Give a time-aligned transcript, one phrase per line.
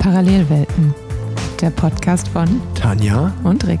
[0.00, 0.92] Parallelwelten,
[1.60, 3.32] der Podcast von Tanja.
[3.44, 3.78] und Rick.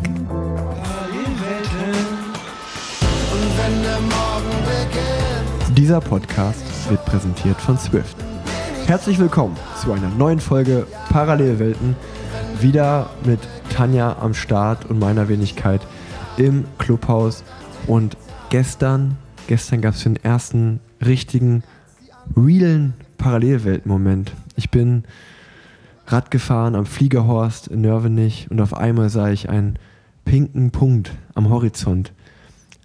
[5.76, 8.16] Dieser Podcast wird präsentiert von Swift.
[8.86, 11.96] Herzlich willkommen zu einer neuen Folge Parallelwelten.
[12.60, 15.80] Wieder mit Tanja am Start und meiner Wenigkeit
[16.36, 17.42] im Clubhaus.
[17.88, 18.16] Und
[18.50, 21.64] gestern, gestern gab es den ersten richtigen,
[22.36, 24.30] realen Parallelwelten-Moment.
[24.54, 25.02] Ich bin
[26.06, 29.78] Rad gefahren am Fliegerhorst in Nörvenich und auf einmal sah ich einen
[30.24, 32.12] pinken Punkt am Horizont.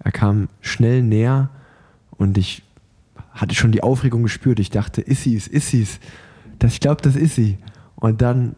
[0.02, 1.50] Er kam schnell näher
[2.10, 2.62] und ich
[3.32, 4.58] hatte schon die Aufregung gespürt.
[4.58, 6.00] Ich dachte, ist sie es, ist sie es.
[6.64, 7.58] Ich glaube, das ist sie.
[7.96, 8.56] Und dann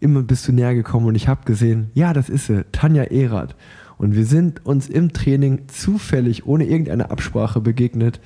[0.00, 3.56] immer bist du näher gekommen und ich habe gesehen, ja, das ist sie, Tanja Erath.
[3.96, 8.20] Und wir sind uns im Training zufällig, ohne irgendeine Absprache begegnet.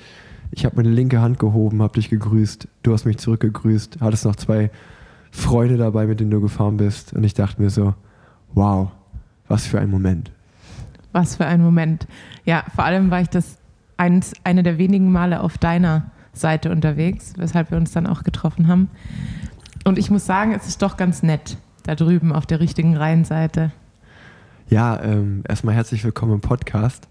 [0.51, 4.37] Ich habe meine linke Hand gehoben, habe dich gegrüßt, du hast mich zurückgegrüßt, hattest noch
[4.37, 4.71] zwei
[5.31, 7.13] Freunde dabei, mit denen du gefahren bist.
[7.13, 7.95] Und ich dachte mir so,
[8.55, 8.91] wow,
[9.49, 10.31] was für ein Moment.
[11.13, 12.07] Was für ein Moment.
[12.45, 13.59] Ja, vor allem war ich das
[13.97, 18.69] eins, eine der wenigen Male auf deiner Seite unterwegs, weshalb wir uns dann auch getroffen
[18.69, 18.89] haben.
[19.85, 23.73] Und ich muss sagen, es ist doch ganz nett, da drüben auf der richtigen Rheinseite.
[24.69, 27.09] Ja, ähm, erstmal herzlich willkommen im Podcast.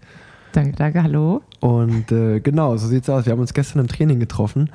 [0.52, 1.42] Danke, danke, hallo.
[1.60, 3.26] Und äh, genau, so sieht's aus.
[3.26, 4.70] Wir haben uns gestern im Training getroffen.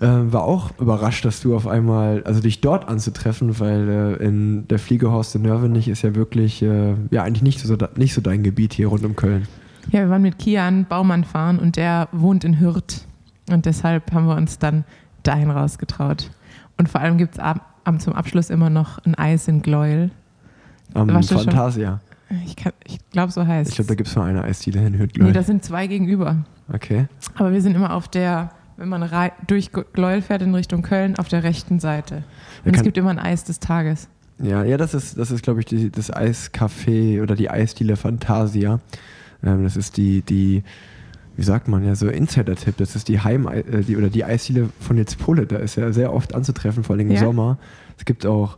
[0.00, 3.88] Äh, war auch überrascht, dass du auf einmal, also dich dort anzutreffen, weil
[4.20, 8.14] äh, in der Fliegehorst in Nörvenich ist ja wirklich, äh, ja eigentlich nicht so, nicht
[8.14, 9.46] so dein Gebiet hier rund um Köln.
[9.90, 13.04] Ja, wir waren mit Kian Baumann fahren und der wohnt in Hürth.
[13.50, 14.84] Und deshalb haben wir uns dann
[15.22, 16.30] dahin rausgetraut.
[16.78, 20.10] Und vor allem gibt es ab, ab zum Abschluss immer noch ein Eis in Gleuel.
[20.94, 22.00] Am schon- Fantasia.
[22.46, 25.10] Ich, ich glaube, so heißt Ich glaube, da gibt es nur eine Eisdiele in Hürth,
[25.14, 25.46] Nee, glaub das ich.
[25.48, 26.36] sind zwei gegenüber.
[26.72, 27.06] Okay.
[27.34, 29.08] Aber wir sind immer auf der, wenn man
[29.46, 32.24] durch Gleuel fährt in Richtung Köln, auf der rechten Seite.
[32.64, 34.08] Und es gibt immer ein Eis des Tages.
[34.42, 38.80] Ja, ja, das ist, das ist, glaube ich, die, das Eiscafé oder die Eisdiele Fantasia.
[39.44, 40.62] Ähm, das ist die, die,
[41.36, 42.78] wie sagt man ja, so Insider-Tipp.
[42.78, 45.46] Das ist die Heim, äh, die, oder die Eisdiele von jetzt Pole.
[45.46, 47.20] Da ist ja sehr oft anzutreffen, vor allem im Ja.
[47.20, 47.58] Sommer.
[47.98, 48.56] Es gibt auch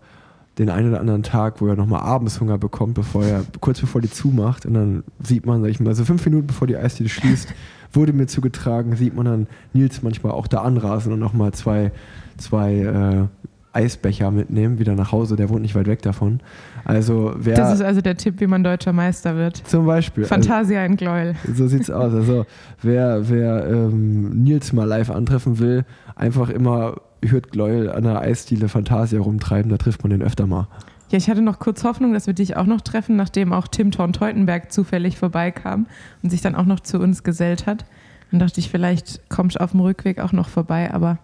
[0.59, 4.01] den einen oder anderen Tag, wo er nochmal abends Hunger bekommt, bevor er, kurz bevor
[4.01, 4.67] die zumacht.
[4.67, 7.49] Und dann sieht man, sag ich mal, so fünf Minuten bevor die Eisdiele schließt,
[7.93, 11.93] wurde mir zugetragen, sieht man dann Nils manchmal auch da anrasen und nochmal zwei,
[12.37, 13.27] zwei äh,
[13.73, 15.37] Eisbecher mitnehmen, wieder nach Hause.
[15.37, 16.41] Der wohnt nicht weit weg davon.
[16.85, 19.57] Also wer Das ist also der Tipp, wie man deutscher Meister wird.
[19.57, 21.35] zum Beispiel, Fantasia in Gleuel.
[21.47, 22.13] also, so sieht's aus.
[22.13, 22.47] Also
[22.83, 25.85] wer, wer ähm, Nils mal live antreffen will,
[26.17, 30.67] einfach immer hört Gleuel an der Eisdiele Fantasia rumtreiben, da trifft man den öfter mal.
[31.13, 33.91] Ja, ich hatte noch kurz Hoffnung, dass wir dich auch noch treffen, nachdem auch Tim
[33.91, 35.87] Thorn-Teutenberg zufällig vorbeikam
[36.23, 37.85] und sich dann auch noch zu uns gesellt hat.
[38.31, 41.19] Dann dachte ich, vielleicht kommst du auf dem Rückweg auch noch vorbei, aber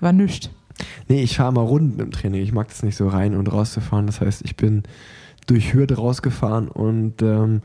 [0.00, 0.48] war nichts.
[1.08, 2.40] Nee, ich fahre mal Runden im Training.
[2.40, 4.06] Ich mag das nicht so rein und rauszufahren.
[4.06, 4.84] Das heißt, ich bin
[5.46, 7.60] durch Hürde rausgefahren und ähm,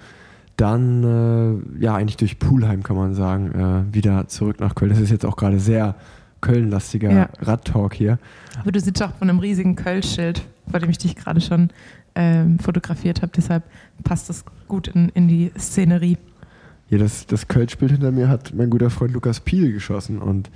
[0.57, 4.91] dann, äh, ja, eigentlich durch Pulheim kann man sagen, äh, wieder zurück nach Köln.
[4.91, 5.95] Das ist jetzt auch gerade sehr
[6.43, 7.29] Köln-lastiger Ja.
[7.41, 8.19] Radtalk hier.
[8.59, 11.69] Aber du sitzt auch vor einem riesigen Kölsch-Schild, vor dem ich dich gerade schon
[12.15, 13.31] ähm, fotografiert habe.
[13.35, 13.63] Deshalb
[14.03, 16.17] passt das gut in, in die Szenerie.
[16.89, 20.51] Ja, das, das Kölsch-Bild hinter mir hat mein guter Freund Lukas Piel geschossen und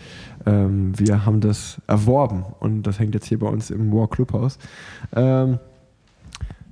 [0.46, 4.60] ähm, wir haben das erworben und das hängt jetzt hier bei uns im War Clubhaus.
[5.16, 5.58] Ähm,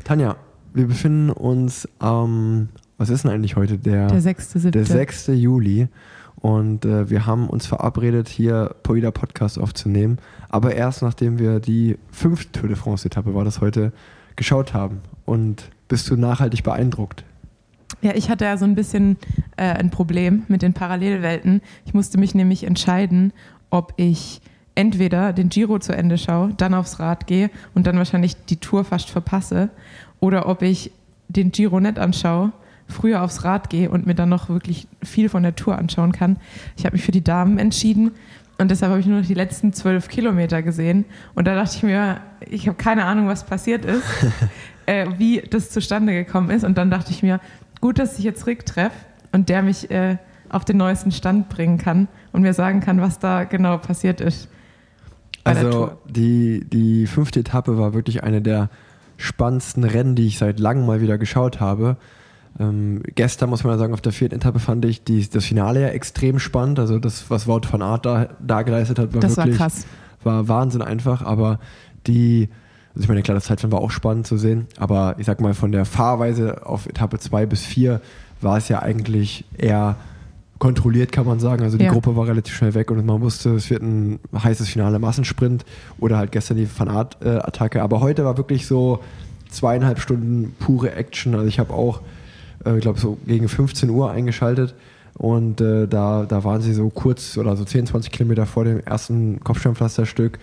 [0.03, 0.35] Tanja,
[0.73, 3.77] wir befinden uns am, was ist denn eigentlich heute?
[3.79, 4.77] Der, Der sechste, siebte.
[4.77, 5.27] der 6.
[5.33, 5.87] Juli
[6.45, 11.97] und äh, wir haben uns verabredet, hier Poida Podcast aufzunehmen, aber erst nachdem wir die
[12.11, 13.91] fünfte Tour de France-Etappe, war das heute,
[14.35, 15.01] geschaut haben.
[15.25, 17.23] Und bist du nachhaltig beeindruckt?
[18.03, 19.17] Ja, ich hatte ja so ein bisschen
[19.57, 21.61] äh, ein Problem mit den Parallelwelten.
[21.83, 23.33] Ich musste mich nämlich entscheiden,
[23.71, 24.39] ob ich
[24.75, 28.85] entweder den Giro zu Ende schaue, dann aufs Rad gehe und dann wahrscheinlich die Tour
[28.85, 29.71] fast verpasse,
[30.19, 30.91] oder ob ich
[31.27, 32.51] den Giro nicht anschaue,
[32.87, 36.37] früher aufs Rad gehe und mir dann noch wirklich viel von der Tour anschauen kann.
[36.77, 38.11] Ich habe mich für die Damen entschieden
[38.57, 41.05] und deshalb habe ich nur noch die letzten zwölf Kilometer gesehen.
[41.33, 44.03] Und da dachte ich mir, ich habe keine Ahnung, was passiert ist,
[44.85, 46.63] äh, wie das zustande gekommen ist.
[46.63, 47.41] Und dann dachte ich mir,
[47.81, 48.95] gut, dass ich jetzt Rick treffe
[49.33, 50.17] und der mich äh,
[50.49, 54.47] auf den neuesten Stand bringen kann und mir sagen kann, was da genau passiert ist.
[55.43, 58.69] Also die, die fünfte Etappe war wirklich eine der
[59.17, 61.97] spannendsten Rennen, die ich seit langem mal wieder geschaut habe.
[62.59, 65.81] Ähm, gestern muss man ja sagen, auf der vierten Etappe fand ich die, das Finale
[65.81, 66.79] ja extrem spannend.
[66.79, 69.85] Also das, was Wout van Aert da, da geleistet hat, war Das war wirklich krass.
[70.23, 71.21] war Wahnsinn einfach.
[71.23, 71.59] Aber
[72.07, 72.47] die,
[72.93, 74.67] also ich meine, klar, das Zeitfahren war auch spannend zu sehen.
[74.77, 77.99] Aber ich sag mal, von der Fahrweise auf Etappe 2 bis 4
[78.41, 79.97] war es ja eigentlich eher
[80.57, 81.63] kontrolliert, kann man sagen.
[81.63, 81.91] Also die Ja.
[81.91, 85.65] Gruppe war relativ schnell weg und man wusste, es wird ein heißes Finale Massensprint
[85.99, 87.81] oder halt gestern die Fanart-Attacke.
[87.81, 88.99] Aber heute war wirklich so
[89.49, 91.35] zweieinhalb Stunden pure Action.
[91.35, 91.99] Also ich habe auch,
[92.65, 94.75] äh, ich glaube, so gegen 15 Uhr eingeschaltet
[95.17, 98.79] und äh, da, da waren sie so kurz oder so 10, 20 Kilometer vor dem
[98.81, 100.39] ersten Kopfsteinpflasterstück.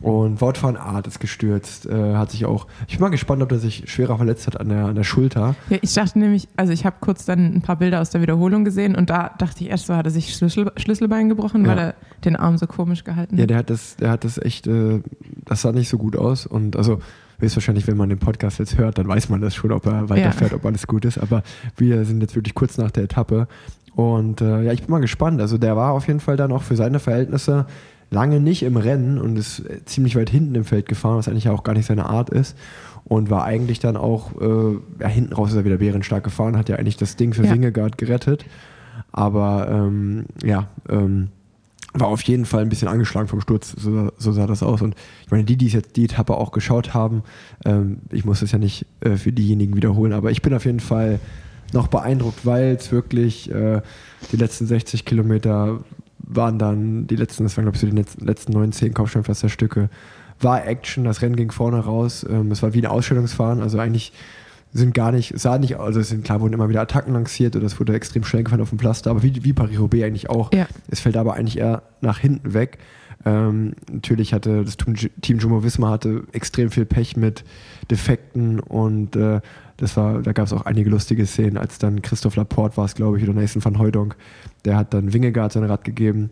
[0.00, 3.52] Und Wout van Aert ist gestürzt, äh, hat sich auch, ich bin mal gespannt, ob
[3.52, 5.54] er sich schwerer verletzt hat an der, an der Schulter.
[5.70, 8.64] Ja, ich dachte nämlich, also ich habe kurz dann ein paar Bilder aus der Wiederholung
[8.64, 11.82] gesehen und da dachte ich erst so, hat er sich Schlüssel, Schlüsselbein gebrochen, weil Ja.
[11.84, 13.50] er den Arm so komisch gehalten Ja, hat.
[13.50, 15.02] der hat das, der hat das echt, äh,
[15.44, 16.46] das sah nicht so gut aus.
[16.46, 16.98] Und also
[17.42, 20.52] höchstwahrscheinlich, wenn man den Podcast jetzt hört, dann weiß man das schon, ob er weiterfährt,
[20.54, 21.18] ob alles gut ist.
[21.18, 21.42] Aber
[21.76, 23.48] wir sind jetzt wirklich kurz nach der Etappe.
[23.94, 25.40] Und äh, ja, ich bin mal gespannt.
[25.40, 27.66] Also der war auf jeden Fall dann auch für seine Verhältnisse
[28.10, 31.48] lange nicht im Rennen und ist äh, ziemlich weit hinten im Feld gefahren, was eigentlich
[31.48, 32.56] auch gar nicht seine Art ist.
[33.04, 36.68] Und war eigentlich dann auch, äh, ja, hinten raus ist er wieder bärenstark gefahren, hat
[36.68, 37.52] ja eigentlich das Ding für Ja.
[37.52, 38.44] Wingegaard gerettet.
[39.10, 41.28] Aber ähm, ja, ähm,
[41.94, 44.80] war auf jeden Fall ein bisschen angeschlagen vom Sturz, so, so sah das aus.
[44.80, 44.94] Und
[45.24, 47.22] ich meine, die, die jetzt die Etappe auch geschaut haben,
[47.64, 50.80] ähm, ich muss das ja nicht äh, für diejenigen wiederholen, aber ich bin auf jeden
[50.80, 51.20] Fall
[51.72, 53.80] noch beeindruckt, weil es wirklich äh,
[54.30, 55.80] die letzten 60 Kilometer
[56.18, 59.90] waren dann, die letzten, das waren glaube ich so die letzten, letzten 9, 10 Kopfsteinpflasterstücke,
[60.40, 64.12] war Action, das Rennen ging vorne raus, ähm, es war wie ein Ausstellungsfahren, also eigentlich
[64.72, 67.56] sind gar nicht, es sah nicht, also es sind klar, wurden immer wieder Attacken lanciert
[67.56, 70.52] oder es wurde extrem schnell gefahren auf dem Pflaster, aber wie, wie Paris-Roubaix eigentlich auch.
[70.52, 70.66] Ja.
[70.88, 72.78] Es fällt aber eigentlich eher nach hinten weg.
[73.24, 77.44] Ähm, natürlich hatte das Team Jumbo Visma hatte extrem viel Pech mit
[77.90, 79.40] Defekten und äh,
[79.76, 82.94] das war, da gab es auch einige lustige Szenen, als dann Christoph Laporte war es,
[82.94, 84.16] glaube ich, oder Nathan van Hooydonk,
[84.64, 86.30] der hat dann Wingegaard sein Rad gegeben.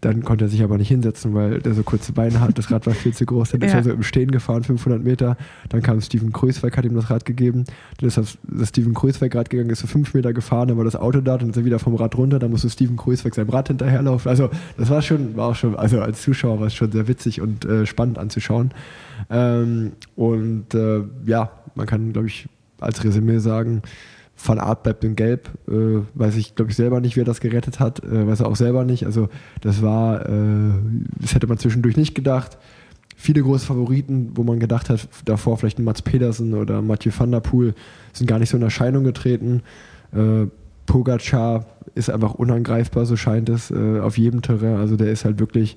[0.00, 2.58] Dann konnte er sich aber nicht hinsetzen, weil der so kurze Beine hat.
[2.58, 3.50] Das Rad war viel zu groß.
[3.50, 3.78] Dann ist Ja.
[3.78, 5.36] er so im Stehen gefahren, 500 Meter.
[5.68, 7.64] Dann kam Steven Kreuzweig, hat ihm das Rad gegeben.
[7.98, 10.84] Dann ist das, das Steven Kreuzweig Rad gegangen, ist so fünf Meter gefahren, dann war
[10.84, 13.50] das Auto da, dann ist er wieder vom Rad runter, dann musste Steven Kreuzweig seinem
[13.50, 14.28] Rad hinterherlaufen.
[14.28, 17.40] Also das war schon, war auch schon, also als Zuschauer war es schon sehr witzig
[17.40, 18.72] und äh, spannend anzuschauen.
[19.30, 22.48] Ähm, und äh, ja, man kann, glaube ich,
[22.80, 23.82] als Resümee sagen,
[24.42, 25.50] Van Art bleibt in Gelb.
[25.68, 28.02] Äh, weiß ich, glaube ich, selber nicht, wer das gerettet hat.
[28.04, 29.04] Äh, weiß er auch selber nicht.
[29.04, 29.28] Also,
[29.60, 30.72] das war, äh,
[31.20, 32.56] das hätte man zwischendurch nicht gedacht.
[33.16, 37.32] Viele große Favoriten, wo man gedacht hat, davor vielleicht ein Mats Pedersen oder Mathieu van
[37.32, 37.74] der Poel,
[38.12, 39.62] sind gar nicht so in Erscheinung getreten.
[40.12, 40.46] Äh,
[40.86, 44.76] Pogacar ist einfach unangreifbar, so scheint es, äh, auf jedem Terrain.
[44.76, 45.76] Also, der ist halt wirklich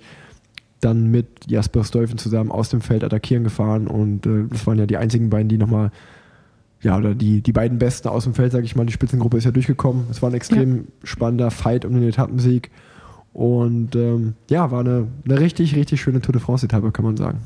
[0.82, 4.86] dann mit Jasper Stuyven zusammen aus dem Feld attackieren gefahren und äh, das waren ja
[4.86, 5.92] die einzigen beiden, die nochmal
[6.82, 9.44] ja, oder die, die beiden Besten aus dem Feld, sage ich mal, die Spitzengruppe ist
[9.44, 10.06] ja durchgekommen.
[10.10, 12.72] Es war ein extrem spannender Fight um den Etappensieg.
[13.34, 17.40] Und ähm, ja, war eine, eine richtig, richtig schöne Tour de France-Etappe, kann man sagen.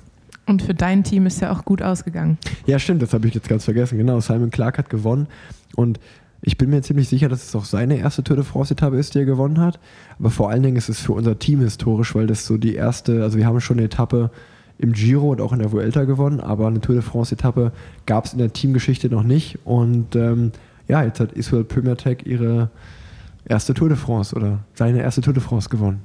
[0.47, 2.37] Und für dein Team ist ja auch gut ausgegangen.
[2.65, 3.97] Ja, stimmt, das habe ich jetzt ganz vergessen.
[3.97, 5.27] Genau, Simon Clark hat gewonnen.
[5.75, 5.99] Und
[6.41, 9.19] ich bin mir ziemlich sicher, dass es auch seine erste Tour de France-Etappe ist, die
[9.19, 9.79] er gewonnen hat.
[10.17, 13.23] Aber vor allen Dingen ist es für unser Team historisch, weil das so die erste,
[13.23, 14.31] also wir haben schon eine Etappe
[14.77, 17.71] im Giro und auch in der Vuelta gewonnen, aber eine Tour de France-Etappe
[18.05, 19.59] gab es in der Teamgeschichte noch nicht.
[19.63, 20.51] Und ähm,
[20.87, 22.69] ja, jetzt hat Isabel Pömertek ihre
[23.45, 26.01] erste Tour de France oder seine erste Tour de France gewonnen.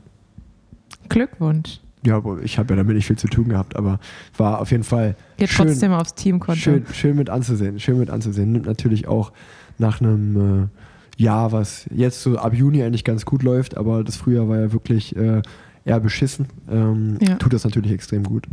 [1.09, 1.81] Glückwunsch.
[2.07, 4.01] Ja, ich habe ja damit nicht viel zu tun gehabt, aber
[4.37, 6.59] war auf jeden Fall Geht schön, trotzdem aufs Teamkonto.
[6.59, 7.79] schön, schön mit anzusehen.
[7.79, 8.53] Schön mit anzusehen.
[8.53, 9.33] Nimmt natürlich auch
[9.77, 10.71] nach einem
[11.19, 14.59] äh, Jahr, was jetzt so ab Juni eigentlich ganz gut läuft, aber das Frühjahr war
[14.59, 15.43] ja wirklich äh,
[15.85, 16.47] eher beschissen.
[16.71, 17.37] Ähm, Ja.
[17.37, 18.47] Tut das natürlich extrem gut.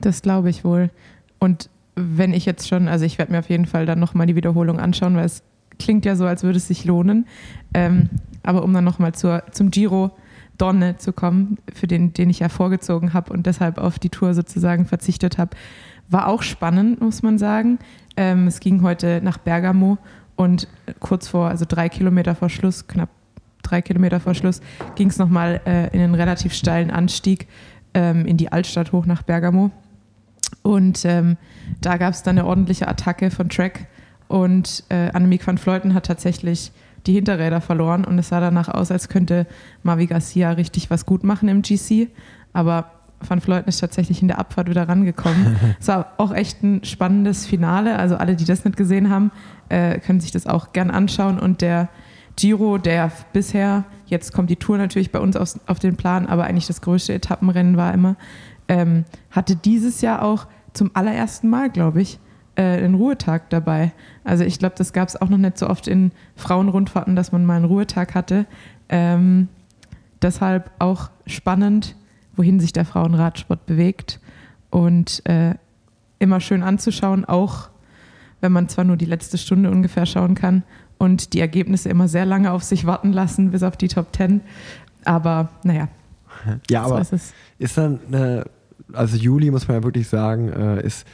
[0.00, 0.90] Das glaube ich wohl.
[1.38, 4.36] Und wenn ich jetzt schon, also ich werde mir auf jeden Fall dann nochmal die
[4.36, 5.42] Wiederholung anschauen, weil es
[5.78, 7.26] klingt ja so, als würde es sich lohnen.
[7.72, 8.08] Ähm,
[8.42, 10.10] aber um dann nochmal zum Giro
[10.58, 14.34] Donne zu kommen, für den, den ich ja vorgezogen habe und deshalb auf die Tour
[14.34, 15.56] sozusagen verzichtet habe,
[16.08, 17.78] war auch spannend, muss man sagen.
[18.16, 19.98] Ähm, es ging heute nach Bergamo
[20.36, 20.68] und
[21.00, 23.08] kurz vor, also drei Kilometer vor Schluss, knapp
[23.64, 24.60] drei Kilometer vor Schluss,
[24.94, 27.48] ging es nochmal äh, in einen relativ steilen Anstieg
[27.94, 29.70] ähm, in die Altstadt hoch nach Bergamo.
[30.62, 31.36] Und ähm,
[31.80, 33.86] da gab es dann eine ordentliche Attacke von Trek
[34.28, 36.72] und äh, Annemiek van Fleuten hat tatsächlich
[37.06, 39.46] die Hinterräder verloren und es sah danach aus, als könnte
[39.82, 42.08] Mavi Garcia richtig was gut machen im GC.
[42.52, 42.90] Aber
[43.20, 45.56] Van Fleuten ist tatsächlich in der Abfahrt wieder rangekommen.
[45.80, 47.98] Es war auch echt ein spannendes Finale.
[47.98, 49.30] Also alle, die das nicht gesehen haben,
[49.68, 51.38] äh, können sich das auch gern anschauen.
[51.38, 51.88] Und der
[52.36, 56.44] Giro, der bisher, jetzt kommt die Tour natürlich bei uns auf, auf den Plan, aber
[56.44, 58.16] eigentlich das größte Etappenrennen war immer,
[58.68, 62.18] ähm, hatte dieses Jahr auch zum allerersten Mal, glaube ich,
[62.56, 63.92] äh, einen Ruhetag dabei.
[64.24, 67.44] Also ich glaube, das gab es auch noch nicht so oft in Frauenrundfahrten, dass man
[67.44, 68.46] mal einen Ruhetag hatte.
[68.88, 69.48] Ähm,
[70.22, 71.94] deshalb auch spannend,
[72.36, 74.20] wohin sich der Frauenradsport bewegt
[74.70, 75.54] und äh,
[76.18, 77.68] immer schön anzuschauen, auch
[78.40, 80.64] wenn man zwar nur die letzte Stunde ungefähr schauen kann
[80.98, 84.40] und die Ergebnisse immer sehr lange auf sich warten lassen, bis auf die Top Ten.
[85.04, 85.88] Aber naja.
[86.70, 88.44] Ja, aber ist, ist, dann, eine,
[88.92, 91.06] also Juli muss man ja wirklich sagen, äh, ist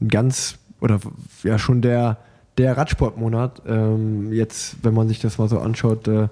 [0.00, 1.00] ein ganz, oder
[1.42, 2.18] ja schon der,
[2.58, 3.62] der Radsportmonat.
[3.66, 6.28] Ähm, jetzt, wenn man sich das mal so anschaut, äh,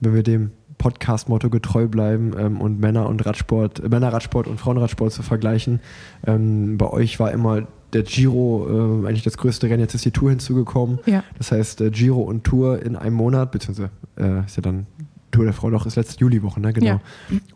[0.00, 5.12] wenn wir dem Podcast-Motto getreu bleiben ähm, und Männer und Radsport, äh, Männerradsport und Frauenradsport
[5.12, 5.80] zu vergleichen.
[6.26, 10.10] Ähm, bei euch war immer der Giro äh, eigentlich das größte Rennen, jetzt ist die
[10.10, 10.98] Tour hinzugekommen.
[11.06, 11.24] Ja.
[11.38, 14.86] Das heißt, äh, Giro und Tour in einem Monat, beziehungsweise äh, ist ja dann
[15.30, 16.72] Tour der Frau doch ist letzte Juliwoche, ne?
[16.72, 16.86] Genau.
[16.86, 17.00] Ja.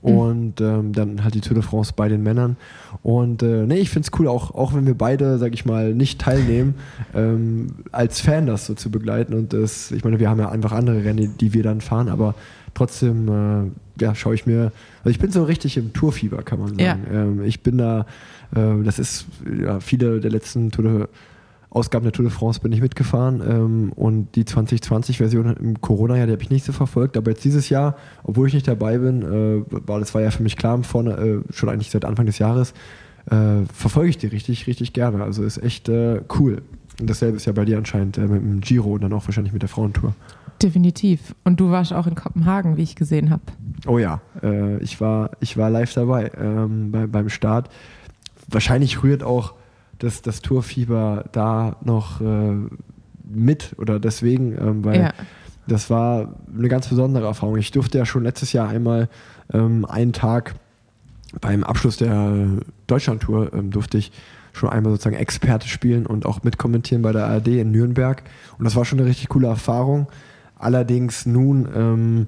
[0.03, 2.57] Und ähm, dann halt die Tour de France bei den Männern.
[3.03, 5.95] Und äh, nee, ich finde es cool, auch, auch wenn wir beide, sag ich mal,
[5.95, 6.75] nicht teilnehmen,
[7.15, 9.35] ähm, als Fan das so zu begleiten.
[9.35, 12.35] Und das, ich meine, wir haben ja einfach andere Rennen, die wir dann fahren, aber
[12.75, 13.71] trotzdem, äh,
[14.01, 16.81] ja, schaue ich mir, also ich bin so richtig im Tourfieber, kann man sagen.
[16.81, 16.99] Ja.
[17.11, 18.07] Ähm, ich bin da,
[18.55, 19.27] äh, das ist,
[19.61, 21.07] ja, viele der letzten Tour de
[21.73, 26.33] Ausgaben der Tour de France bin ich mitgefahren ähm, und die 2020-Version im Corona-Jahr, die
[26.33, 29.65] habe ich nicht so verfolgt, aber jetzt dieses Jahr, obwohl ich nicht dabei bin, äh,
[29.89, 32.75] war das war ja für mich klar vorne, äh, schon eigentlich seit Anfang des Jahres,
[33.31, 35.23] äh, verfolge ich die richtig, richtig gerne.
[35.23, 36.61] Also ist echt äh, cool.
[37.01, 39.55] Und dasselbe ist ja bei dir anscheinend äh, mit dem Giro und dann auch wahrscheinlich
[39.55, 40.15] mit der Frauentour.
[40.62, 41.35] Definitiv.
[41.45, 43.42] Und du warst auch in Kopenhagen, wie ich gesehen habe.
[43.87, 47.69] Oh ja, äh, ich, war, ich war live dabei ähm, bei, beim Start.
[48.49, 49.54] Wahrscheinlich rührt auch
[49.99, 52.54] das, das Tourfieber da noch äh,
[53.25, 55.12] mit oder deswegen, ähm, weil ja.
[55.66, 57.57] das war eine ganz besondere Erfahrung.
[57.57, 59.09] Ich durfte ja schon letztes Jahr einmal
[59.52, 60.54] ähm, einen Tag
[61.40, 64.12] beim Abschluss der Deutschlandtour ähm, durfte ich
[64.52, 68.23] schon einmal sozusagen Experte spielen und auch mitkommentieren bei der ARD in Nürnberg.
[68.59, 70.09] Und das war schon eine richtig coole Erfahrung.
[70.62, 72.26] Allerdings nun ähm,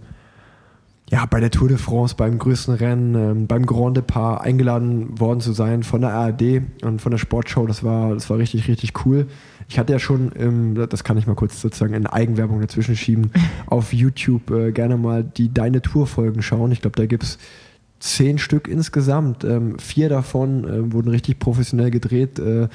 [1.10, 5.40] ja, bei der Tour de France, beim größten Rennen, ähm, beim Grand Depart eingeladen worden
[5.40, 9.04] zu sein von der ARD und von der Sportshow, das war, das war richtig, richtig
[9.04, 9.26] cool.
[9.68, 13.30] Ich hatte ja schon, ähm, das kann ich mal kurz sozusagen in Eigenwerbung dazwischen schieben,
[13.66, 16.72] auf YouTube äh, gerne mal die Deine Tour-Folgen schauen.
[16.72, 17.38] Ich glaube, da gibt es
[18.00, 19.44] zehn Stück insgesamt.
[19.44, 22.38] Ähm, vier davon äh, wurden richtig professionell gedreht.
[22.38, 22.68] Äh,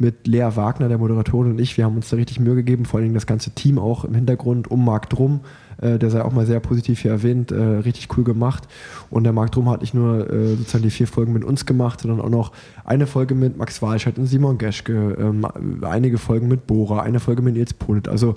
[0.00, 1.76] mit Lea Wagner, der Moderatorin und ich.
[1.76, 4.70] Wir haben uns da richtig Mühe gegeben, vor allem das ganze Team auch im Hintergrund
[4.70, 5.40] um Marc Drum.
[5.80, 8.66] Äh, der sei auch mal sehr positiv hier erwähnt, äh, richtig cool gemacht.
[9.10, 12.00] Und der Marc Drum hat nicht nur äh, sozusagen die vier Folgen mit uns gemacht,
[12.00, 12.52] sondern auch noch
[12.84, 15.46] eine Folge mit Max Walscheid und Simon Geschke, ähm,
[15.82, 18.08] einige Folgen mit Bora, eine Folge mit Nils Polit.
[18.08, 18.36] Also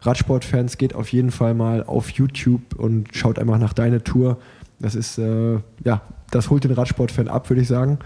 [0.00, 4.38] Radsportfans geht auf jeden Fall mal auf YouTube und schaut einfach nach deiner Tour.
[4.80, 6.02] Das ist, äh, ja,
[6.32, 7.98] das holt den Radsportfan ab, würde ich sagen.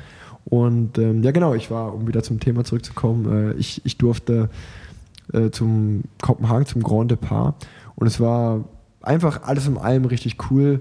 [0.49, 4.49] Und ähm, ja, genau, ich war, um wieder zum Thema zurückzukommen, äh, ich, ich durfte
[5.33, 7.67] äh, zum Kopenhagen, zum Grand Depart.
[7.97, 8.65] Und es war
[9.03, 10.81] einfach alles in allem richtig cool,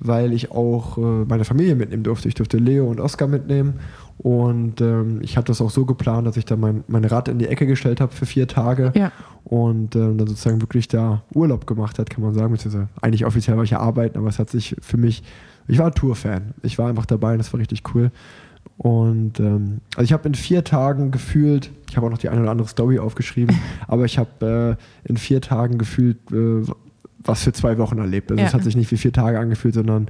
[0.00, 2.28] weil ich auch äh, meine Familie mitnehmen durfte.
[2.28, 3.74] Ich durfte Leo und Oskar mitnehmen.
[4.18, 7.38] Und ähm, ich hatte das auch so geplant, dass ich dann mein, mein Rad in
[7.38, 9.10] die Ecke gestellt habe für vier Tage ja.
[9.44, 12.52] und ähm, dann sozusagen wirklich da Urlaub gemacht hat, kann man sagen.
[12.52, 15.22] Beziehungsweise eigentlich offiziell war ich ja arbeiten, aber es hat sich für mich,
[15.66, 16.54] ich war ein Tour-Fan.
[16.62, 18.10] Ich war einfach dabei und das war richtig cool.
[18.76, 22.40] Und ähm, also ich habe in vier Tagen gefühlt, ich habe auch noch die eine
[22.40, 23.56] oder andere Story aufgeschrieben,
[23.88, 26.62] aber ich habe äh, in vier Tagen gefühlt äh,
[27.26, 28.30] was für zwei Wochen erlebt.
[28.30, 28.46] Also ja.
[28.46, 30.08] es hat sich nicht wie vier Tage angefühlt, sondern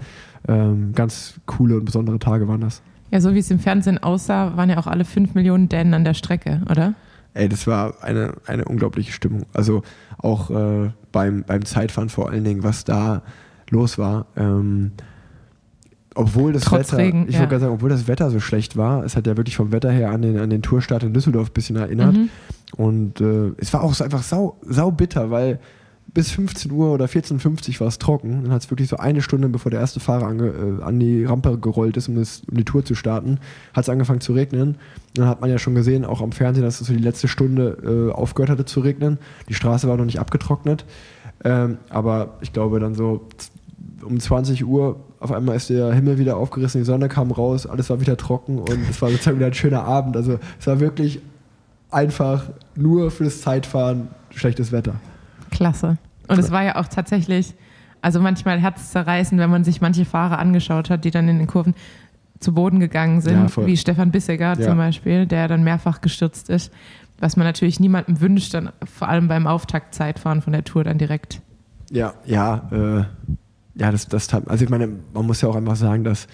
[0.49, 2.83] ähm, ganz coole und besondere Tage waren das.
[3.11, 6.05] Ja, so wie es im Fernsehen aussah, waren ja auch alle fünf Millionen Dänen an
[6.05, 6.95] der Strecke, oder?
[7.35, 9.47] Ey, das war eine, eine unglaubliche Stimmung.
[9.53, 9.83] Also
[10.19, 13.23] auch äh, beim, beim Zeitfahren vor allen Dingen, was da
[13.71, 14.27] los war.
[14.37, 14.93] Ähm,
[16.15, 17.41] obwohl das Trotz Wetter, Regen, ich ja.
[17.41, 20.11] wollte sagen, obwohl das Wetter so schlecht war, es hat ja wirklich vom Wetter her
[20.11, 22.15] an den, an den Tourstart in Düsseldorf ein bisschen erinnert.
[22.15, 22.31] Mhm.
[22.77, 25.59] Und äh, es war auch so einfach sau, sau bitter, weil
[26.13, 28.45] bis 15 Uhr oder 14.50 Uhr war es trocken.
[28.45, 31.25] Dann hat es wirklich so eine Stunde, bevor der erste Fahrer ange, äh, an die
[31.25, 33.39] Rampe gerollt ist, um, das, um die Tour zu starten,
[33.73, 34.77] hat es angefangen zu regnen.
[35.15, 38.11] Dann hat man ja schon gesehen, auch am Fernsehen, dass es so die letzte Stunde
[38.13, 39.19] äh, aufgehört hatte zu regnen.
[39.49, 40.85] Die Straße war noch nicht abgetrocknet.
[41.43, 43.27] Ähm, aber ich glaube, dann so
[44.05, 47.89] um 20 Uhr auf einmal ist der Himmel wieder aufgerissen, die Sonne kam raus, alles
[47.89, 50.17] war wieder trocken und es war sozusagen wieder ein schöner Abend.
[50.17, 51.21] Also es war wirklich
[51.91, 52.45] einfach
[52.77, 54.97] nur fürs Zeitfahren schlechtes Wetter.
[55.51, 55.97] Klasse.
[56.29, 57.55] Und es war ja auch tatsächlich,
[58.03, 61.75] also manchmal herzzerreißend, wenn man sich manche Fahrer angeschaut hat, die dann in den Kurven
[62.41, 64.61] zu Boden gegangen sind, ja, wie Stefan Bissegger ja.
[64.61, 66.73] zum Beispiel, der dann mehrfach gestürzt ist,
[67.19, 71.41] was man natürlich niemandem wünscht, dann vor allem beim Auftaktzeitfahren von der Tour dann direkt.
[71.91, 73.35] Ja, ja, äh,
[73.75, 76.27] ja, das, das, also ich meine, man muss ja auch einfach sagen, dass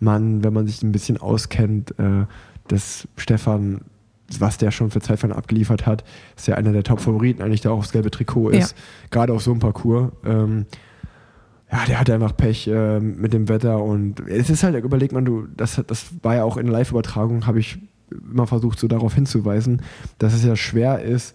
[0.00, 2.26] man, wenn man sich ein bisschen auskennt, äh,
[2.68, 3.82] dass Stefan
[4.40, 6.04] was der schon für Zeitfahren abgeliefert hat,
[6.36, 8.72] ist ja einer der Top-Favoriten eigentlich, der auch aufs gelbe Trikot ist.
[8.72, 8.76] Ja.
[9.10, 10.10] Gerade auf so einem Parcours.
[10.24, 10.66] Ähm,
[11.70, 15.24] ja, der hatte einfach Pech äh, mit dem Wetter und es ist halt, überlegt man,
[15.24, 17.78] du, das, das war ja auch in Live-Übertragung, habe ich
[18.10, 19.80] immer versucht, so darauf hinzuweisen,
[20.18, 21.34] dass es ja schwer ist,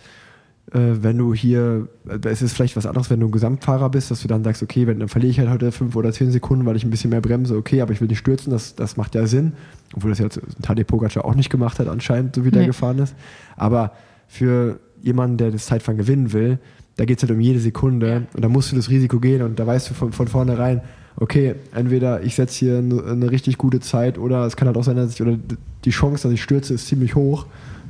[0.72, 4.22] wenn du hier, äh, es ist vielleicht was anderes, wenn du ein Gesamtfahrer bist, dass
[4.22, 6.76] du dann sagst, okay, wenn, dann verliere ich halt heute fünf oder zehn Sekunden, weil
[6.76, 9.26] ich ein bisschen mehr bremse, okay, aber ich will nicht stürzen, das, das macht ja
[9.28, 9.54] Sinn.
[9.96, 12.58] Obwohl das jetzt Tadej Pogacar auch nicht gemacht hat, anscheinend, so wie nee.
[12.58, 13.16] der gefahren ist.
[13.56, 13.94] Aber
[14.28, 16.60] für jemanden, der das Zeitfahren gewinnen will,
[16.98, 19.60] da geht es halt um jede Sekunde und da musst du das Risiko gehen und
[19.60, 20.82] da weißt du von, von vornherein,
[21.16, 24.84] okay, entweder ich setze hier eine, eine, richtig gute Zeit oder es kann halt auch
[24.84, 25.38] sein, dass ich, oder
[25.86, 27.46] die Chance, dass ich stürze, ist ziemlich hoch.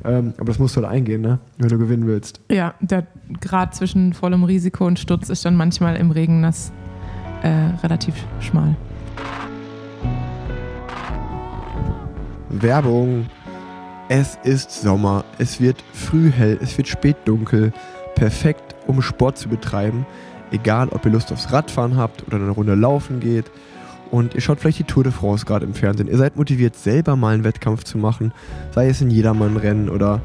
[0.08, 1.40] Ähm, aber das musst du halt eingehen, ne?
[1.58, 2.40] wenn du gewinnen willst.
[2.50, 3.06] Ja, der
[3.42, 6.72] Grad zwischen vollem Risiko und Sturz ist dann manchmal im Regen nass
[7.44, 7.50] äh,
[7.84, 8.76] relativ schmal.
[12.50, 13.26] Werbung.
[14.10, 17.74] Es ist Sommer, es wird früh hell, es wird spät dunkel.
[18.16, 20.06] Perfekt, um Sport zu betreiben.
[20.52, 23.52] Egal, ob ihr Lust aufs Radfahren habt oder eine Runde laufen geht
[24.12, 26.08] und ihr schaut vielleicht die Tour de France gerade im Fernsehen.
[26.08, 28.34] Ihr seid motiviert, selber mal einen Wettkampf zu machen,
[28.74, 30.22] sei es in Jedermann-Rennen oder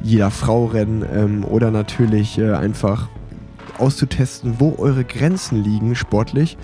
[0.00, 3.08] jeder Frau-Rennen ähm, oder natürlich äh, einfach
[3.78, 6.56] auszutesten, wo eure Grenzen liegen sportlich.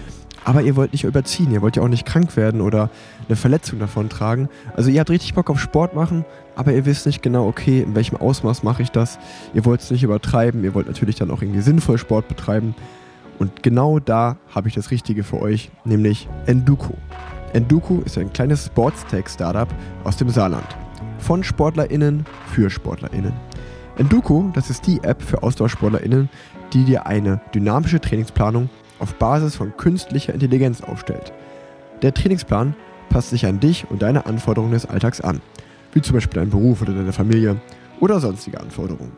[0.44, 2.90] Aber ihr wollt nicht überziehen, ihr wollt ja auch nicht krank werden oder
[3.26, 4.50] eine Verletzung davon tragen.
[4.76, 7.94] Also ihr habt richtig Bock auf Sport machen, aber ihr wisst nicht genau, okay, in
[7.94, 9.18] welchem Ausmaß mache ich das.
[9.54, 12.74] Ihr wollt es nicht übertreiben, ihr wollt natürlich dann auch irgendwie sinnvoll Sport betreiben.
[13.38, 16.94] Und genau da habe ich das Richtige für euch, nämlich Enduko.
[17.52, 19.68] Enduko ist ein kleines Sportstech-Startup
[20.04, 20.66] aus dem Saarland.
[21.18, 23.32] Von SportlerInnen für SportlerInnen.
[23.96, 26.28] Enduko, das ist die App für AusdauersportlerInnen,
[26.72, 31.32] die dir eine dynamische Trainingsplanung auf Basis von künstlicher Intelligenz aufstellt.
[32.02, 32.74] Der Trainingsplan
[33.08, 35.40] passt sich an dich und deine Anforderungen des Alltags an,
[35.92, 37.56] wie zum Beispiel deinen Beruf oder deine Familie
[38.00, 39.12] oder sonstige Anforderungen.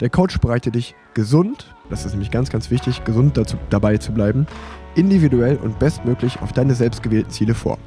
[0.00, 4.12] Der Coach bereitet dich gesund, das ist nämlich ganz, ganz wichtig, gesund dazu, dabei zu
[4.12, 4.46] bleiben,
[4.94, 7.78] individuell und bestmöglich auf deine selbstgewählten Ziele vor.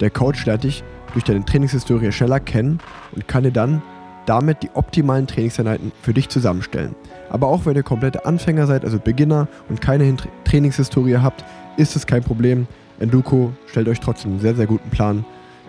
[0.00, 2.80] Der Coach lernt dich durch deine Trainingshistorie schneller kennen
[3.12, 3.82] und kann dir dann
[4.26, 6.94] damit die optimalen Trainingseinheiten für dich zusammenstellen.
[7.30, 11.44] Aber auch wenn ihr komplette Anfänger seid, also Beginner und keine Trainingshistorie habt,
[11.76, 12.66] ist es kein Problem.
[13.00, 15.24] Enduko stellt euch trotzdem einen sehr, sehr guten Plan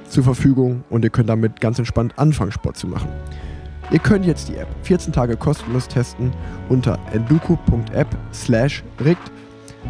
[0.07, 3.09] zur Verfügung und ihr könnt damit ganz entspannt anfangen, Sport zu machen.
[3.91, 6.31] Ihr könnt jetzt die App 14 Tage kostenlos testen
[6.69, 9.31] unter enduko.app slash rigt.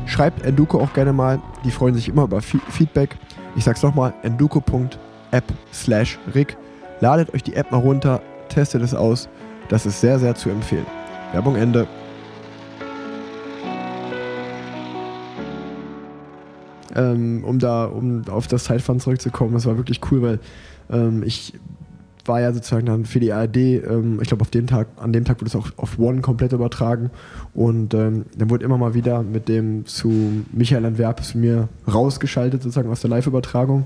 [0.05, 3.15] Schreibt Enduko auch gerne mal, die freuen sich immer über Feedback.
[3.55, 6.58] Ich sag's nochmal, enduko.app slash rig.
[6.99, 9.29] Ladet euch die App mal runter, testet es aus.
[9.69, 10.86] Das ist sehr, sehr zu empfehlen.
[11.31, 11.88] Werbung Ende.
[16.95, 20.39] Ähm, um da, um auf das Zeitfahren zurückzukommen, das war wirklich cool, weil
[20.89, 21.53] ähm, ich
[22.25, 25.25] war ja sozusagen dann für die ARD, ähm, ich glaube auf dem Tag, an dem
[25.25, 27.11] Tag wurde es auch auf One komplett übertragen
[27.53, 32.63] und ähm, dann wurde immer mal wieder mit dem zu Michael Antwerp zu mir rausgeschaltet
[32.63, 33.85] sozusagen aus der Live-Übertragung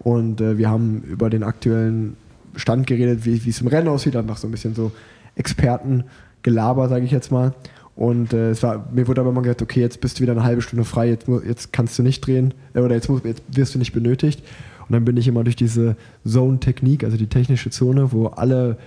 [0.00, 2.16] und äh, wir haben über den aktuellen
[2.56, 4.92] Stand geredet, wie es im Rennen aussieht, einfach so ein bisschen so
[5.36, 7.54] Expertengelaber, sage ich jetzt mal.
[7.94, 10.44] Und äh, es war, mir wurde aber immer gesagt, okay, jetzt bist du wieder eine
[10.44, 13.78] halbe Stunde frei, jetzt, jetzt kannst du nicht drehen äh, oder jetzt, jetzt wirst du
[13.78, 14.42] nicht benötigt.
[14.88, 15.96] Und dann bin ich immer durch diese
[16.26, 18.78] Zone-Technik, also die technische Zone, wo alle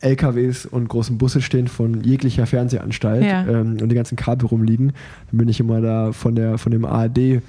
[0.00, 3.46] LKWs und großen Busse stehen von jeglicher Fernsehanstalt ja.
[3.46, 4.92] ähm, und die ganzen Kabel rumliegen.
[5.30, 7.40] Dann bin ich immer da von, der, von dem ARD äh,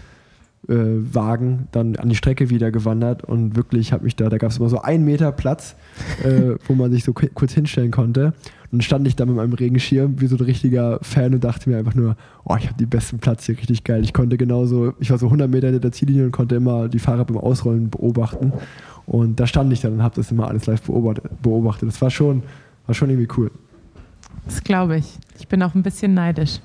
[0.68, 4.58] Wagen dann an die Strecke wieder gewandert und wirklich habe mich da, da gab es
[4.58, 5.76] immer so einen Meter Platz,
[6.24, 8.34] äh, wo man sich so kurz hinstellen konnte.
[8.72, 11.70] Und dann stand ich da mit meinem Regenschirm wie so ein richtiger Fan und dachte
[11.70, 14.04] mir einfach nur, oh, ich habe den besten Platz hier, richtig geil.
[14.04, 17.00] Ich konnte genauso, ich war so 100 Meter hinter der Ziellinie und konnte immer die
[17.00, 18.52] Fahrer beim Ausrollen beobachten.
[19.06, 21.88] Und da stand ich dann und habe das immer alles live beobachtet.
[21.90, 22.44] Das war schon,
[22.86, 23.52] war schon irgendwie cool.
[24.46, 25.18] Das glaube ich.
[25.40, 26.60] Ich bin auch ein bisschen neidisch.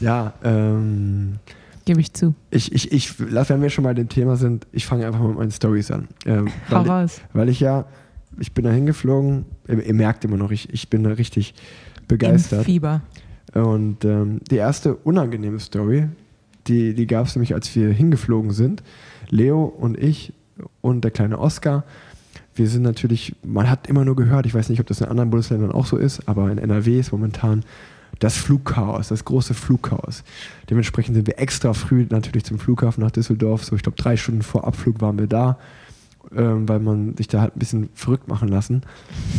[0.00, 1.38] Ja, ähm,
[1.84, 2.34] Gebe ich zu.
[2.50, 5.38] Ich, ich, ich, wenn wir schon mal dem Thema sind, ich fange einfach mal mit
[5.38, 6.06] meinen Stories an.
[6.26, 7.22] Ähm, Hau raus.
[7.32, 7.86] weil ich ja
[8.38, 9.44] ich bin da hingeflogen.
[9.68, 11.54] Ihr, ihr, merkt immer noch, ich, ich bin da richtig
[12.06, 12.60] begeistert.
[12.60, 13.02] Im Fieber.
[13.54, 16.08] Und ähm, die erste unangenehme Story,
[16.66, 18.82] die, die gab es nämlich, als wir hingeflogen sind.
[19.30, 20.32] Leo und ich
[20.80, 21.84] und der kleine Oscar.
[22.54, 25.30] Wir sind natürlich, man hat immer nur gehört, ich weiß nicht, ob das in anderen
[25.30, 27.64] Bundesländern auch so ist, aber in NRW ist momentan
[28.18, 30.24] das Flugchaos, das große Flugchaos.
[30.68, 33.64] Dementsprechend sind wir extra früh natürlich zum Flughafen nach Düsseldorf.
[33.64, 35.58] So, ich glaube, drei Stunden vor Abflug waren wir da
[36.36, 38.82] ähm, weil man sich da halt ein bisschen verrückt machen lassen.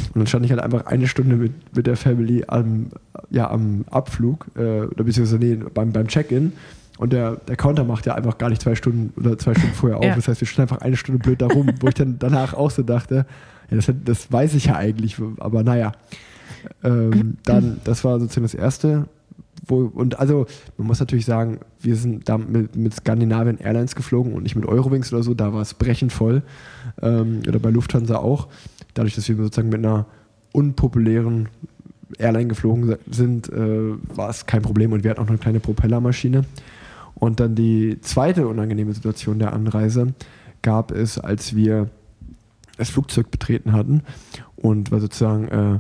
[0.08, 2.88] Und dann stand ich halt einfach eine Stunde mit, mit der Family am,
[3.30, 6.54] ja, am Abflug, äh, oder beziehungsweise nee, beim, beim Check-in.
[6.98, 10.00] Und der, der Counter macht ja einfach gar nicht zwei Stunden oder zwei Stunden vorher
[10.00, 10.04] auf.
[10.04, 10.16] Ja.
[10.16, 12.72] Das heißt, wir standen einfach eine Stunde blöd da rum, wo ich dann danach auch
[12.72, 13.26] so dachte,
[13.70, 15.94] ja, das, das weiß ich ja eigentlich, aber naja.
[16.84, 19.08] Ähm, dann, das war sozusagen das Erste
[19.66, 20.46] wo, und also,
[20.78, 24.66] man muss natürlich sagen, wir sind da mit, mit Skandinavian Airlines geflogen und nicht mit
[24.66, 26.44] Eurowings oder so, da war es brechend voll.
[27.02, 28.48] Ähm, oder bei Lufthansa auch.
[28.94, 30.06] Dadurch, dass wir sozusagen mit einer
[30.52, 31.50] unpopulären
[32.18, 36.44] Airline geflogen sind, äh, war es kein Problem und wir hatten auch eine kleine Propellermaschine.
[37.16, 40.14] Und dann die zweite unangenehme Situation der Anreise
[40.62, 41.90] gab es, als wir
[42.78, 44.04] das Flugzeug betreten hatten
[44.56, 45.80] und war sozusagen äh,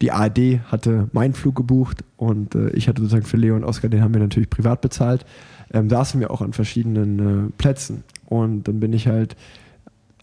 [0.00, 3.90] die ARD hatte meinen Flug gebucht und äh, ich hatte sozusagen für Leo und Oskar,
[3.90, 5.26] den haben wir natürlich privat bezahlt,
[5.72, 8.02] ähm, saßen wir auch an verschiedenen äh, Plätzen.
[8.26, 9.36] Und dann bin ich halt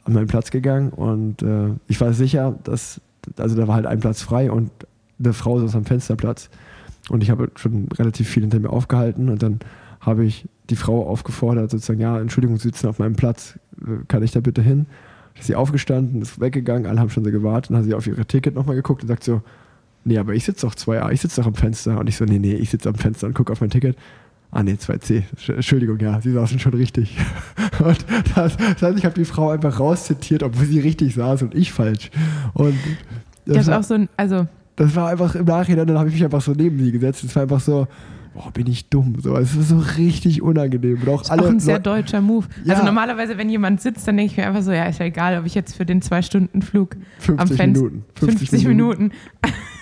[0.03, 3.01] an meinen Platz gegangen und äh, ich war sicher, dass,
[3.37, 4.71] also da war halt ein Platz frei und
[5.19, 6.49] eine Frau saß am Fensterplatz.
[7.09, 9.59] Und ich habe schon relativ viel hinter mir aufgehalten und dann
[9.99, 14.23] habe ich die Frau aufgefordert, sozusagen, ja, Entschuldigung, Sie sitzen auf meinem Platz, äh, kann
[14.23, 14.87] ich da bitte hin?
[15.37, 18.25] Ist sie aufgestanden, ist weggegangen, alle haben schon so gewartet, dann hat sie auf ihre
[18.25, 19.43] Ticket nochmal geguckt und sagt so,
[20.07, 21.99] nee, aber ich sitze doch 2a, ich sitze doch am Fenster.
[21.99, 23.97] Und ich so, nee, nee, ich sitze am Fenster und gucke auf mein Ticket.
[24.49, 25.23] Ah nee, 2C.
[25.49, 27.17] Entschuldigung, ja, sie saßen schon richtig.
[27.79, 27.97] Und
[28.33, 31.73] das, das heißt, ich habe die Frau einfach rauszitiert, obwohl sie richtig saß und ich
[31.73, 32.09] falsch.
[32.53, 32.75] Und
[33.45, 36.15] das, das war auch so ein, also das war einfach im Nachhinein, dann habe ich
[36.15, 37.23] mich einfach so neben sie gesetzt.
[37.23, 37.87] Es war einfach so,
[38.33, 39.15] boah, bin ich dumm.
[39.21, 41.01] So, es ist so richtig unangenehm.
[41.01, 42.45] Und auch das ist alle auch ein sehr deutscher Move.
[42.63, 42.75] Ja.
[42.75, 45.39] Also normalerweise, wenn jemand sitzt, dann denke ich mir einfach so, ja, ist ja egal,
[45.39, 48.05] ob ich jetzt für den Zwei-Stunden-Flug 50 am Fenster Minuten.
[48.15, 49.11] 50, Minuten,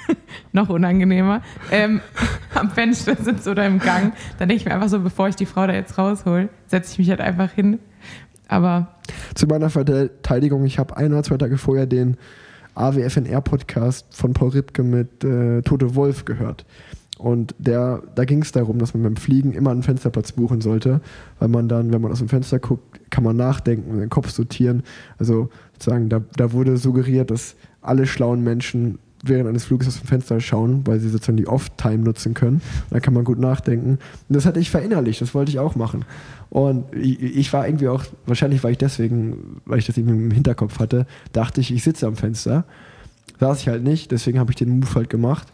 [0.52, 1.42] noch unangenehmer,
[1.72, 2.02] ähm,
[2.56, 5.46] am Fenster sitze oder im Gang, dann denke ich mir einfach so, bevor ich die
[5.46, 7.80] Frau da jetzt raushol, setze ich mich halt einfach hin.
[8.48, 8.96] Aber
[9.34, 12.18] Zu meiner Verteidigung, ich habe ein oder zwei Tage vorher den
[12.76, 16.66] AWFNR-Podcast von Paul Ripke mit äh, Tote Wolf gehört.
[17.18, 21.00] Und der, da ging es darum, dass man beim Fliegen immer einen Fensterplatz buchen sollte,
[21.40, 24.30] weil man dann, wenn man aus dem Fenster guckt, kann man nachdenken und den Kopf
[24.30, 24.84] sortieren.
[25.18, 30.08] Also sozusagen, da, da wurde suggeriert, dass alle schlauen Menschen während eines Fluges aus dem
[30.08, 32.62] Fenster schauen, weil sie sozusagen die Off-Time nutzen können.
[32.90, 34.00] Da kann man gut nachdenken.
[34.30, 36.06] Und das hatte ich verinnerlicht, das wollte ich auch machen.
[36.50, 40.32] Und ich, ich war irgendwie auch, wahrscheinlich war ich deswegen, weil ich das irgendwie im
[40.32, 42.66] Hinterkopf hatte, dachte ich, ich sitze am Fenster.
[43.40, 45.48] Saß ich halt nicht, deswegen habe ich den Move halt gemacht.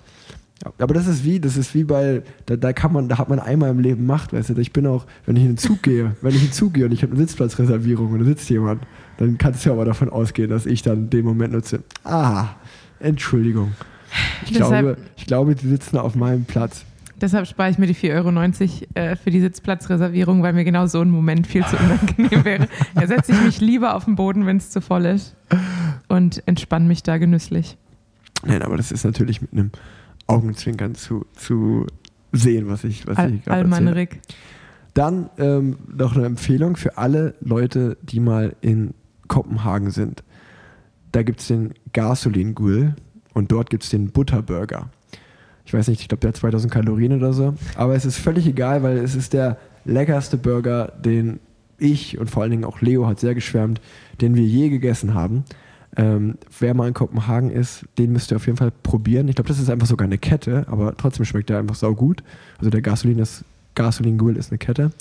[0.78, 3.40] Aber das ist wie, das ist wie bei, da, da kann man, da hat man
[3.40, 4.58] einmal im Leben Macht, weißt du.
[4.58, 6.86] Ich bin auch, wenn ich in den Zug gehe, wenn ich in den Zug gehe
[6.86, 8.84] und ich habe eine Sitzplatzreservierung und da sitzt jemand,
[9.18, 11.84] dann kannst du ja aber davon ausgehen, dass ich dann den Moment nutze.
[12.04, 12.50] Ah,
[13.02, 13.74] Entschuldigung.
[14.46, 16.84] Ich Deshalb- glaube, ich glaube, die sitzen auf meinem Platz.
[17.20, 18.30] deshalb spare ich mir die 4,90 Euro
[18.96, 22.68] äh, für die Sitzplatzreservierung, weil mir genau so ein Moment viel zu unangenehm wäre.
[22.96, 25.36] Da setze ich mich lieber auf den Boden, wenn es zu voll ist
[26.10, 27.78] und entspanne mich da genüsslich.
[28.46, 29.72] Nein, aber das ist natürlich mit einem
[30.28, 31.86] Augenzwinkern zu, zu
[32.32, 33.96] sehen, was ich, was Al ich gerade erzähle.
[33.96, 34.20] Rick.
[34.94, 38.94] Dann ähm, noch eine Empfehlung für alle Leute, die mal in
[39.28, 40.24] Kopenhagen sind.
[41.12, 42.96] Da gibt es den Gasolin Grill
[43.34, 44.90] und dort gibt es den Butterburger.
[45.66, 47.54] Ich weiß nicht, ich glaube, der hat 2000 Kalorien oder so.
[47.76, 51.40] Aber es ist völlig egal, weil es ist der leckerste Burger, den
[51.78, 53.82] ich und vor allen Dingen auch Leo hat sehr geschwärmt,
[54.22, 55.44] den wir je gegessen haben.
[55.98, 59.28] Ähm, wer mal in Kopenhagen ist, den müsst ihr auf jeden Fall probieren.
[59.28, 62.24] Ich glaube, das ist einfach sogar eine Kette, aber trotzdem schmeckt der einfach saugut.
[62.60, 63.44] Also der Gasolin, ist,
[63.76, 64.92] Gasolin ist eine Kette.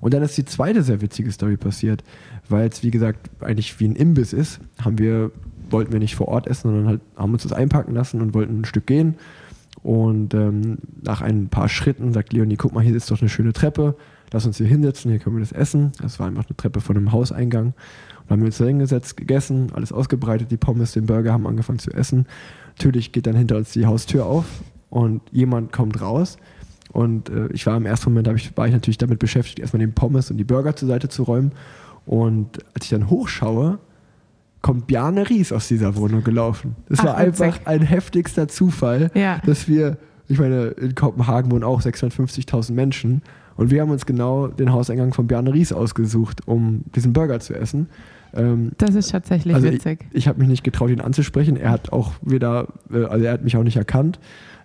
[0.00, 2.02] Und dann ist die zweite sehr witzige Story passiert,
[2.48, 5.30] weil es, wie gesagt, eigentlich wie ein Imbiss ist, haben wir,
[5.72, 8.60] wollten wir nicht vor Ort essen, sondern halt haben uns das einpacken lassen und wollten
[8.60, 9.16] ein Stück gehen.
[9.82, 13.52] Und ähm, nach ein paar Schritten sagt Leonie, guck mal, hier ist doch eine schöne
[13.52, 13.96] Treppe,
[14.32, 15.92] lass uns hier hinsetzen, hier können wir das essen.
[16.00, 17.66] Das war einfach eine Treppe von einem Hauseingang.
[17.66, 17.74] Und
[18.28, 21.80] dann haben wir uns da hingesetzt, gegessen, alles ausgebreitet, die Pommes, den Burger, haben angefangen
[21.80, 22.26] zu essen.
[22.78, 24.44] Natürlich geht dann hinter uns die Haustür auf
[24.90, 26.36] und jemand kommt raus.
[26.92, 29.94] Und äh, ich war im ersten Moment, ich, war ich natürlich damit beschäftigt, erstmal den
[29.94, 31.52] Pommes und die Burger zur Seite zu räumen.
[32.06, 33.78] Und als ich dann hochschaue,
[34.62, 36.76] kommt Bjarne Ries aus dieser Wohnung gelaufen.
[36.88, 37.66] Das Ach, war einfach witzig.
[37.66, 39.40] ein heftigster Zufall, Ja.
[39.44, 39.96] dass wir,
[40.28, 43.22] ich meine, in Kopenhagen wohnen auch 650.000 Menschen
[43.56, 47.54] und wir haben uns genau den Hauseingang von Bjarne Ries ausgesucht, um diesen Burger zu
[47.54, 47.88] essen.
[48.34, 50.06] Ähm, Das ist tatsächlich also witzig.
[50.12, 51.56] ich, ich habe mich nicht getraut, ihn anzusprechen.
[51.56, 54.18] Er hat auch weder, äh, also er hat mich auch nicht erkannt.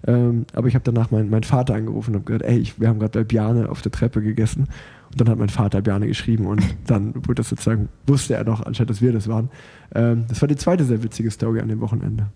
[0.05, 2.87] Ähm, aber ich habe danach meinen meinen Vater angerufen und habe gesagt, ey, ich, wir
[2.87, 4.67] haben gerade bei Bjarne auf der Treppe gegessen.
[5.11, 8.65] Und dann hat mein Vater Bjarne geschrieben und dann wurde das sozusagen, wusste er noch,
[8.65, 9.49] anstatt dass wir das waren.
[9.95, 12.27] Ähm, das war die zweite sehr witzige Story an dem Wochenende.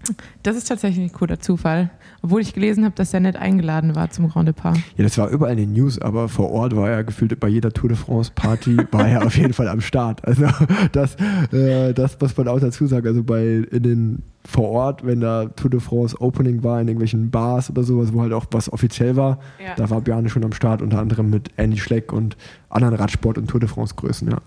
[0.44, 1.90] Das ist tatsächlich ein cooler Zufall.
[2.22, 4.78] Obwohl ich gelesen habe, dass er nicht eingeladen war zum Grand Depart.
[4.98, 7.72] Ja, das war überall in den News, aber vor Ort war er gefühlt bei jeder
[7.72, 10.24] Tour de France Party, war er auf jeden Fall am Start.
[10.26, 10.46] Also
[10.92, 11.16] das,
[11.52, 13.08] äh, das muss man auch dazu sagen.
[13.08, 17.30] Also bei in den vor Ort, wenn da Tour de France Opening war, in irgendwelchen
[17.30, 19.76] Bars oder sowas, wo halt auch was offiziell war, Ja.
[19.76, 22.38] da war Bjarne schon am Start, unter anderem mit Andy Schleck und
[22.70, 24.38] anderen Radsport- und Tour de France Größen, ja.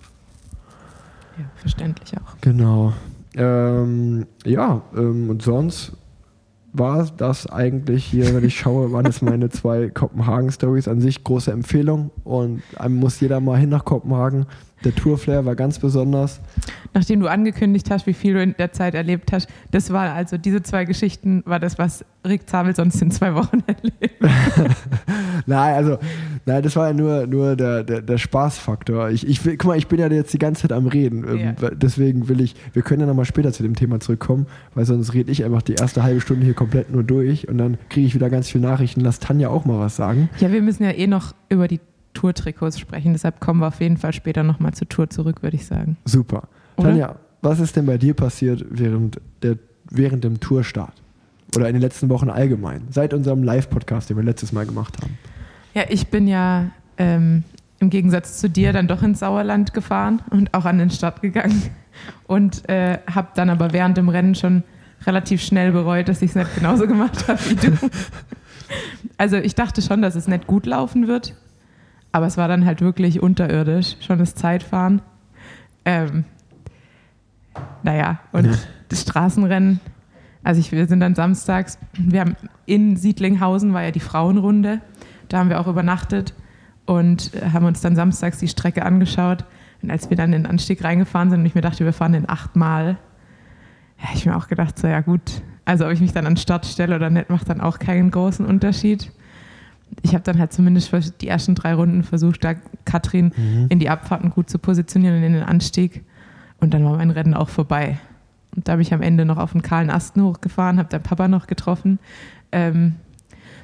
[1.38, 2.36] Ja, verständlich auch.
[2.40, 2.92] Genau.
[3.36, 5.92] Ähm, ja, ähm, und sonst
[6.72, 11.22] war das eigentlich hier, wenn ich schaue, waren es meine zwei Kopenhagen-Stories an sich.
[11.22, 14.46] Große Empfehlung und einem muss jeder mal hin nach Kopenhagen.
[14.84, 16.40] Der Tourflair war ganz besonders.
[16.92, 20.38] Nachdem du angekündigt hast, wie viel du in der Zeit erlebt hast, das war also
[20.38, 24.20] diese zwei Geschichten, war das, was Rick Zabel sonst in zwei Wochen erlebt.
[25.46, 25.98] nein, also,
[26.46, 29.10] nein, das war ja nur, nur der, der, der Spaßfaktor.
[29.10, 31.24] Ich, ich will, guck mal, ich bin ja jetzt die ganze Zeit am Reden.
[31.28, 31.70] Ähm, ja.
[31.70, 35.32] Deswegen will ich, wir können ja nochmal später zu dem Thema zurückkommen, weil sonst rede
[35.32, 38.30] ich einfach die erste halbe Stunde hier komplett nur durch und dann kriege ich wieder
[38.30, 39.00] ganz viele Nachrichten.
[39.00, 40.30] Lass Tanja auch mal was sagen.
[40.38, 41.80] Ja, wir müssen ja eh noch über die
[42.14, 43.12] Tourtrikots sprechen.
[43.12, 45.96] Deshalb kommen wir auf jeden Fall später nochmal zur Tour zurück, würde ich sagen.
[46.04, 46.44] Super.
[46.76, 46.88] Oder?
[46.88, 49.58] Tanja, was ist denn bei dir passiert während, der,
[49.90, 50.94] während dem Tourstart?
[51.56, 52.82] Oder in den letzten Wochen allgemein?
[52.90, 55.18] Seit unserem Live-Podcast, den wir letztes Mal gemacht haben.
[55.74, 57.44] Ja, ich bin ja ähm,
[57.80, 61.62] im Gegensatz zu dir dann doch ins Sauerland gefahren und auch an den Start gegangen.
[62.26, 64.64] Und äh, habe dann aber während dem Rennen schon
[65.06, 67.72] relativ schnell bereut, dass ich es nicht genauso gemacht habe wie du.
[69.16, 71.34] Also ich dachte schon, dass es nicht gut laufen wird,
[72.14, 75.02] aber es war dann halt wirklich unterirdisch, schon das Zeitfahren.
[75.84, 76.24] Ähm,
[77.82, 78.52] naja, und ja.
[78.88, 79.80] das Straßenrennen.
[80.44, 84.80] Also ich, wir sind dann samstags, wir haben in Siedlinghausen war ja die Frauenrunde,
[85.26, 86.34] da haben wir auch übernachtet
[86.86, 89.44] und haben uns dann samstags die Strecke angeschaut.
[89.82, 92.12] Und als wir dann in den Anstieg reingefahren sind und ich mir dachte, wir fahren
[92.12, 92.96] den achtmal,
[93.98, 96.40] habe ich mir auch gedacht, so ja gut, also ob ich mich dann an den
[96.40, 99.10] Start stelle oder nicht, macht dann auch keinen großen Unterschied
[100.02, 102.54] ich habe dann halt zumindest für die ersten drei Runden versucht, da
[102.84, 103.66] Katrin mhm.
[103.68, 106.04] in die Abfahrten gut zu positionieren und in den Anstieg.
[106.60, 107.98] Und dann war mein Rennen auch vorbei.
[108.54, 111.28] Und da habe ich am Ende noch auf den kahlen Asten hochgefahren, habe deinen Papa
[111.28, 111.98] noch getroffen.
[112.52, 112.94] Ähm,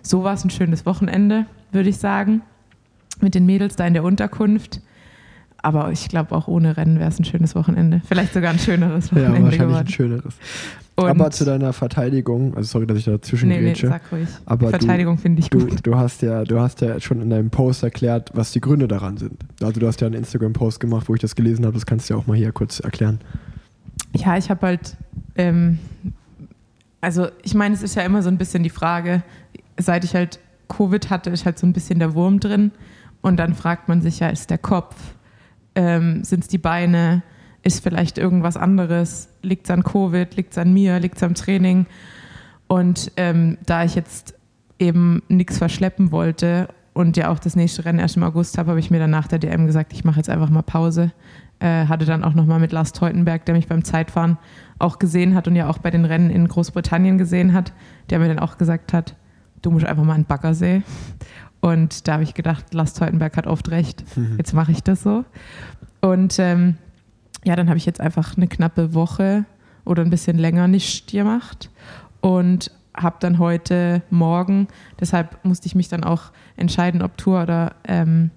[0.03, 2.43] so war es ein schönes Wochenende, würde ich sagen.
[3.21, 4.81] Mit den Mädels da in der Unterkunft.
[5.63, 8.01] Aber ich glaube, auch ohne Rennen wäre es ein schönes Wochenende.
[8.07, 9.37] Vielleicht sogar ein schöneres Wochenende.
[9.37, 9.87] Ja, wahrscheinlich geworden.
[9.87, 10.35] ein schöneres.
[11.05, 14.29] Und aber zu deiner Verteidigung, also sorry, dass ich dazwischen nee, nee, sag ruhig.
[14.47, 15.71] Aber Verteidigung finde ich gut.
[15.71, 18.89] Du, du, hast ja, du hast ja schon in deinem Post erklärt, was die Gründe
[18.89, 19.41] daran sind.
[19.63, 21.75] Also du hast ja einen Instagram-Post gemacht, wo ich das gelesen habe.
[21.75, 23.21] Das kannst du ja auch mal hier kurz erklären.
[24.15, 24.97] Ja, ich habe halt,
[25.37, 25.79] ähm,
[27.01, 29.23] also ich meine, es ist ja immer so ein bisschen die Frage,
[29.79, 32.73] seit ich halt Covid hatte, ist halt so ein bisschen der Wurm drin.
[33.23, 34.97] Und dann fragt man sich ja, ist der Kopf,
[35.75, 37.23] ähm, sind es die Beine,
[37.63, 41.35] ist vielleicht irgendwas anderes, liegt es an Covid, liegt es an mir, liegt es am
[41.35, 41.87] Training.
[42.69, 44.35] Und ähm, da ich jetzt
[44.79, 48.81] eben nichts verschleppen wollte und ja auch das nächste Rennen erst im August habe, habe
[48.81, 51.13] ich mir dann nach der DM gesagt, ich mache jetzt einfach mal Pause.
[51.59, 54.39] Äh, hatte dann auch nochmal mit Lars Teutenberg, der mich beim Zeitfahren
[54.79, 57.75] auch gesehen hat und ja auch bei den Rennen in Großbritannien gesehen hat,
[58.09, 59.15] der mir dann auch gesagt hat,
[59.61, 60.83] du musst einfach mal an Baggersee.
[61.61, 64.37] Und da habe ich gedacht, Lars Teutenberg hat oft recht, mhm.
[64.39, 65.25] jetzt mache ich das so.
[66.01, 66.77] Und ähm,
[67.45, 69.45] ja, dann habe ich jetzt einfach eine knappe Woche
[69.85, 71.71] oder ein bisschen länger nicht gemacht
[72.21, 77.75] und habe dann heute Morgen, deshalb musste ich mich dann auch entscheiden, ob Tour oder,
[77.85, 78.31] ähm,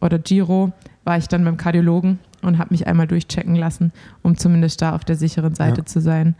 [0.00, 0.72] oder Giro,
[1.04, 3.92] war ich dann beim Kardiologen und habe mich einmal durchchecken lassen,
[4.22, 5.86] um zumindest da auf der sicheren Seite ja.
[5.86, 6.34] zu sein.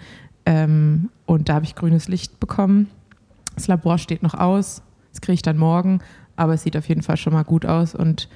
[0.47, 2.89] Ähm, und da habe ich grünes Licht bekommen.
[3.55, 6.01] Das Labor steht noch aus, das kriege ich dann morgen,
[6.37, 7.95] aber es sieht auf jeden Fall schon mal gut aus.
[7.95, 8.29] Und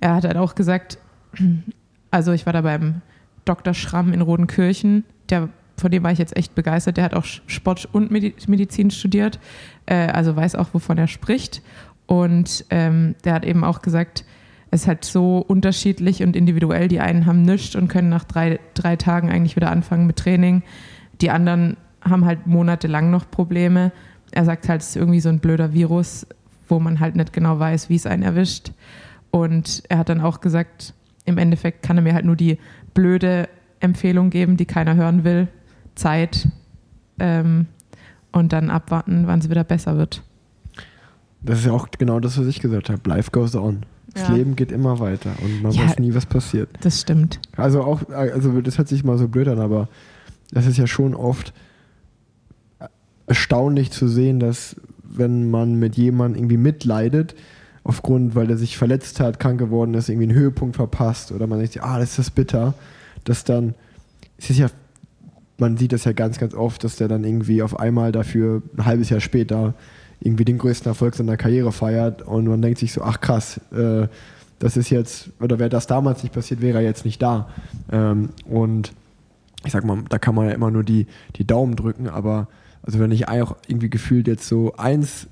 [0.00, 0.98] er hat halt auch gesagt,
[2.10, 3.02] also ich war da beim
[3.48, 3.74] Dr.
[3.74, 6.96] Schramm in Rodenkirchen, der, von dem war ich jetzt echt begeistert.
[6.96, 9.38] Der hat auch Sport und Medizin studiert,
[9.86, 11.62] äh, also weiß auch, wovon er spricht.
[12.06, 14.24] Und ähm, der hat eben auch gesagt,
[14.70, 16.88] es ist halt so unterschiedlich und individuell.
[16.88, 20.62] Die einen haben nichts und können nach drei, drei Tagen eigentlich wieder anfangen mit Training.
[21.20, 23.92] Die anderen haben halt monatelang noch Probleme.
[24.30, 26.26] Er sagt halt, es ist irgendwie so ein blöder Virus,
[26.68, 28.72] wo man halt nicht genau weiß, wie es einen erwischt.
[29.30, 32.58] Und er hat dann auch gesagt, im Endeffekt kann er mir halt nur die
[32.98, 35.46] blöde Empfehlung geben, die keiner hören will.
[35.94, 36.48] Zeit
[37.20, 37.66] ähm,
[38.32, 40.24] und dann abwarten, wann es wieder besser wird.
[41.40, 43.00] Das ist ja auch genau das, was ich gesagt habe.
[43.08, 43.86] Life goes on.
[44.14, 44.34] Das ja.
[44.34, 46.70] Leben geht immer weiter und man ja, weiß nie, was passiert.
[46.80, 47.40] Das stimmt.
[47.56, 49.88] Also auch, also das hört sich mal so blöd an, aber
[50.50, 51.52] das ist ja schon oft
[53.28, 57.36] erstaunlich zu sehen, dass wenn man mit jemandem irgendwie mitleidet,
[57.88, 61.58] aufgrund, weil er sich verletzt hat, krank geworden ist, irgendwie einen Höhepunkt verpasst oder man
[61.58, 62.74] denkt, ah, das ist bitter,
[63.24, 63.74] dass dann,
[64.36, 64.68] es ist ja,
[65.56, 68.84] man sieht das ja ganz, ganz oft, dass der dann irgendwie auf einmal dafür ein
[68.84, 69.72] halbes Jahr später
[70.20, 74.06] irgendwie den größten Erfolg seiner Karriere feiert und man denkt sich so, ach krass, äh,
[74.58, 77.48] das ist jetzt, oder wäre das damals nicht passiert, wäre er jetzt nicht da.
[77.90, 78.92] Ähm, und
[79.64, 82.48] ich sag mal, da kann man ja immer nur die, die Daumen drücken, aber
[82.82, 85.26] also wenn ich auch irgendwie gefühlt jetzt so eins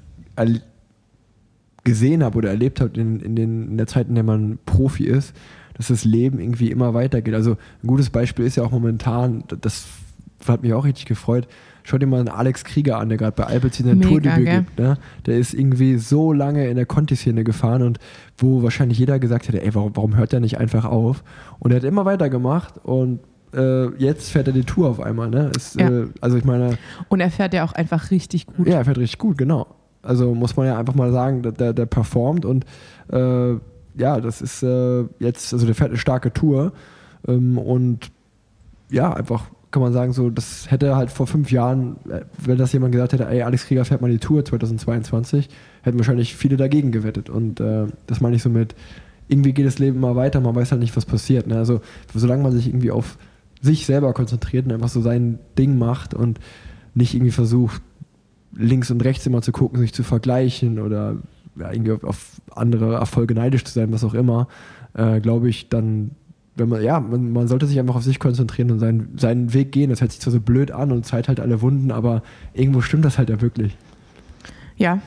[1.86, 5.04] gesehen habe oder erlebt habe in, in, den, in der Zeit, in der man Profi
[5.04, 5.34] ist,
[5.74, 7.34] dass das Leben irgendwie immer weitergeht.
[7.34, 9.86] Also ein gutes Beispiel ist ja auch momentan das
[10.46, 11.48] hat mich auch richtig gefreut.
[11.82, 14.78] Schau dir mal einen Alex Krieger an, der gerade bei Alpecin ein Tourdebüt gibt.
[14.78, 14.98] Ne?
[15.24, 17.98] Der ist irgendwie so lange in der Conti-Szene gefahren und
[18.38, 21.22] wo wahrscheinlich jeder gesagt hätte, ey, warum, warum hört der nicht einfach auf?
[21.58, 23.20] Und er hat immer weitergemacht und
[23.54, 25.30] äh, jetzt fährt er die Tour auf einmal.
[25.30, 25.50] Ne?
[25.56, 25.88] Ist, ja.
[25.88, 26.76] äh, also ich meine.
[27.08, 28.66] Und er fährt ja auch einfach richtig gut.
[28.66, 29.66] Ja, er fährt richtig gut, genau.
[30.06, 32.64] Also muss man ja einfach mal sagen, der, der performt und
[33.12, 33.54] äh,
[33.98, 36.72] ja, das ist äh, jetzt, also der fährt eine starke Tour
[37.26, 38.10] ähm, und
[38.90, 42.72] ja, einfach kann man sagen, so, das hätte halt vor fünf Jahren, äh, wenn das
[42.72, 45.48] jemand gesagt hätte, ey, Alex Krieger fährt mal die Tour 2022,
[45.82, 47.28] hätten wahrscheinlich viele dagegen gewettet.
[47.28, 48.74] Und äh, das meine ich so mit,
[49.28, 51.46] irgendwie geht das Leben mal weiter, man weiß halt nicht, was passiert.
[51.46, 51.56] Ne?
[51.56, 51.80] Also,
[52.14, 53.18] solange man sich irgendwie auf
[53.60, 56.38] sich selber konzentriert und einfach so sein Ding macht und
[56.94, 57.82] nicht irgendwie versucht,
[58.58, 61.16] links und rechts immer zu gucken, sich zu vergleichen oder
[61.58, 64.48] ja, irgendwie auf andere Erfolge neidisch zu sein, was auch immer,
[64.94, 66.12] äh, glaube ich, dann,
[66.54, 69.72] wenn man, ja, man, man, sollte sich einfach auf sich konzentrieren und seinen, seinen Weg
[69.72, 69.90] gehen.
[69.90, 72.22] Das hört sich zwar so blöd an und zeigt halt alle Wunden, aber
[72.54, 73.76] irgendwo stimmt das halt ja wirklich.
[74.76, 75.00] Ja.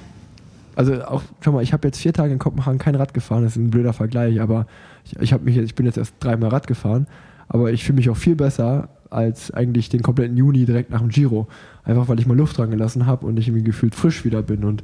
[0.75, 3.53] Also auch, schau mal, ich habe jetzt vier Tage in Kopenhagen kein Rad gefahren, das
[3.53, 4.65] ist ein blöder Vergleich, aber
[5.03, 7.07] ich, ich, mich, ich bin jetzt erst dreimal Rad gefahren,
[7.47, 11.09] aber ich fühle mich auch viel besser als eigentlich den kompletten Juni direkt nach dem
[11.09, 11.47] Giro.
[11.83, 14.63] Einfach weil ich mal Luft dran gelassen habe und ich irgendwie gefühlt frisch wieder bin.
[14.63, 14.83] Und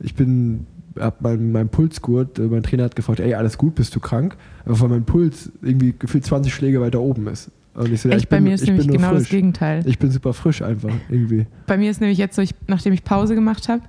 [0.00, 0.66] ich bin,
[0.98, 4.36] hab mein, mein Pulsgurt, äh, mein Trainer hat gefragt, ey, alles gut, bist du krank?
[4.64, 7.50] Einfach weil mein Puls irgendwie gefühlt 20 Schläge weiter oben ist.
[7.74, 9.20] Und ich so, Echt, ich bei bin, mir ist nämlich genau frisch.
[9.20, 9.82] das Gegenteil.
[9.86, 11.46] Ich bin super frisch einfach, irgendwie.
[11.66, 13.82] Bei mir ist nämlich jetzt so, ich, nachdem ich Pause gemacht habe,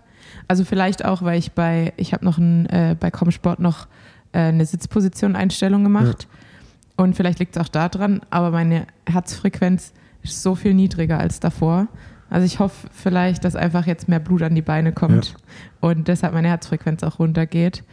[0.48, 3.88] also vielleicht auch, weil ich bei, ich habe noch ein, äh, bei Comsport noch
[4.34, 6.28] äh, eine Sitzposition-Einstellung gemacht.
[6.30, 6.38] Ja.
[7.02, 11.88] Und vielleicht liegt es auch daran, aber meine Herzfrequenz ist so viel niedriger als davor.
[12.30, 15.34] Also ich hoffe vielleicht, dass einfach jetzt mehr Blut an die Beine kommt ja.
[15.80, 17.84] und deshalb meine Herzfrequenz auch runtergeht.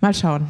[0.00, 0.48] Mal schauen.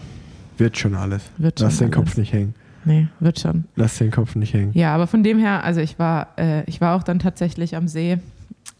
[0.57, 1.25] Wird schon alles.
[1.37, 2.55] Wird schon Lass den Kopf nicht hängen.
[2.87, 3.67] Nee, wird schon.
[3.75, 4.71] Lass den Kopf nicht hängen.
[4.73, 7.87] Ja, aber von dem her, also ich war, äh, ich war auch dann tatsächlich am
[7.87, 8.17] See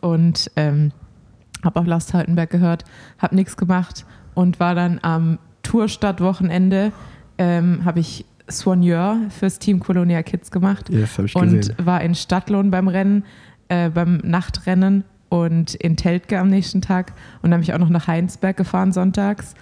[0.01, 0.93] und ähm,
[1.63, 2.85] habe auch Last Haltenberg gehört,
[3.19, 6.93] habe nichts gemacht und war dann am Tourstadtwochenende,
[7.37, 11.77] ähm, habe ich Soigneur fürs Team Colonia Kids gemacht yes, ich und gesehen.
[11.83, 13.25] war in Stadtlohn beim Rennen,
[13.69, 17.13] äh, beim Nachtrennen und in Teltke am nächsten Tag.
[17.43, 19.55] Und dann habe ich auch noch nach Heinsberg gefahren sonntags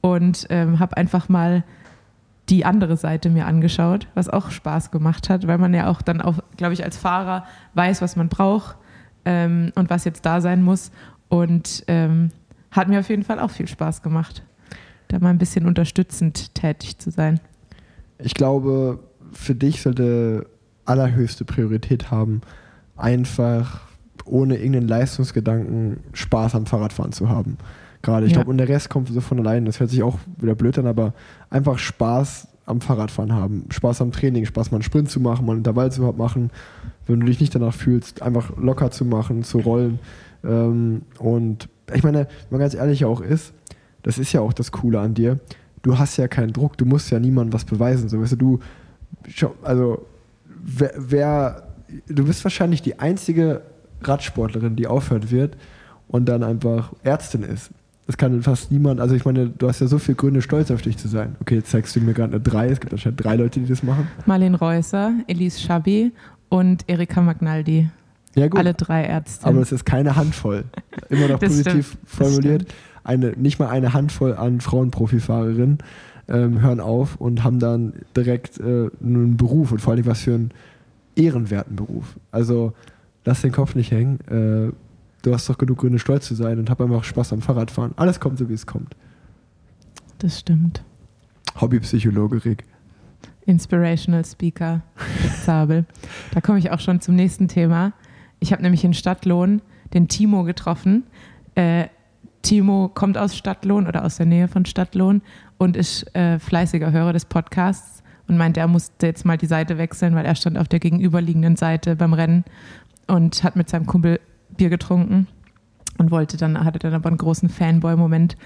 [0.00, 1.64] und ähm, habe einfach mal
[2.48, 6.20] die andere Seite mir angeschaut, was auch Spaß gemacht hat, weil man ja auch dann
[6.20, 8.76] auch, glaube ich, als Fahrer weiß, was man braucht
[9.24, 10.90] ähm, und was jetzt da sein muss.
[11.28, 12.30] Und ähm,
[12.72, 14.42] hat mir auf jeden Fall auch viel Spaß gemacht,
[15.08, 17.38] da mal ein bisschen unterstützend tätig zu sein
[18.22, 18.98] ich glaube,
[19.32, 20.46] für dich sollte
[20.84, 22.40] allerhöchste Priorität haben,
[22.96, 23.80] einfach
[24.24, 27.58] ohne irgendeinen Leistungsgedanken Spaß am Fahrradfahren zu haben.
[28.02, 28.38] Gerade, ich ja.
[28.38, 29.64] glaube, und der Rest kommt so von allein.
[29.64, 31.14] Das hört sich auch wieder blöd an, aber
[31.50, 33.66] einfach Spaß am Fahrradfahren haben.
[33.70, 36.50] Spaß am Training, Spaß mal einen Sprint zu machen, mal einen Intervall zu machen.
[37.06, 39.98] Wenn du dich nicht danach fühlst, einfach locker zu machen, zu rollen.
[40.44, 43.52] Ähm, und ich meine, wenn man ganz ehrlich auch ist,
[44.02, 45.38] das ist ja auch das Coole an dir
[45.82, 48.08] du hast ja keinen Druck, du musst ja niemandem was beweisen.
[48.08, 48.60] So, weißt du, du,
[49.62, 50.06] also,
[50.62, 51.62] wer, wer,
[52.08, 53.62] du bist wahrscheinlich die einzige
[54.02, 55.56] Radsportlerin, die aufhört wird
[56.08, 57.70] und dann einfach Ärztin ist.
[58.06, 60.82] Das kann fast niemand, also ich meine, du hast ja so viele Gründe, stolz auf
[60.82, 61.36] dich zu sein.
[61.40, 63.82] Okay, jetzt zeigst du mir gerade eine drei, es gibt anscheinend drei Leute, die das
[63.82, 64.08] machen.
[64.26, 66.12] Marlene Reusser, Elise Chabi
[66.48, 67.90] und Erika Magnaldi.
[68.34, 68.58] Ja, gut.
[68.58, 69.46] Alle drei Ärzte.
[69.46, 70.64] Aber es ist keine Handvoll.
[71.10, 72.08] Immer noch positiv stimmt.
[72.08, 75.78] formuliert eine, nicht mal eine Handvoll an Frauenprofifahrerinnen
[76.28, 80.34] ähm, hören auf und haben dann direkt äh, einen Beruf und vor allem was für
[80.34, 80.50] einen
[81.16, 82.16] ehrenwerten Beruf.
[82.30, 82.72] Also
[83.24, 84.20] lass den Kopf nicht hängen.
[84.28, 84.72] Äh,
[85.22, 87.92] du hast doch genug Gründe, stolz zu sein und hab einfach Spaß am Fahrradfahren.
[87.96, 88.94] Alles kommt so, wie es kommt.
[90.18, 90.82] Das stimmt.
[91.60, 92.64] Hobbypsychologe Rick.
[93.44, 94.82] Inspirational Speaker
[95.44, 95.84] Zabel.
[96.32, 97.92] da komme ich auch schon zum nächsten Thema.
[98.38, 99.60] Ich habe nämlich in Stadtlohn
[99.92, 101.04] den Timo getroffen.
[101.54, 101.88] Äh,
[102.42, 105.22] Timo kommt aus Stadtlohn oder aus der Nähe von Stadtlohn
[105.58, 109.78] und ist äh, fleißiger Hörer des Podcasts und meinte, er musste jetzt mal die Seite
[109.78, 112.44] wechseln, weil er stand auf der gegenüberliegenden Seite beim Rennen
[113.06, 114.20] und hat mit seinem Kumpel
[114.56, 115.26] Bier getrunken
[115.98, 118.36] und wollte dann, hatte dann aber einen großen Fanboy-Moment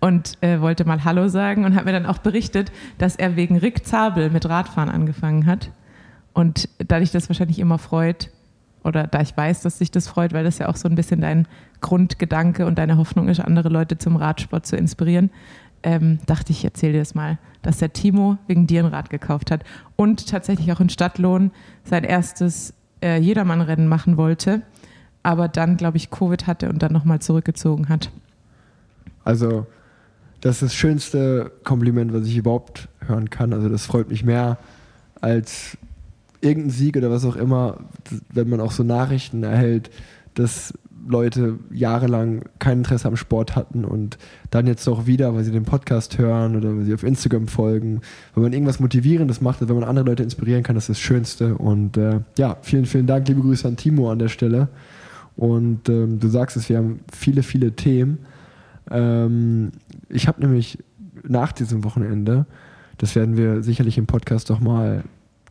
[0.00, 3.56] und äh, wollte mal Hallo sagen und hat mir dann auch berichtet, dass er wegen
[3.56, 5.70] Rick Zabel mit Radfahren angefangen hat.
[6.32, 8.30] Und da dich das wahrscheinlich immer freut,
[8.84, 11.20] oder da ich weiß, dass sich das freut, weil das ja auch so ein bisschen
[11.20, 11.48] dein
[11.80, 15.30] Grundgedanke und deine Hoffnung ist, andere Leute zum Radsport zu inspirieren,
[15.82, 19.50] ähm, dachte ich, erzähle dir das mal, dass der Timo wegen dir ein Rad gekauft
[19.50, 19.64] hat
[19.96, 21.50] und tatsächlich auch in Stadtlohn
[21.84, 24.62] sein erstes äh, Jedermannrennen machen wollte,
[25.22, 28.10] aber dann, glaube ich, Covid hatte und dann nochmal zurückgezogen hat.
[29.24, 29.66] Also,
[30.40, 33.52] das ist das schönste Kompliment, was ich überhaupt hören kann.
[33.52, 34.58] Also, das freut mich mehr
[35.20, 35.78] als
[36.44, 37.78] irgendein Sieg oder was auch immer,
[38.32, 39.90] wenn man auch so Nachrichten erhält,
[40.34, 40.74] dass
[41.06, 44.18] Leute jahrelang kein Interesse am Sport hatten und
[44.50, 48.00] dann jetzt doch wieder, weil sie den Podcast hören oder weil sie auf Instagram folgen,
[48.34, 51.56] wenn man irgendwas Motivierendes macht, wenn man andere Leute inspirieren kann, das ist das Schönste.
[51.56, 54.68] Und äh, ja, vielen, vielen Dank, liebe Grüße an Timo an der Stelle.
[55.36, 58.18] Und ähm, du sagst es, wir haben viele, viele Themen.
[58.90, 59.72] Ähm,
[60.08, 60.78] ich habe nämlich
[61.22, 62.46] nach diesem Wochenende,
[62.98, 65.04] das werden wir sicherlich im Podcast doch mal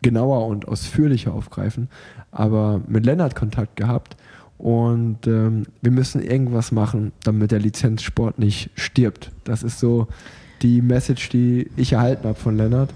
[0.04, 1.90] genauer und ausführlicher aufgreifen,
[2.32, 4.16] aber mit Lennart Kontakt gehabt
[4.64, 9.32] und ähm, wir müssen irgendwas machen, damit der Lizenzsport nicht stirbt.
[9.44, 10.08] Das ist so
[10.62, 12.94] die Message, die ich erhalten habe von Lennart.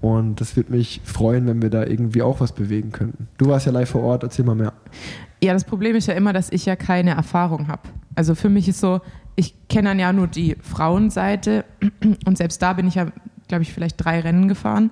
[0.00, 3.28] Und das würde mich freuen, wenn wir da irgendwie auch was bewegen könnten.
[3.36, 4.72] Du warst ja live vor Ort, erzähl mal mehr.
[5.42, 7.82] Ja, das Problem ist ja immer, dass ich ja keine Erfahrung habe.
[8.14, 9.02] Also für mich ist so,
[9.36, 11.66] ich kenne dann ja nur die Frauenseite
[12.24, 13.08] und selbst da bin ich ja,
[13.50, 14.90] glaube ich, vielleicht drei Rennen gefahren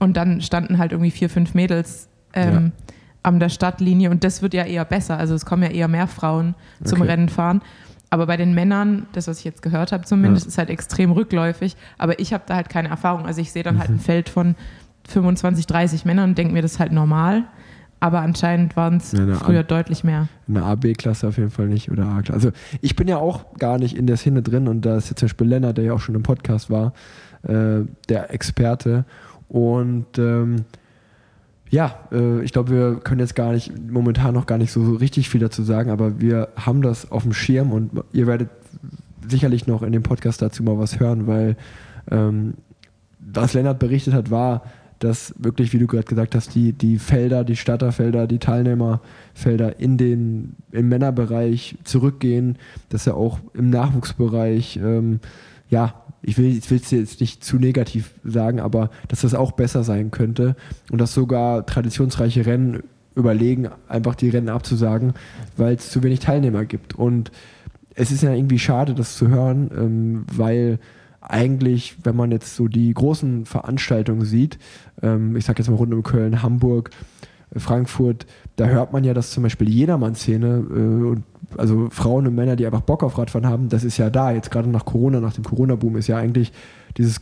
[0.00, 2.90] und dann standen halt irgendwie vier, fünf Mädels ähm, ja
[3.22, 5.18] an der Stadtlinie und das wird ja eher besser.
[5.18, 7.10] Also es kommen ja eher mehr Frauen zum okay.
[7.10, 7.60] Rennen fahren.
[8.08, 10.48] Aber bei den Männern, das, was ich jetzt gehört habe, zumindest, ja.
[10.48, 11.76] ist halt extrem rückläufig.
[11.96, 13.26] Aber ich habe da halt keine Erfahrung.
[13.26, 14.00] Also ich sehe dann halt ein.
[14.00, 14.56] Feld von
[15.08, 17.44] 25, 30 Männern und denke mir, das ist halt normal.
[18.00, 20.28] Aber anscheinend waren es ja, früher A deutlich mehr.
[20.48, 22.48] In der AB-Klasse auf jeden Fall nicht oder A-Klasse.
[22.48, 25.20] Also ich bin ja auch gar nicht in der Szene drin und da ist jetzt
[25.20, 26.94] zum Beispiel Lennart, der ja auch schon im Podcast war,
[27.42, 29.04] äh, der Experte.
[29.48, 30.64] Und ähm,
[31.68, 34.94] ja, äh, ich glaube, wir können jetzt gar nicht, momentan noch gar nicht so, so
[34.94, 38.48] richtig viel dazu sagen, aber wir haben das auf dem Schirm und ihr werdet
[39.28, 41.56] sicherlich noch in dem Podcast dazu mal was hören, weil
[42.10, 42.54] ähm,
[43.18, 44.62] was Lennart berichtet hat, war,
[45.00, 49.96] dass wirklich, wie du gerade gesagt hast, die, die Felder, die Starterfelder, die Teilnehmerfelder in
[49.96, 52.56] den, im Männerbereich zurückgehen,
[52.88, 55.20] dass er auch im Nachwuchsbereich ähm,
[55.70, 60.10] ja, ich will es jetzt nicht zu negativ sagen, aber dass das auch besser sein
[60.10, 60.54] könnte
[60.90, 62.82] und dass sogar traditionsreiche Rennen
[63.14, 65.14] überlegen, einfach die Rennen abzusagen,
[65.56, 66.94] weil es zu wenig Teilnehmer gibt.
[66.94, 67.30] Und
[67.94, 70.78] es ist ja irgendwie schade, das zu hören, ähm, weil
[71.30, 74.58] eigentlich, wenn man jetzt so die großen Veranstaltungen sieht,
[75.02, 76.90] ähm, ich sage jetzt mal rund um Köln, Hamburg,
[77.56, 78.26] Frankfurt,
[78.56, 81.20] da hört man ja, dass zum Beispiel Jedermann-Szene äh,
[81.56, 84.30] also Frauen und Männer, die einfach Bock auf Radfahren haben, das ist ja da.
[84.32, 86.52] Jetzt gerade nach Corona, nach dem Corona-Boom ist ja eigentlich
[86.96, 87.20] dieses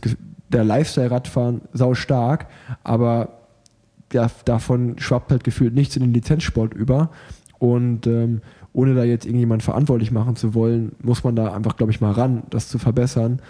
[0.49, 2.47] der Lifestyle-Radfahren sau stark,
[2.83, 3.39] aber
[4.11, 7.11] ja, davon schwappt halt gefühlt nichts in den Lizenzsport über.
[7.59, 8.41] Und ähm,
[8.73, 12.11] ohne da jetzt irgendjemand verantwortlich machen zu wollen, muss man da einfach, glaube ich, mal
[12.11, 13.41] ran, das zu verbessern.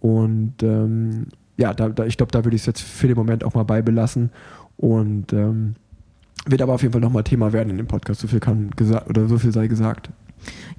[0.00, 1.26] Und ähm,
[1.56, 3.64] ja, da, da, ich glaube, da würde ich es jetzt für den Moment auch mal
[3.64, 4.30] beibelassen.
[4.76, 5.74] Und ähm,
[6.46, 8.20] wird aber auf jeden Fall nochmal Thema werden in dem Podcast.
[8.20, 10.10] So viel kann gesagt oder so viel sei gesagt.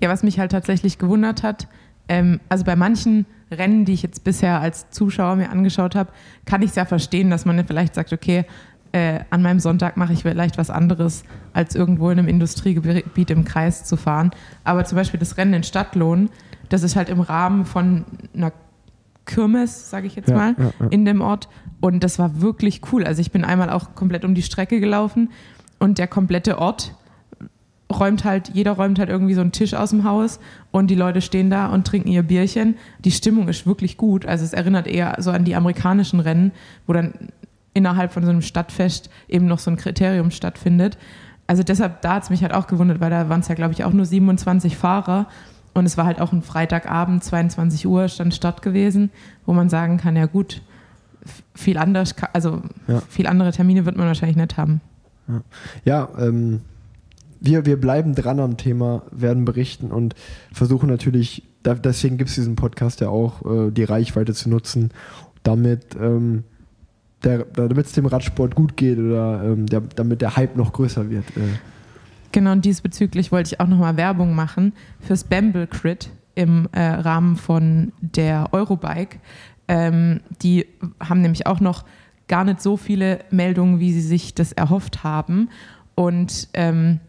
[0.02, 1.68] Ja, was mich halt tatsächlich gewundert hat,
[2.08, 6.12] ähm, also bei manchen Rennen, die ich jetzt bisher als Zuschauer mir angeschaut habe,
[6.46, 8.46] kann ich es ja verstehen, dass man vielleicht sagt, okay,
[8.92, 13.46] äh, an meinem Sonntag mache ich vielleicht was anderes, als irgendwo in einem Industriegebiet im
[13.46, 14.32] Kreis zu fahren.
[14.64, 16.30] Aber zum Beispiel das Rennen in Stadtlohn,
[16.70, 18.52] das ist halt im Rahmen von einer
[19.30, 20.88] Kirmes, sage ich jetzt ja, mal, ja, ja.
[20.90, 21.48] in dem Ort.
[21.80, 23.06] Und das war wirklich cool.
[23.06, 25.30] Also ich bin einmal auch komplett um die Strecke gelaufen
[25.78, 26.96] und der komplette Ort
[27.92, 30.40] räumt halt, jeder räumt halt irgendwie so einen Tisch aus dem Haus
[30.72, 32.76] und die Leute stehen da und trinken ihr Bierchen.
[33.06, 34.26] Die Stimmung ist wirklich gut.
[34.26, 36.52] Also es erinnert eher so an die amerikanischen Rennen,
[36.86, 37.14] wo dann
[37.74, 40.98] innerhalb von so einem Stadtfest eben noch so ein Kriterium stattfindet.
[41.48, 43.74] Also deshalb, da hat es mich halt auch gewundert, weil da waren es ja, glaube
[43.74, 45.28] ich, auch nur 27 Fahrer.
[45.74, 49.12] Und es war halt auch ein Freitagabend, 22 Uhr stand Start gewesen,
[49.46, 50.62] wo man sagen kann, ja gut,
[51.54, 53.02] viel anders, also ja.
[53.10, 54.82] viel andere Termine wird man wahrscheinlich nicht haben.
[55.28, 55.42] Ja,
[55.86, 56.62] ja ähm,
[57.40, 60.16] wir, wir bleiben dran am Thema, werden berichten und
[60.52, 64.92] versuchen natürlich, da, deswegen gibt es diesen Podcast ja auch, äh, die Reichweite zu nutzen,
[65.44, 66.44] damit ähm,
[67.22, 71.26] damit es dem Radsport gut geht oder ähm, der, damit der Hype noch größer wird.
[71.36, 71.42] Äh.
[72.32, 77.36] Genau, und diesbezüglich wollte ich auch nochmal Werbung machen fürs Bamble Crit im äh, Rahmen
[77.36, 79.20] von der Eurobike.
[79.68, 80.66] Ähm, die
[81.00, 81.86] haben nämlich auch noch
[82.28, 85.50] gar nicht so viele Meldungen, wie sie sich das erhofft haben.
[85.96, 87.00] Und ähm,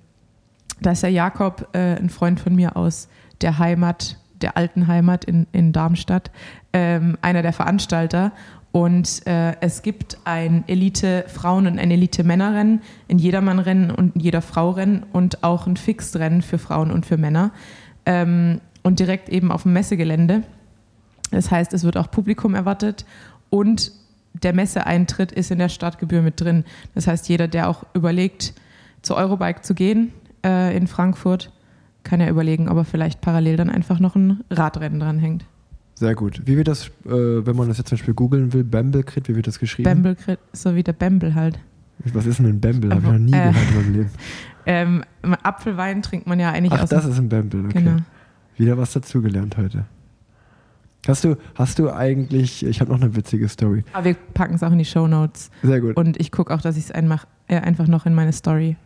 [0.81, 3.09] da ist der Jakob, äh, ein Freund von mir aus
[3.41, 6.31] der Heimat, der alten Heimat in, in Darmstadt,
[6.73, 8.33] ähm, einer der Veranstalter.
[8.73, 15.43] Und äh, es gibt ein Elite-Frauen- und ein Elite-Männerrennen, ein Jedermann-Rennen und ein Jeder-Frau-Rennen und
[15.43, 17.51] auch ein Fixed-Rennen für Frauen und für Männer.
[18.07, 20.43] Ähm, und direkt eben auf dem Messegelände.
[21.31, 23.05] Das heißt, es wird auch Publikum erwartet
[23.51, 23.93] und
[24.33, 26.65] der Messeeintritt ist in der Startgebühr mit drin.
[26.95, 28.55] Das heißt, jeder, der auch überlegt,
[29.03, 30.13] zur Eurobike zu gehen
[30.45, 31.53] äh, in Frankfurt,
[32.05, 35.45] kann ja überlegen, ob er vielleicht parallel dann einfach noch ein Radrennen dranhängt.
[36.01, 36.41] Sehr gut.
[36.47, 39.47] Wie wird das, äh, wenn man das jetzt zum Beispiel googeln will, Bamblecrit, wie wird
[39.47, 39.85] das geschrieben?
[39.85, 41.59] Bamblecrit, so wie der Bamble halt.
[42.15, 42.89] Was ist denn ein Bamble?
[42.89, 43.53] Habe ich noch nie Äh.
[43.53, 44.11] gehört in meinem Leben.
[44.67, 45.05] Ähm,
[45.43, 47.83] Apfelwein trinkt man ja eigentlich Ach, aus das ist ein Bamble, okay.
[47.83, 47.97] Genau.
[48.59, 49.87] Wieder was dazugelernt heute.
[51.09, 53.85] Hast du, hast du eigentlich, ich habe noch eine witzige Story.
[53.95, 55.51] Aber wir packen es auch in die Show Notes.
[55.63, 55.97] Sehr gut.
[55.97, 58.77] Und ich gucke auch, dass ich es äh, einfach noch in meine Story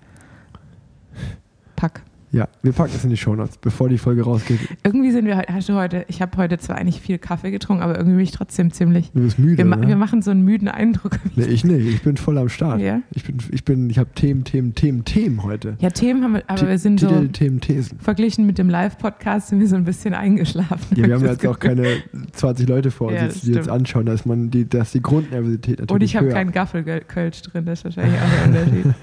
[1.75, 2.03] pack.
[2.35, 4.59] Ja, wir packen es in die Shownotes, bevor die Folge rausgeht.
[4.83, 7.97] Irgendwie sind wir, hast du heute, ich habe heute zwar eigentlich viel Kaffee getrunken, aber
[7.97, 9.13] irgendwie bin ich trotzdem ziemlich.
[9.15, 9.87] Du bist müde, Wir, ne?
[9.87, 11.13] wir machen so einen müden Eindruck.
[11.37, 11.87] Nee, ich nicht.
[11.87, 12.81] Ich bin voll am Start.
[12.81, 13.01] Ja?
[13.13, 15.77] Ich bin, ich bin, ich habe Themen, Themen, Themen, Themen heute.
[15.79, 17.99] Ja, Themen haben wir, aber Ti- wir sind Titel, so, Themen, Thesen.
[18.01, 20.97] verglichen mit dem Live-Podcast sind wir so ein bisschen eingeschlafen.
[20.97, 21.77] Ja, wir haben jetzt auch Gefühl.
[22.13, 23.69] keine 20 Leute vor uns, Ja, die stimmt.
[23.69, 27.81] anschauen, dass man die, dass die Grundnervosität natürlich Und ich habe keinen Gaffelkölsch drin, das
[27.81, 28.95] ist wahrscheinlich auch der Unterschied.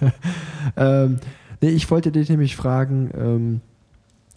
[0.78, 1.18] Ähm,
[1.62, 3.62] nee, ich wollte dich nämlich fragen, ähm,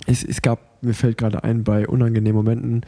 [0.07, 2.83] es, es gab, mir fällt gerade ein, bei unangenehmen Momenten,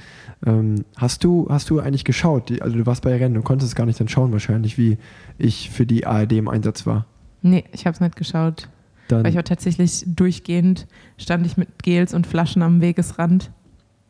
[0.45, 2.49] ähm, hast, du, hast du eigentlich geschaut?
[2.49, 4.99] Die, also du warst bei Rennen, du konntest gar nicht dann schauen wahrscheinlich, wie
[5.39, 7.07] ich für die ARD im Einsatz war.
[7.43, 8.68] Nee, ich habe es nicht geschaut.
[9.09, 13.53] Dann, Weil ich war tatsächlich durchgehend, stand ich mit Gels und Flaschen am Wegesrand.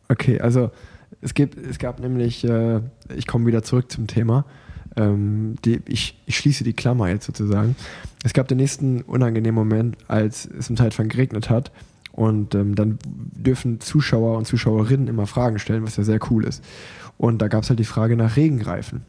[0.09, 0.71] okay, also
[1.21, 2.81] es, gibt, es gab nämlich, äh,
[3.15, 4.47] ich komme wieder zurück zum Thema,
[4.97, 7.77] ähm, die, ich, ich schließe die Klammer jetzt sozusagen.
[8.25, 11.71] Es gab den nächsten unangenehmen Moment, als es im Zeitfang geregnet hat.
[12.13, 16.65] Und ähm, dann dürfen Zuschauer und Zuschauerinnen immer Fragen stellen, was ja sehr cool ist.
[17.19, 19.03] Und da gab es halt die Frage nach Regengreifen.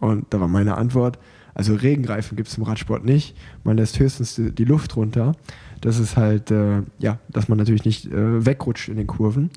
[0.00, 1.18] Und da war meine Antwort,
[1.54, 3.36] also Regengreifen gibt es im Radsport nicht.
[3.64, 5.34] Man lässt höchstens die, die Luft runter.
[5.80, 9.50] Das ist halt, äh, ja, dass man natürlich nicht äh, wegrutscht in den Kurven.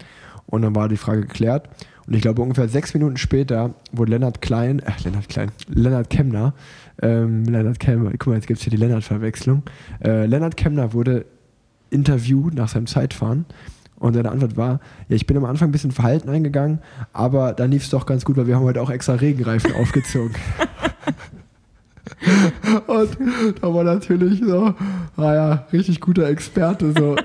[0.45, 1.69] Und dann war die Frage geklärt.
[2.07, 6.53] Und ich glaube, ungefähr sechs Minuten später wurde Lennart Klein, äh, Lennart Klein, Lennart Kemner,
[7.01, 9.63] ähm, Lennart Kemner, guck mal, jetzt gibt es hier die Lennart-Verwechslung.
[10.03, 11.25] Äh, Lennart Kemner wurde
[11.89, 13.45] interviewt nach seinem Zeitfahren.
[13.97, 16.79] Und seine Antwort war, ja, ich bin am Anfang ein bisschen verhalten eingegangen,
[17.13, 20.35] aber dann lief es doch ganz gut, weil wir haben heute auch extra Regenreifen aufgezogen.
[22.87, 23.17] Und
[23.61, 24.73] da war natürlich so,
[25.17, 27.15] naja, richtig guter Experte so.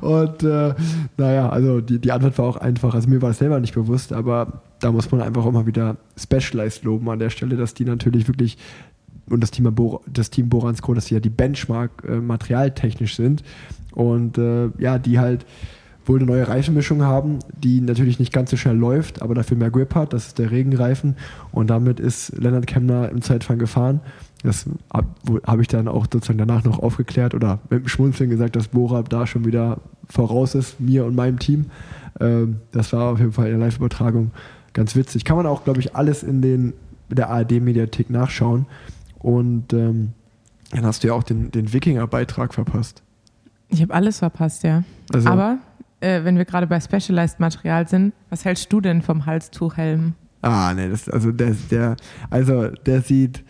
[0.00, 0.74] Und äh,
[1.16, 4.12] naja, also die, die Antwort war auch einfach, also mir war das selber nicht bewusst,
[4.12, 7.84] aber da muss man einfach auch mal wieder Specialized loben an der Stelle, dass die
[7.84, 8.58] natürlich wirklich
[9.28, 13.42] und das Team, Bor das Team Boransko, dass sie ja die Benchmark äh, materialtechnisch sind
[13.92, 15.44] und äh, ja, die halt
[16.06, 19.70] wohl eine neue Reifenmischung haben, die natürlich nicht ganz so schnell läuft, aber dafür mehr
[19.70, 20.12] Grip hat.
[20.12, 21.16] Das ist der Regenreifen.
[21.52, 24.00] Und damit ist Lennart Kemner im Zeitfahren gefahren.
[24.42, 25.08] Das habe
[25.44, 29.02] hab ich dann auch sozusagen danach noch aufgeklärt oder mit dem Schmunzeln gesagt, dass Bora
[29.02, 29.78] da schon wieder
[30.08, 31.66] voraus ist, mir und meinem Team.
[32.20, 34.30] Ähm, das war auf jeden Fall in der Live-Übertragung
[34.72, 35.24] ganz witzig.
[35.24, 36.74] Kann man auch, glaube ich, alles in den,
[37.08, 38.66] der ARD-Mediathek nachschauen.
[39.18, 40.12] Und ähm,
[40.70, 43.02] dann hast du ja auch den, den Wikinger-Beitrag verpasst.
[43.68, 44.84] Ich habe alles verpasst, ja.
[45.12, 45.58] Also, Aber
[46.06, 50.14] äh, wenn wir gerade bei Specialized Material sind, was hältst du denn vom Halstuchhelm?
[50.42, 51.96] Ah, nee, das, also der, der,
[52.30, 53.42] also der sieht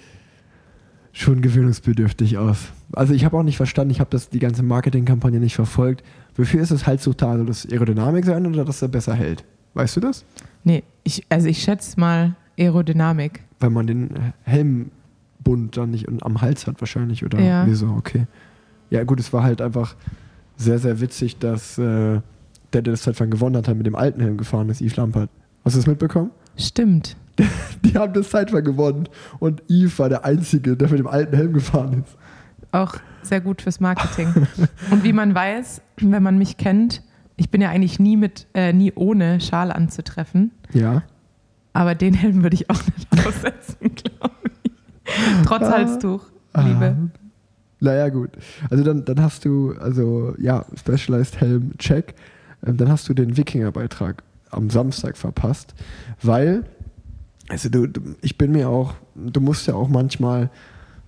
[1.12, 2.58] schon gewöhnungsbedürftig aus.
[2.92, 6.04] Also ich habe auch nicht verstanden, ich habe das die ganze Marketingkampagne nicht verfolgt.
[6.36, 7.36] Wofür ist das Halstuch da?
[7.36, 9.44] Soll das Aerodynamik sein oder dass er besser hält?
[9.74, 10.24] Weißt du das?
[10.64, 13.40] Nee, ich, also ich schätze mal Aerodynamik.
[13.60, 14.10] Weil man den
[14.44, 17.66] Helmbund dann nicht am Hals hat wahrscheinlich oder Ja.
[17.66, 18.26] wieso, okay.
[18.90, 19.96] Ja gut, es war halt einfach
[20.56, 22.20] sehr, sehr witzig, dass äh,
[22.76, 25.30] der, der das Zeitfahren gewonnen hat, halt mit dem alten Helm gefahren ist, Yves Lampert.
[25.64, 26.30] Hast du das mitbekommen?
[26.56, 27.16] Stimmt.
[27.84, 29.08] Die haben das Zeitfahren gewonnen
[29.40, 32.16] und Yves war der Einzige, der mit dem alten Helm gefahren ist.
[32.72, 34.28] Auch sehr gut fürs Marketing.
[34.90, 37.02] Und wie man weiß, wenn man mich kennt,
[37.36, 40.50] ich bin ja eigentlich nie mit, äh, nie ohne Schal anzutreffen.
[40.72, 41.02] Ja.
[41.72, 44.72] Aber den Helm würde ich auch nicht aussetzen, glaube ich.
[45.44, 45.72] Trotz Ah.
[45.72, 46.24] Halstuch,
[46.56, 46.96] Liebe.
[46.98, 47.18] Ah.
[47.80, 48.30] Naja, gut.
[48.70, 52.14] Also dann, dann hast du, also ja, Specialized Helm, check.
[52.66, 55.74] Ähm, dann hast du den Wikinger-Beitrag am Samstag verpasst,
[56.22, 56.64] weil,
[57.48, 57.88] also du,
[58.22, 60.50] ich bin mir auch, du musst ja auch manchmal,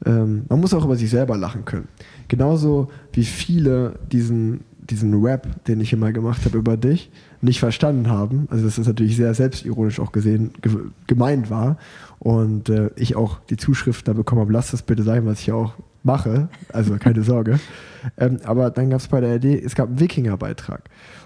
[0.04, 1.88] ähm, man muss auch über sich selber lachen können.
[2.28, 8.08] Genauso wie viele diesen, diesen Rap, den ich immer gemacht habe über dich, nicht verstanden
[8.08, 8.48] haben.
[8.50, 10.72] Also das natürlich sehr selbstironisch auch gesehen, ge
[11.06, 11.78] gemeint war.
[12.18, 15.52] Und äh, ich auch die Zuschrift da bekommen habe, lass das bitte sein, was ich
[15.52, 16.48] auch mache.
[16.72, 17.60] Also keine Sorge.
[18.16, 20.82] Ähm, aber dann gab es bei der RD, es gab einen Wikinger-Beitrag.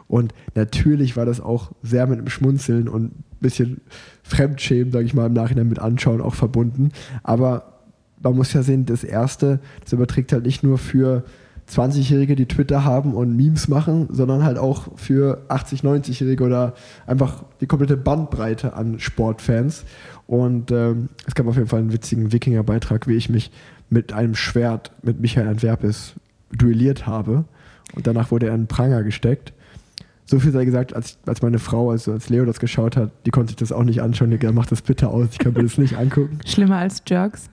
[0.09, 3.80] Und natürlich war das auch sehr mit einem Schmunzeln und ein bisschen
[4.22, 6.90] Fremdschämen, sage ich mal, im Nachhinein mit Anschauen auch verbunden.
[7.22, 7.80] Aber
[8.22, 11.24] man muss ja sehen, das Erste, das überträgt halt nicht nur für
[11.70, 16.74] 20-Jährige, die Twitter haben und Memes machen, sondern halt auch für 80, 90-Jährige oder
[17.07, 19.84] einfach die komplette Bandbreite an Sportfans.
[20.26, 23.50] Und ähm, es gab auf jeden Fall einen witzigen Wikinger-Beitrag, wie ich mich
[23.90, 26.14] mit einem Schwert mit Michael Antwerpes
[26.53, 27.44] duelliert habe.
[27.94, 29.53] Und danach wurde er in Pranger gesteckt.
[30.33, 33.30] So viel sei gesagt, als, als meine Frau, also als Leo das geschaut hat, die
[33.30, 34.30] konnte sich das auch nicht anschauen.
[34.30, 36.39] Die gesagt, mach das bitte aus, ich kann mir das nicht angucken.
[36.47, 37.51] Schlimmer als Jerks.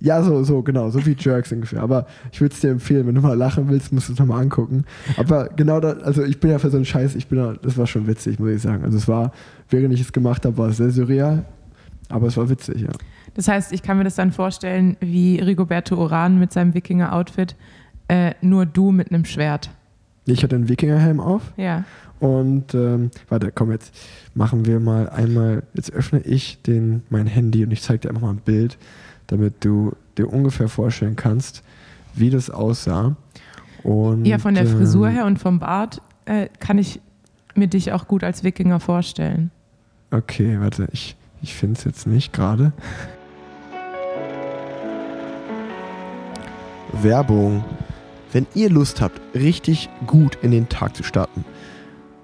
[0.00, 1.82] Ja, so, so, genau, so wie Jerks ungefähr.
[1.82, 4.40] Aber ich würde es dir empfehlen, wenn du mal lachen willst, musst du es nochmal
[4.40, 4.86] angucken.
[5.18, 7.76] Aber genau da, also ich bin ja für so einen Scheiß, ich bin ja, das
[7.76, 8.84] war schon witzig, muss ich sagen.
[8.84, 9.30] Also es war,
[9.68, 11.44] während ich es gemacht habe, war es sehr surreal,
[12.08, 12.92] aber es war witzig, ja.
[13.34, 17.54] Das heißt, ich kann mir das dann vorstellen, wie Rigoberto Oran mit seinem Wikinger-Outfit,
[18.08, 19.68] äh, nur du mit einem Schwert.
[20.26, 21.52] Ich hatte einen Wikingerhelm auf.
[21.56, 21.84] Ja.
[22.24, 23.94] Und ähm, warte, komm, jetzt
[24.34, 28.22] machen wir mal einmal, jetzt öffne ich den, mein Handy und ich zeige dir einfach
[28.22, 28.78] mal ein Bild
[29.26, 31.62] damit du dir ungefähr vorstellen kannst,
[32.14, 33.16] wie das aussah.
[33.82, 37.00] Und, ja, von der Frisur ähm, her und vom Bart äh, kann ich
[37.54, 39.50] mir dich auch gut als Wikinger vorstellen.
[40.10, 42.72] Okay, warte, ich, ich finde es jetzt nicht gerade.
[46.92, 47.64] Werbung.
[48.32, 51.44] Wenn ihr Lust habt, richtig gut in den Tag zu starten,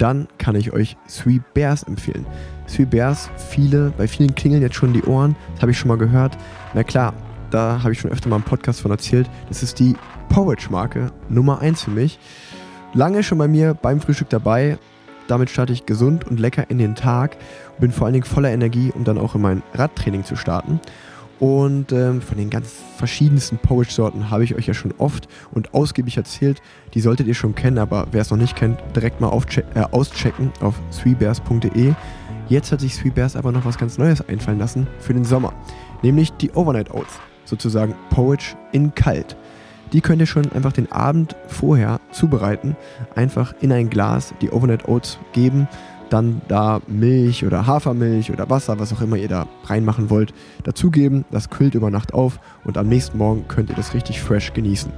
[0.00, 2.26] dann kann ich euch Three Bears empfehlen.
[2.66, 5.98] Three Bears, viele, bei vielen klingeln jetzt schon die Ohren, das habe ich schon mal
[5.98, 6.36] gehört.
[6.74, 7.12] Na klar,
[7.50, 9.28] da habe ich schon öfter mal im Podcast von erzählt.
[9.48, 9.96] Das ist die
[10.30, 12.18] Porridge-Marke Nummer 1 für mich.
[12.94, 14.78] Lange schon bei mir beim Frühstück dabei.
[15.28, 17.36] Damit starte ich gesund und lecker in den Tag
[17.72, 20.80] und bin vor allen Dingen voller Energie, um dann auch in mein Radtraining zu starten.
[21.40, 26.18] Und ähm, von den ganz verschiedensten Porridge-Sorten habe ich euch ja schon oft und ausgiebig
[26.18, 26.60] erzählt.
[26.92, 29.32] Die solltet ihr schon kennen, aber wer es noch nicht kennt, direkt mal
[29.74, 31.94] äh, auschecken auf threebears.de.
[32.50, 35.54] Jetzt hat sich Three Bears aber noch was ganz Neues einfallen lassen für den Sommer,
[36.02, 39.36] nämlich die Overnight Oats, sozusagen Porridge in kalt.
[39.92, 42.76] Die könnt ihr schon einfach den Abend vorher zubereiten,
[43.14, 45.68] einfach in ein Glas die Overnight Oats geben
[46.12, 50.32] dann da Milch oder Hafermilch oder Wasser, was auch immer ihr da reinmachen wollt,
[50.64, 51.24] dazugeben.
[51.30, 54.92] Das quillt über Nacht auf und am nächsten Morgen könnt ihr das richtig fresh genießen.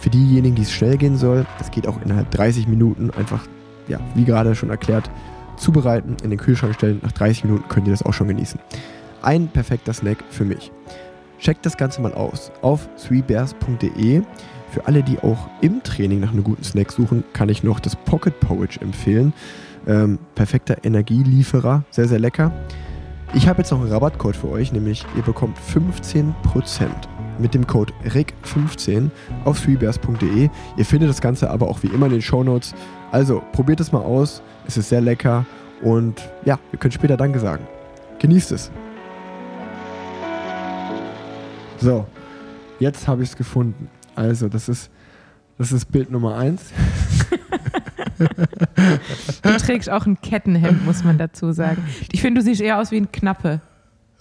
[0.00, 3.46] Für diejenigen, die es schnell gehen soll, das geht auch innerhalb 30 Minuten einfach,
[3.88, 5.10] ja, wie gerade schon erklärt,
[5.56, 7.00] zubereiten, in den Kühlschrank stellen.
[7.02, 8.60] Nach 30 Minuten könnt ihr das auch schon genießen.
[9.22, 10.70] Ein perfekter Snack für mich.
[11.40, 14.22] Checkt das Ganze mal aus auf threebears.de.
[14.70, 17.96] Für alle, die auch im Training nach einem guten Snack suchen, kann ich noch das
[17.96, 19.32] Pocket Porridge empfehlen.
[19.88, 22.52] Ähm, perfekter Energielieferer, sehr, sehr lecker.
[23.34, 26.34] Ich habe jetzt noch einen Rabattcode für euch, nämlich ihr bekommt 15%
[27.38, 29.10] mit dem Code RIC15
[29.44, 30.50] auf threebears.de.
[30.76, 32.74] Ihr findet das Ganze aber auch wie immer in den Show Notes.
[33.12, 35.46] Also probiert es mal aus, es ist sehr lecker
[35.82, 37.66] und ja, ihr könnt später Danke sagen.
[38.18, 38.70] Genießt es.
[41.80, 42.06] So,
[42.78, 43.88] jetzt habe ich es gefunden.
[44.16, 44.90] Also, das ist,
[45.58, 46.60] das ist Bild Nummer 1.
[48.18, 51.84] du trägst auch ein Kettenhemd, muss man dazu sagen.
[52.12, 53.60] Ich finde, du siehst eher aus wie ein Knappe.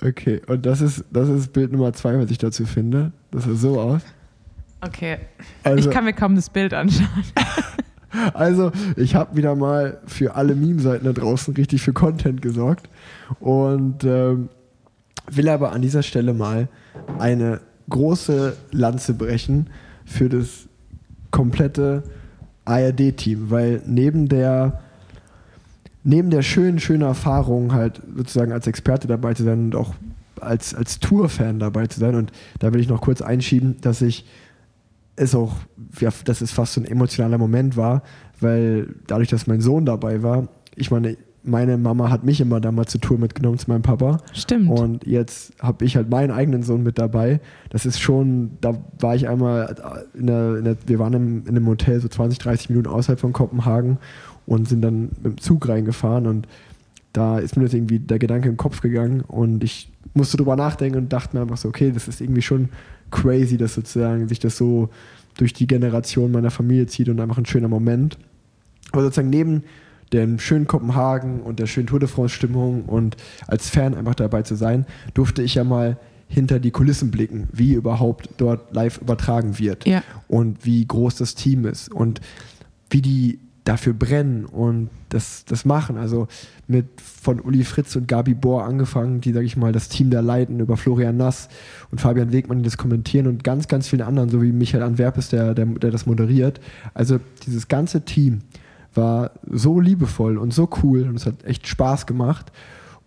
[0.01, 3.11] Okay, und das ist, das ist Bild Nummer zwei, was ich dazu finde.
[3.31, 4.01] Das sieht so aus.
[4.81, 5.17] Okay.
[5.63, 7.07] Also, ich kann mir kaum das Bild anschauen.
[8.33, 12.89] also, ich habe wieder mal für alle Meme-Seiten da draußen richtig für Content gesorgt
[13.39, 14.49] und ähm,
[15.31, 16.67] will aber an dieser Stelle mal
[17.17, 19.69] eine große Lanze brechen
[20.05, 20.67] für das
[21.31, 22.03] komplette
[22.67, 24.81] ARD-Team, weil neben der
[26.03, 29.93] neben der schönen, schönen Erfahrung halt sozusagen als Experte dabei zu sein und auch
[30.39, 32.15] als, als Tour-Fan dabei zu sein.
[32.15, 34.25] Und da will ich noch kurz einschieben, dass ich
[35.17, 35.55] es auch,
[35.99, 38.03] ja, dass es fast so ein emotionaler Moment war,
[38.39, 42.91] weil dadurch, dass mein Sohn dabei war, ich meine, meine Mama hat mich immer damals
[42.91, 44.17] zur Tour mitgenommen zu meinem Papa.
[44.33, 44.69] Stimmt.
[44.69, 47.39] Und jetzt habe ich halt meinen eigenen Sohn mit dabei.
[47.69, 49.75] Das ist schon, da war ich einmal
[50.13, 53.19] in der, in der wir waren im, in einem Hotel so 20, 30 Minuten außerhalb
[53.19, 53.97] von Kopenhagen
[54.45, 56.47] und sind dann mit dem Zug reingefahren und
[57.13, 60.97] da ist mir das irgendwie der Gedanke im Kopf gegangen und ich musste drüber nachdenken
[60.97, 62.69] und dachte mir einfach so, okay, das ist irgendwie schon
[63.09, 64.89] crazy, dass sozusagen sich das so
[65.37, 68.17] durch die Generation meiner Familie zieht und einfach ein schöner Moment.
[68.91, 69.63] Aber sozusagen neben
[70.13, 74.55] dem schönen Kopenhagen und der schönen Tour de France-Stimmung und als Fan einfach dabei zu
[74.55, 75.97] sein, durfte ich ja mal
[76.29, 80.03] hinter die Kulissen blicken, wie überhaupt dort live übertragen wird ja.
[80.27, 82.21] und wie groß das Team ist und
[82.89, 85.97] wie die dafür brennen und das, das machen.
[85.97, 86.27] Also
[86.67, 90.21] mit von Uli Fritz und Gabi Bohr angefangen, die, sage ich mal, das Team da
[90.21, 91.49] leiten, über Florian Nass
[91.91, 95.29] und Fabian Wegmann, die das kommentieren und ganz, ganz vielen anderen, so wie Michael Antwerpes,
[95.29, 96.61] der, der, der das moderiert.
[96.93, 98.39] Also dieses ganze Team
[98.97, 102.51] war so liebevoll und so cool und es hat echt Spaß gemacht.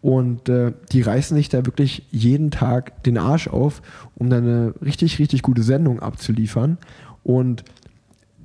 [0.03, 3.83] Und äh, die reißen sich da wirklich jeden Tag den Arsch auf,
[4.15, 6.79] um dann eine richtig, richtig gute Sendung abzuliefern.
[7.23, 7.65] Und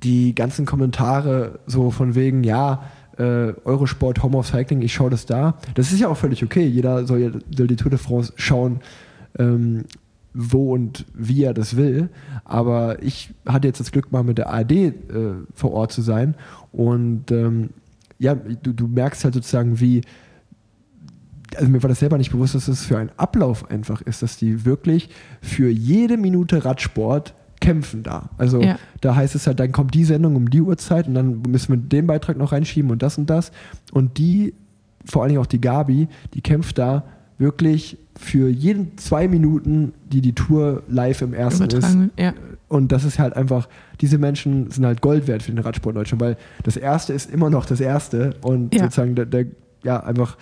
[0.04, 2.84] die ganzen Kommentare so von wegen, ja,
[3.18, 5.58] äh, Eurosport, Home of Cycling, ich schaue das da.
[5.76, 6.66] Das ist ja auch völlig okay.
[6.66, 8.82] Jeder soll, soll die Tour de France schauen,
[9.40, 9.86] ähm,
[10.36, 12.10] wo und wie er das will.
[12.44, 14.92] Aber ich hatte jetzt das Glück, mal mit der ARD äh,
[15.54, 16.36] vor Ort zu sein.
[16.72, 17.70] Und ähm,
[18.20, 20.02] ja, du, du merkst halt sozusagen, wie
[21.56, 24.36] also mir war das selber nicht bewusst, dass es für einen Ablauf einfach ist, dass
[24.38, 25.10] die wirklich
[25.42, 28.30] für jede Minute Radsport kämpfen da.
[28.38, 28.78] Also ja.
[29.02, 31.78] da heißt es halt, dann kommt die Sendung um die Uhrzeit und dann müssen wir
[31.78, 33.52] den Beitrag noch reinschieben und das und das.
[33.92, 34.54] Und die,
[35.06, 37.06] vor allen Dingen auch die Gabi, die kämpft da
[37.38, 41.98] wirklich für jeden zwei Minuten, die die Tour live im ersten ist.
[42.18, 42.34] Ja.
[42.68, 43.68] Und das ist halt einfach,
[44.02, 47.32] diese Menschen sind halt Gold wert für den Radsport in Deutschland, weil das erste ist
[47.32, 48.84] immer noch das erste und ja.
[48.84, 49.46] sozusagen der, der,
[49.84, 50.38] ja, einfach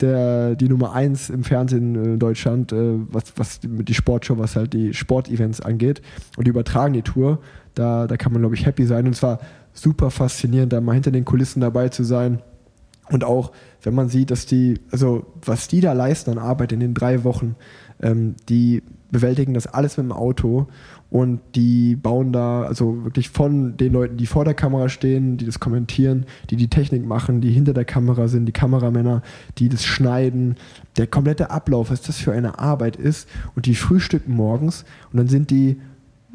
[0.00, 4.56] der, die Nummer eins im Fernsehen in Deutschland, äh, was, was die, die Sportshow, was
[4.56, 6.02] halt die Sportevents angeht.
[6.36, 7.38] Und die übertragen die Tour.
[7.74, 9.06] Da, da kann man, glaube ich, happy sein.
[9.06, 9.40] Und es war
[9.72, 12.40] super faszinierend, da mal hinter den Kulissen dabei zu sein.
[13.10, 13.52] Und auch,
[13.82, 17.24] wenn man sieht, dass die, also was die da leisten an Arbeit in den drei
[17.24, 17.56] Wochen,
[18.02, 20.66] ähm, die bewältigen das alles mit dem Auto
[21.10, 25.46] und die bauen da, also wirklich von den Leuten, die vor der Kamera stehen, die
[25.46, 29.22] das kommentieren, die die Technik machen, die hinter der Kamera sind, die Kameramänner,
[29.58, 30.56] die das schneiden,
[30.96, 35.28] der komplette Ablauf, was das für eine Arbeit ist und die frühstücken morgens und dann
[35.28, 35.76] sind die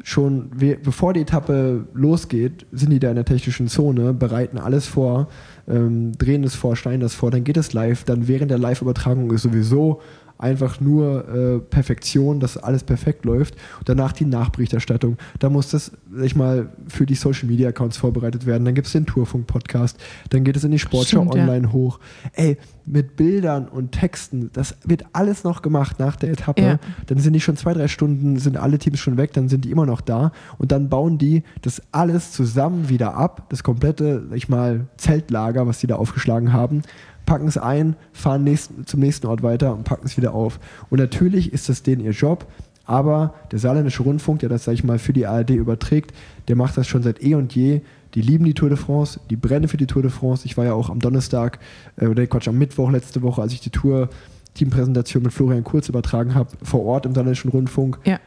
[0.02, 0.50] schon,
[0.82, 5.28] bevor die Etappe losgeht, sind die da in der technischen Zone, bereiten alles vor,
[5.70, 9.30] ähm, drehen es vor, schneiden das vor, dann geht es live, dann während der Live-Übertragung
[9.30, 10.00] ist sowieso
[10.40, 13.54] einfach nur äh, Perfektion, dass alles perfekt läuft.
[13.78, 15.16] Und danach die Nachberichterstattung.
[15.38, 18.64] Da muss das, sag ich mal, für die Social Media Accounts vorbereitet werden.
[18.64, 19.98] Dann gibt es den Tourfunk-Podcast.
[20.30, 21.72] Dann geht es in die Sportschau Stimmt, online ja.
[21.72, 22.00] hoch.
[22.32, 26.62] Ey, mit Bildern und Texten, das wird alles noch gemacht nach der Etappe.
[26.62, 26.78] Ja.
[27.06, 29.70] Dann sind die schon zwei, drei Stunden, sind alle Teams schon weg, dann sind die
[29.70, 30.32] immer noch da.
[30.58, 33.46] Und dann bauen die das alles zusammen wieder ab.
[33.50, 36.82] Das komplette, sag ich mal, Zeltlager, was die da aufgeschlagen haben
[37.30, 40.58] packen es ein, fahren nächsten, zum nächsten Ort weiter und packen es wieder auf.
[40.88, 42.44] Und natürlich ist das denen ihr Job,
[42.86, 46.12] aber der saarländische Rundfunk, der das, sag ich mal, für die ARD überträgt,
[46.48, 47.82] der macht das schon seit eh und je.
[48.14, 50.44] Die lieben die Tour de France, die brennen für die Tour de France.
[50.44, 51.60] Ich war ja auch am Donnerstag,
[51.98, 54.08] äh, oder Quatsch, am Mittwoch letzte Woche, als ich die Tour
[54.54, 58.00] Teampräsentation mit Florian Kurz übertragen habe, vor Ort im saarländischen Rundfunk.
[58.04, 58.18] Ja.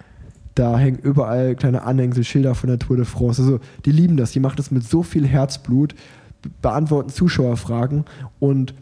[0.56, 3.41] Da hängen überall kleine Anhängsel, Schilder von der Tour de France.
[3.41, 5.93] Also die lieben das, die machen das mit so viel Herzblut,
[6.62, 8.06] beantworten Zuschauerfragen
[8.39, 8.74] und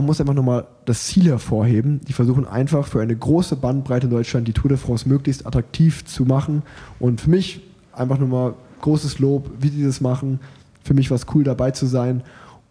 [0.00, 2.00] man muss einfach nochmal das Ziel hervorheben.
[2.06, 6.04] Die versuchen einfach für eine große Bandbreite in Deutschland die Tour de France möglichst attraktiv
[6.04, 6.62] zu machen.
[6.98, 10.40] Und für mich einfach nochmal großes Lob, wie die das machen.
[10.84, 12.22] Für mich war es cool dabei zu sein.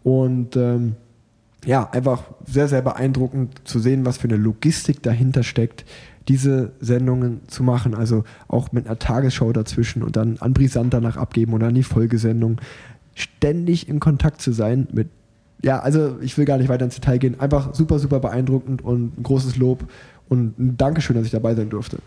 [0.02, 0.94] Und ähm,
[1.64, 5.84] ja, einfach sehr, sehr beeindruckend zu sehen, was für eine Logistik dahinter steckt,
[6.28, 7.94] diese Sendungen zu machen.
[7.94, 11.82] Also auch mit einer Tagesschau dazwischen und dann an Brisant danach abgeben oder an die
[11.82, 12.60] Folgesendung.
[13.14, 15.08] Ständig in Kontakt zu sein mit
[15.62, 17.40] ja, also ich will gar nicht weiter ins Detail gehen.
[17.40, 19.84] Einfach super, super beeindruckend und ein großes Lob
[20.28, 21.98] und ein Dankeschön, dass ich dabei sein durfte.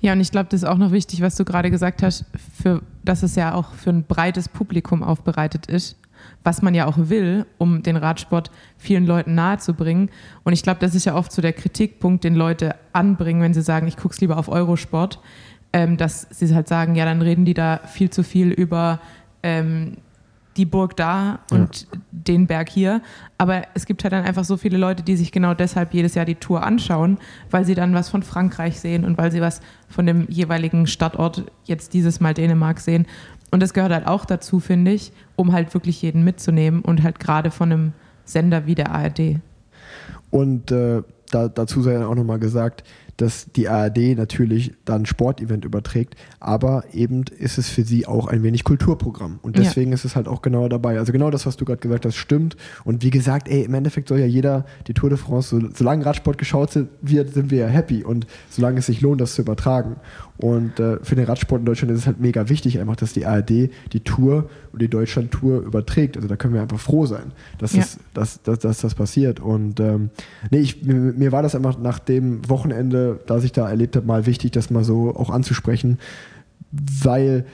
[0.00, 2.24] Ja, und ich glaube, das ist auch noch wichtig, was du gerade gesagt hast,
[2.60, 5.96] für, dass es ja auch für ein breites Publikum aufbereitet ist,
[6.42, 10.10] was man ja auch will, um den Radsport vielen Leuten nahezubringen.
[10.42, 13.62] Und ich glaube, das ist ja oft so der Kritikpunkt, den Leute anbringen, wenn sie
[13.62, 15.20] sagen, ich gucke es lieber auf Eurosport,
[15.72, 19.00] ähm, dass sie halt sagen, ja, dann reden die da viel zu viel über
[19.44, 19.98] ähm,
[20.56, 21.98] die Burg da und ja.
[22.10, 23.00] den Berg hier.
[23.38, 26.24] Aber es gibt halt dann einfach so viele Leute, die sich genau deshalb jedes Jahr
[26.24, 27.18] die Tour anschauen,
[27.50, 31.44] weil sie dann was von Frankreich sehen und weil sie was von dem jeweiligen Stadtort,
[31.64, 33.06] jetzt dieses Mal Dänemark, sehen.
[33.50, 37.18] Und das gehört halt auch dazu, finde ich, um halt wirklich jeden mitzunehmen und halt
[37.20, 37.92] gerade von einem
[38.24, 39.36] Sender wie der ARD.
[40.30, 42.84] Und äh, da, dazu sei dann auch nochmal gesagt,
[43.22, 48.42] dass die ARD natürlich dann Sportevent überträgt, aber eben ist es für sie auch ein
[48.42, 49.38] wenig Kulturprogramm.
[49.42, 49.94] Und deswegen ja.
[49.94, 50.98] ist es halt auch genau dabei.
[50.98, 52.56] Also genau das, was du gerade gesagt hast, stimmt.
[52.82, 56.04] Und wie gesagt, ey, im Endeffekt soll ja jeder die Tour de France, so, solange
[56.04, 58.02] Radsport geschaut wird, sind wir ja happy.
[58.02, 59.96] Und solange es sich lohnt, das zu übertragen.
[60.38, 63.26] Und äh, für den Radsport in Deutschland ist es halt mega wichtig, einfach, dass die
[63.26, 66.16] ARD die Tour und die Deutschland-Tour überträgt.
[66.16, 67.82] Also da können wir einfach froh sein, dass, ja.
[67.82, 69.38] das, dass, dass, dass das passiert.
[69.38, 70.10] Und ähm,
[70.50, 74.06] nee, ich, mir, mir war das einfach nach dem Wochenende, das ich da erlebt habe,
[74.06, 75.98] mal wichtig, das mal so auch anzusprechen,
[76.70, 77.44] weil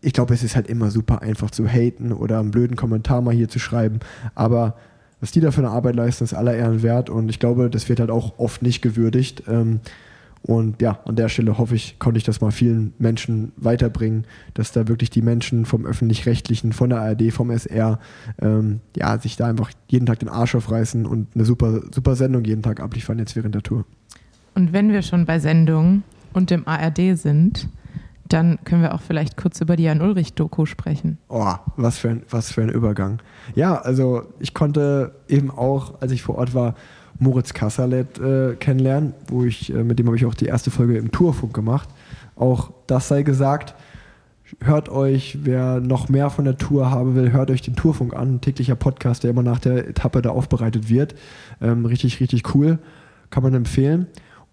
[0.00, 3.34] ich glaube, es ist halt immer super einfach zu haten oder einen blöden Kommentar mal
[3.34, 4.00] hier zu schreiben.
[4.34, 4.76] Aber
[5.20, 7.10] was die da für eine Arbeit leisten, ist aller Ehren wert.
[7.10, 9.44] Und ich glaube, das wird halt auch oft nicht gewürdigt.
[9.48, 9.80] Ähm,
[10.42, 14.70] und ja, an der Stelle hoffe ich, konnte ich das mal vielen Menschen weiterbringen, dass
[14.70, 17.98] da wirklich die Menschen vom Öffentlich-Rechtlichen, von der ARD, vom SR,
[18.40, 22.44] ähm, ja, sich da einfach jeden Tag den Arsch aufreißen und eine super, super Sendung
[22.44, 23.84] jeden Tag abliefern jetzt während der Tour.
[24.56, 26.02] Und wenn wir schon bei Sendungen
[26.32, 27.68] und dem ARD sind,
[28.26, 31.18] dann können wir auch vielleicht kurz über die Jan Ulrich-Doku sprechen.
[31.28, 33.20] Oh, was für, ein, was für ein Übergang.
[33.54, 36.74] Ja, also ich konnte eben auch, als ich vor Ort war,
[37.18, 40.96] Moritz Kassalet äh, kennenlernen, wo ich, äh, mit dem habe ich auch die erste Folge
[40.96, 41.90] im Tourfunk gemacht.
[42.34, 43.74] Auch das sei gesagt,
[44.60, 48.40] hört euch, wer noch mehr von der Tour haben will, hört euch den Tourfunk an,
[48.40, 51.14] täglicher Podcast, der immer nach der Etappe da aufbereitet wird.
[51.60, 52.78] Ähm, richtig, richtig cool,
[53.28, 54.06] kann man empfehlen.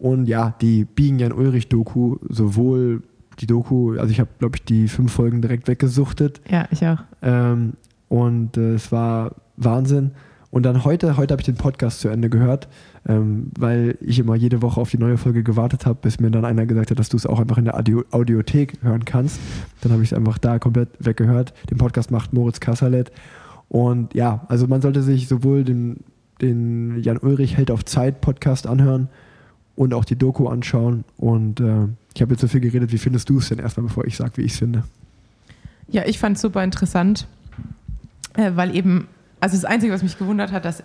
[0.04, 3.04] Und ja, die Biegen Jan Ulrich Doku, sowohl
[3.40, 6.42] die Doku, also ich habe, glaube ich, die fünf Folgen direkt weggesuchtet.
[6.50, 6.98] Ja, ich auch.
[7.22, 7.76] Ähm,
[8.10, 10.12] und äh, es war Wahnsinn.
[10.52, 12.68] Und dann heute, heute habe ich den Podcast zu Ende gehört,
[13.08, 16.44] ähm, weil ich immer jede Woche auf die neue Folge gewartet habe, bis mir dann
[16.44, 19.40] einer gesagt hat, dass du es auch einfach in der Audio Audiothek hören kannst.
[19.80, 21.54] Dann habe ich es einfach da komplett weggehört.
[21.70, 23.10] Den Podcast macht Moritz Kassalet.
[23.70, 26.02] Und ja, also man sollte sich sowohl den,
[26.42, 29.08] den Jan Ulrich Held auf Zeit Podcast anhören
[29.76, 31.04] und auch die Doku anschauen.
[31.18, 32.92] Und äh, ich habe jetzt so viel geredet.
[32.92, 34.84] Wie findest du es denn erstmal, bevor ich sage, wie ich es finde?
[35.88, 37.28] Ja, ich fand es super interessant,
[38.36, 39.08] äh, weil eben,
[39.40, 40.84] also das Einzige, was mich gewundert hat, dass,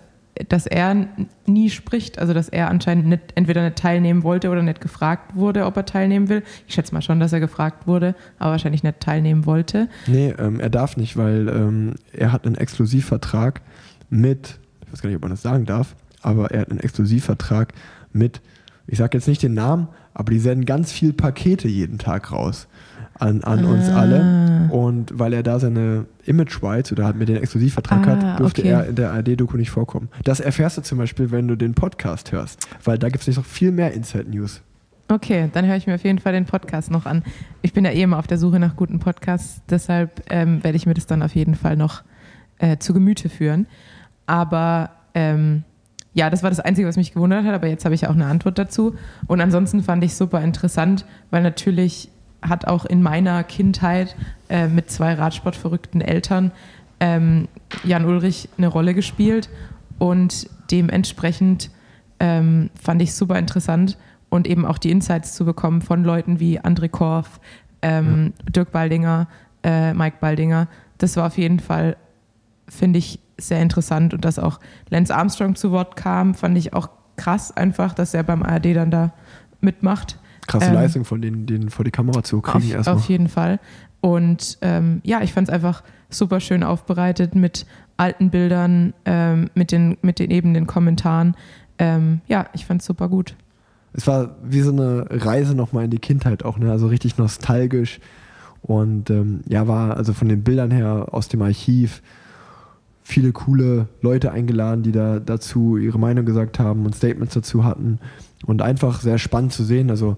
[0.49, 1.07] dass er
[1.45, 5.65] nie spricht, also dass er anscheinend nicht, entweder nicht teilnehmen wollte oder nicht gefragt wurde,
[5.65, 6.43] ob er teilnehmen will.
[6.67, 9.87] Ich schätze mal schon, dass er gefragt wurde, aber wahrscheinlich nicht teilnehmen wollte.
[10.07, 13.61] Nee, ähm, er darf nicht, weil ähm, er hat einen Exklusivvertrag
[14.09, 17.73] mit, ich weiß gar nicht, ob man das sagen darf, aber er hat einen Exklusivvertrag
[18.11, 18.41] mit,
[18.89, 22.67] ich sage jetzt nicht den Namen, aber die senden ganz viel Pakete jeden Tag raus
[23.19, 23.69] an, an ah.
[23.69, 24.69] uns alle.
[24.71, 28.61] Und weil er da seine Image Rights oder hat mit den Exklusivvertrag ah, hat, durfte
[28.61, 28.71] okay.
[28.71, 30.09] er in der ARD-Doku nicht vorkommen.
[30.23, 33.45] Das erfährst du zum Beispiel, wenn du den Podcast hörst, weil da gibt es noch
[33.45, 34.61] viel mehr Inside News.
[35.11, 37.23] Okay, dann höre ich mir auf jeden Fall den Podcast noch an.
[37.63, 40.85] Ich bin ja eh immer auf der Suche nach guten Podcasts, deshalb ähm, werde ich
[40.85, 42.03] mir das dann auf jeden Fall noch
[42.59, 43.65] äh, zu Gemüte führen.
[44.27, 45.63] Aber ähm,
[46.13, 48.25] ja, das war das Einzige, was mich gewundert hat, aber jetzt habe ich auch eine
[48.25, 48.95] Antwort dazu.
[49.27, 52.09] Und ansonsten fand ich super interessant, weil natürlich
[52.41, 54.15] hat auch in meiner Kindheit
[54.49, 56.51] äh, mit zwei Radsportverrückten Eltern
[56.99, 57.47] ähm,
[57.83, 59.49] Jan Ulrich eine Rolle gespielt
[59.97, 61.69] und dementsprechend
[62.19, 63.97] ähm, fand ich super interessant
[64.29, 67.39] und eben auch die Insights zu bekommen von Leuten wie André Korf,
[67.81, 68.51] ähm, ja.
[68.51, 69.27] Dirk Baldinger,
[69.63, 70.67] äh, Mike Baldinger.
[70.97, 71.97] Das war auf jeden Fall,
[72.69, 74.59] finde ich, sehr interessant und dass auch
[74.89, 78.91] Lance Armstrong zu Wort kam, fand ich auch krass einfach, dass er beim ARD dann
[78.91, 79.13] da
[79.61, 82.95] mitmacht krasse ähm, Leistung von denen, den vor die Kamera zu kriegen auf, erstmal.
[82.95, 83.59] Auf jeden Fall.
[84.01, 87.65] Und ähm, ja, ich fand es einfach super schön aufbereitet mit
[87.97, 91.35] alten Bildern, ähm, mit, den, mit den eben den Kommentaren.
[91.77, 93.35] Ähm, ja, ich fand es super gut.
[93.93, 96.71] Es war wie so eine Reise nochmal in die Kindheit auch, ne?
[96.71, 97.99] also richtig nostalgisch.
[98.61, 102.01] Und ähm, ja, war also von den Bildern her aus dem Archiv
[103.09, 107.99] viele coole Leute eingeladen, die da dazu ihre Meinung gesagt haben und Statements dazu hatten.
[108.45, 109.89] Und einfach sehr spannend zu sehen.
[109.89, 110.17] Also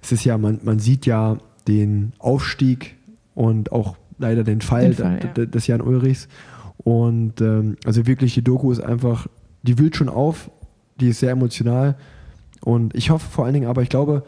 [0.00, 2.96] es ist ja, man, man sieht ja den Aufstieg
[3.34, 5.44] und auch leider den Fall, den Fall ja.
[5.44, 6.28] des Jan Ulrichs.
[6.78, 9.26] Und ähm, also wirklich, die Doku ist einfach,
[9.62, 10.50] die wühlt schon auf,
[11.00, 11.96] die ist sehr emotional.
[12.62, 14.22] Und ich hoffe vor allen Dingen, aber ich glaube,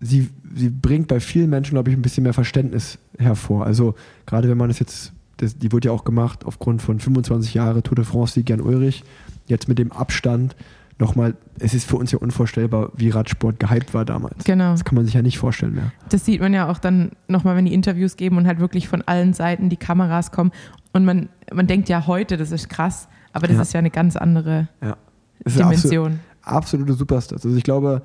[0.00, 3.66] sie, sie bringt bei vielen Menschen, glaube ich, ein bisschen mehr Verständnis hervor.
[3.66, 3.94] Also
[4.26, 7.82] gerade wenn man das jetzt, das, die wurde ja auch gemacht aufgrund von 25 Jahre
[7.82, 9.04] Tour de France-Sieg Jan Ulrich,
[9.46, 10.56] jetzt mit dem Abstand
[10.98, 14.44] nochmal, es ist für uns ja unvorstellbar, wie Radsport gehypt war damals.
[14.44, 14.72] Genau.
[14.72, 15.92] Das kann man sich ja nicht vorstellen mehr.
[16.08, 19.02] Das sieht man ja auch dann nochmal, wenn die Interviews geben und halt wirklich von
[19.02, 20.52] allen Seiten die Kameras kommen.
[20.92, 23.62] Und man, man denkt ja heute, das ist krass, aber das ja.
[23.62, 24.96] ist ja eine ganz andere ja.
[25.44, 26.20] Dimension.
[26.42, 27.44] Absolut, absolute Superstars.
[27.44, 28.02] Also ich glaube,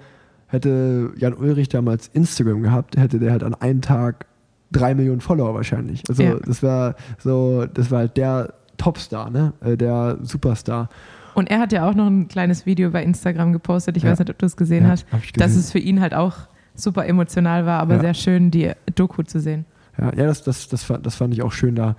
[0.48, 4.26] hätte Jan Ulrich damals Instagram gehabt, hätte der halt an einem Tag
[4.72, 6.04] drei Millionen Follower wahrscheinlich.
[6.10, 6.36] Also ja.
[6.46, 9.54] das war so, das war halt der Topstar, ne?
[9.62, 10.90] Äh, der Superstar.
[11.36, 13.98] Und er hat ja auch noch ein kleines Video bei Instagram gepostet.
[13.98, 14.12] Ich ja.
[14.12, 15.06] weiß nicht, ob du es gesehen ja, hast.
[15.36, 16.36] Dass es für ihn halt auch
[16.76, 19.66] super emotional war, aber sehr schön, die Doku zu sehen.
[19.98, 21.96] Ja, ja das, das, das, das fand ich auch schön, da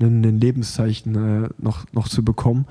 [0.00, 1.14] ein, ein Lebenszeichen
[1.44, 2.66] äh, noch, noch zu bekommen.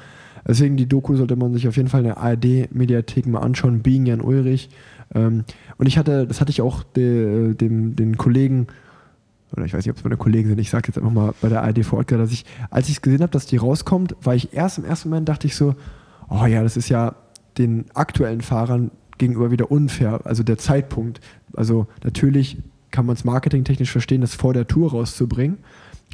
[0.47, 4.05] Deswegen die Doku sollte man sich auf jeden Fall in der ARD-Mediathek mal anschauen, Being
[4.05, 4.69] Jan Ulrich.
[5.13, 5.43] Ähm,
[5.77, 8.67] und ich hatte, das hatte ich auch de, dem, den Kollegen,
[9.55, 11.49] oder ich weiß nicht, ob es meine Kollegen sind, ich sage jetzt einfach mal bei
[11.49, 14.35] der ARD vor Ort, dass ich, als ich es gesehen habe, dass die rauskommt, war
[14.35, 15.75] ich erst im ersten Moment, dachte ich so,
[16.29, 17.15] oh ja, das ist ja
[17.57, 21.21] den aktuellen Fahrern gegenüber wieder unfair, also der Zeitpunkt.
[21.53, 22.57] Also natürlich
[22.91, 25.57] kann man es marketingtechnisch verstehen, das vor der Tour rauszubringen,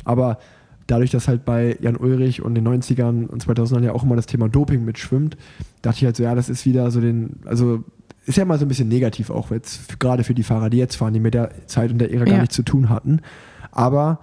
[0.04, 0.40] aber
[0.88, 4.26] dadurch, dass halt bei Jan Ulrich und den 90ern und 2000ern ja auch immer das
[4.26, 5.38] Thema Doping mitschwimmt,
[5.82, 7.84] dachte ich halt so, ja, das ist wieder so den, also
[8.26, 10.96] ist ja mal so ein bisschen negativ auch jetzt, gerade für die Fahrer, die jetzt
[10.96, 12.34] fahren, die mit der Zeit und der Ära ja.
[12.34, 13.22] gar nichts zu tun hatten.
[13.72, 14.20] Aber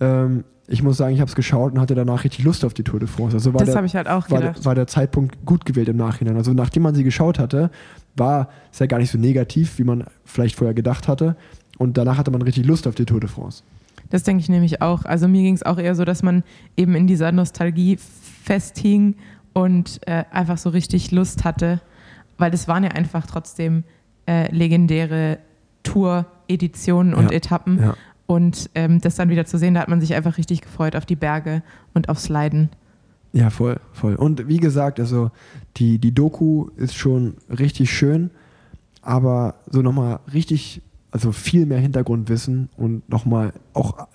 [0.00, 2.84] ähm, ich muss sagen, ich habe es geschaut und hatte danach richtig Lust auf die
[2.84, 3.36] Tour de France.
[3.36, 4.58] Also das habe ich halt auch war gedacht.
[4.58, 6.36] Der, war der Zeitpunkt gut gewählt im Nachhinein.
[6.36, 7.70] Also nachdem man sie geschaut hatte,
[8.16, 11.36] war es ja gar nicht so negativ, wie man vielleicht vorher gedacht hatte.
[11.78, 13.64] Und danach hatte man richtig Lust auf die Tour de France.
[14.08, 15.04] Das denke ich nämlich auch.
[15.04, 16.42] Also mir ging es auch eher so, dass man
[16.76, 19.16] eben in dieser Nostalgie festhing
[19.52, 21.80] und äh, einfach so richtig Lust hatte,
[22.42, 23.84] weil das waren ja einfach trotzdem
[24.26, 25.38] äh, legendäre
[25.84, 27.78] Tour-Editionen und ja, Etappen.
[27.78, 27.94] Ja.
[28.26, 31.06] Und ähm, das dann wieder zu sehen, da hat man sich einfach richtig gefreut auf
[31.06, 31.62] die Berge
[31.94, 32.70] und aufs Leiden.
[33.32, 34.16] Ja, voll, voll.
[34.16, 35.30] Und wie gesagt, also
[35.76, 38.30] die, die Doku ist schon richtig schön,
[39.02, 40.82] aber so nochmal richtig,
[41.12, 44.08] also viel mehr Hintergrundwissen und nochmal auch,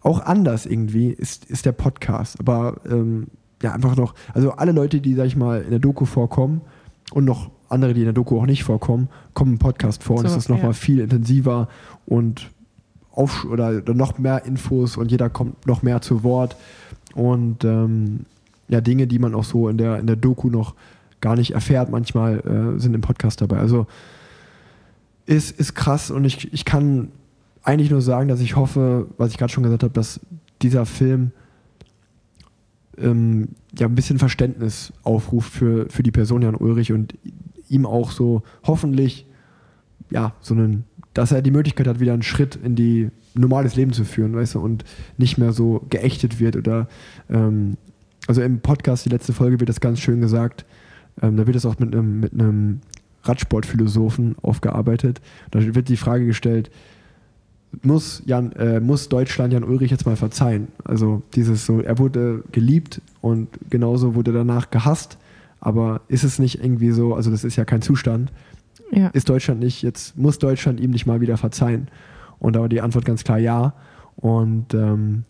[0.00, 2.40] auch anders irgendwie ist, ist der Podcast.
[2.40, 3.26] Aber ähm,
[3.62, 6.62] ja, einfach noch, also alle Leute, die, sag ich mal, in der Doku vorkommen
[7.12, 10.24] und noch andere, die in der Doku auch nicht vorkommen, kommen im Podcast vor so,
[10.24, 10.72] und es ist nochmal ja.
[10.74, 11.68] viel intensiver
[12.06, 12.50] und
[13.10, 16.56] auf, oder, noch mehr Infos und jeder kommt noch mehr zu Wort.
[17.14, 18.26] Und ähm,
[18.68, 20.74] ja, Dinge, die man auch so in der, in der Doku noch
[21.20, 23.58] gar nicht erfährt, manchmal äh, sind im Podcast dabei.
[23.58, 23.86] Also
[25.24, 27.08] ist, ist krass und ich, ich kann
[27.62, 30.20] eigentlich nur sagen, dass ich hoffe, was ich gerade schon gesagt habe, dass
[30.62, 31.32] dieser Film
[32.98, 37.14] ähm, ja ein bisschen Verständnis aufruft für, für die Person Jan Ulrich und
[37.68, 39.26] ihm auch so hoffentlich
[40.10, 43.92] ja so einen, dass er die Möglichkeit hat, wieder einen Schritt in die normales Leben
[43.92, 44.84] zu führen, weißt du, und
[45.18, 46.88] nicht mehr so geächtet wird oder
[47.30, 47.76] ähm,
[48.26, 50.64] also im Podcast, die letzte Folge, wird das ganz schön gesagt.
[51.22, 52.80] Ähm, da wird es auch mit einem, mit einem
[53.22, 55.20] Radsportphilosophen aufgearbeitet.
[55.50, 56.70] Da wird die Frage gestellt,
[57.82, 60.68] muss, Jan, äh, muss Deutschland Jan Ulrich jetzt mal verzeihen?
[60.84, 65.18] Also dieses so, er wurde geliebt und genauso wurde danach gehasst,
[65.66, 68.30] aber ist es nicht irgendwie so, also das ist ja kein Zustand,
[68.92, 69.08] ja.
[69.08, 71.88] ist Deutschland nicht, jetzt muss Deutschland ihm nicht mal wieder verzeihen?
[72.38, 73.74] Und da war die Antwort ganz klar ja.
[74.14, 75.24] Und ähm,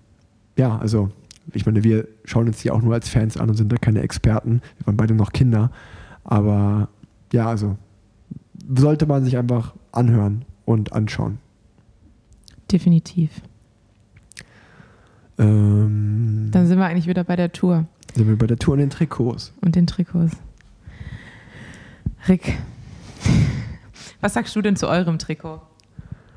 [0.59, 1.09] ja, also
[1.55, 4.03] ich meine, wir schauen uns die auch nur als Fans an und sind da keine
[4.03, 4.61] Experten.
[4.77, 5.71] Wir waren beide noch Kinder.
[6.23, 6.91] Aber
[7.33, 7.79] ja, also
[8.77, 11.39] sollte man sich einfach anhören und anschauen.
[12.71, 13.31] Definitiv.
[15.39, 17.87] Ähm, Dann sind wir eigentlich wieder bei der Tour.
[18.17, 19.53] Sind wir bei der Tour und den Trikots.
[19.61, 20.33] Und den Trikots.
[22.27, 22.59] Rick,
[24.23, 25.61] was sagst du denn zu eurem Trikot?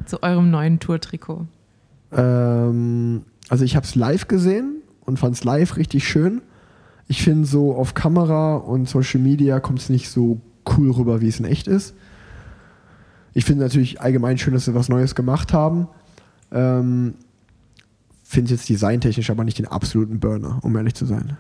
[0.06, 1.48] Zu eurem neuen Tour-Trikot?
[2.12, 6.42] Ähm, also ich habe es live gesehen und fand es live richtig schön.
[7.08, 10.42] Ich finde so auf Kamera und Social Media kommt es nicht so
[10.76, 11.96] cool rüber, wie es in echt ist.
[13.34, 15.88] Ich finde natürlich allgemein schön, dass sie was Neues gemacht haben.
[16.52, 17.14] Ähm,
[18.26, 21.38] finde jetzt designtechnisch aber nicht den absoluten Burner, um ehrlich zu sein.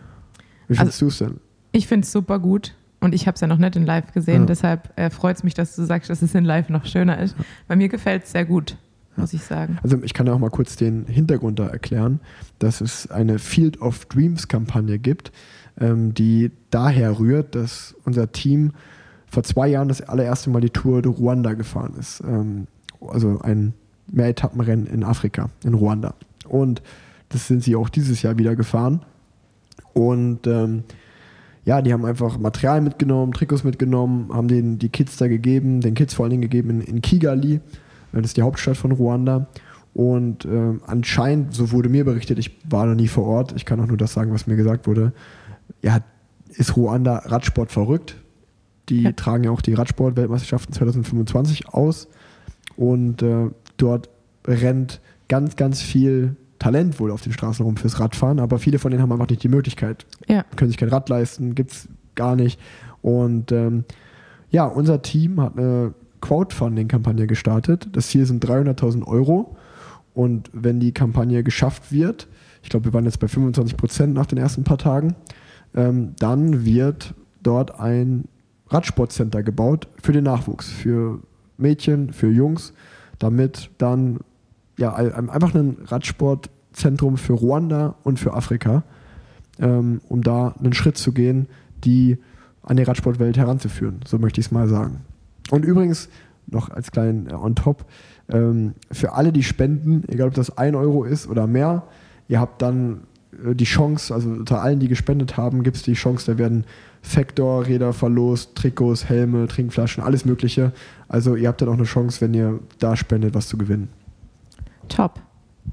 [0.69, 1.41] Wie findest also, du es denn?
[1.73, 2.75] Ich finde es super gut.
[3.01, 4.45] Und ich habe es ja noch nicht in Live gesehen, ja.
[4.47, 7.33] deshalb äh, freut es mich, dass du sagst, dass es in Live noch schöner ist.
[7.69, 8.75] Bei mir gefällt es sehr gut
[9.19, 9.77] muss ich sagen.
[9.83, 12.19] Also ich kann auch mal kurz den Hintergrund da erklären,
[12.57, 15.31] dass es eine Field of Dreams Kampagne gibt,
[15.79, 18.71] ähm, die daher rührt, dass unser Team
[19.27, 22.21] vor zwei Jahren das allererste Mal die Tour de Ruanda gefahren ist.
[22.21, 22.67] Ähm,
[23.01, 23.73] also ein
[24.07, 26.15] Mehretappenrennen in Afrika, in Ruanda.
[26.47, 26.81] Und
[27.29, 29.05] das sind sie auch dieses Jahr wieder gefahren.
[29.99, 30.83] Und ähm,
[31.65, 35.93] ja, die haben einfach Material mitgenommen, Trikots mitgenommen, haben denen die Kids da gegeben, den
[35.93, 37.61] Kids vor allen Dingen gegeben in, in Kigali
[38.11, 39.47] das ist die Hauptstadt von Ruanda.
[39.93, 43.79] Und äh, anscheinend, so wurde mir berichtet, ich war noch nie vor Ort, ich kann
[43.79, 45.13] auch nur das sagen, was mir gesagt wurde,
[45.81, 45.99] ja,
[46.49, 48.15] ist Ruanda Radsport verrückt.
[48.89, 49.11] Die ja.
[49.11, 52.07] tragen ja auch die Radsport-Weltmeisterschaften 2025 aus.
[52.75, 54.09] Und äh, dort
[54.47, 58.91] rennt ganz, ganz viel Talent wohl auf den Straßen rum fürs Radfahren, aber viele von
[58.91, 60.05] denen haben einfach nicht die Möglichkeit.
[60.27, 60.43] Ja.
[60.55, 62.59] Können sich kein Rad leisten, gibt es gar nicht.
[63.01, 63.85] Und ähm,
[64.51, 67.87] ja, unser Team hat eine Crowdfunding-Kampagne gestartet.
[67.93, 69.55] Das Ziel sind 300.000 Euro.
[70.13, 72.27] Und wenn die Kampagne geschafft wird,
[72.61, 75.15] ich glaube, wir waren jetzt bei 25 Prozent nach den ersten paar Tagen,
[75.73, 78.25] ähm, dann wird dort ein
[78.67, 81.21] Radsportcenter gebaut für den Nachwuchs, für
[81.57, 82.73] Mädchen, für Jungs,
[83.17, 84.19] damit dann
[84.79, 88.83] ja einfach ein Radsportzentrum für Ruanda und für Afrika,
[89.59, 91.47] ähm, um da einen Schritt zu gehen,
[91.83, 92.17] die
[92.63, 94.01] an die Radsportwelt heranzuführen.
[94.05, 95.01] So möchte ich es mal sagen.
[95.51, 96.09] Und übrigens,
[96.47, 97.85] noch als kleinen äh, on top,
[98.29, 101.83] ähm, für alle, die spenden, egal ob das 1 Euro ist oder mehr,
[102.27, 103.01] ihr habt dann
[103.43, 106.65] äh, die Chance, also unter allen, die gespendet haben, gibt es die Chance, da werden
[107.01, 110.73] Factor-Räder verlost, Trikots, Helme, Trinkflaschen, alles Mögliche.
[111.07, 113.89] Also ihr habt dann auch eine Chance, wenn ihr da spendet, was zu gewinnen.
[114.89, 115.21] Top.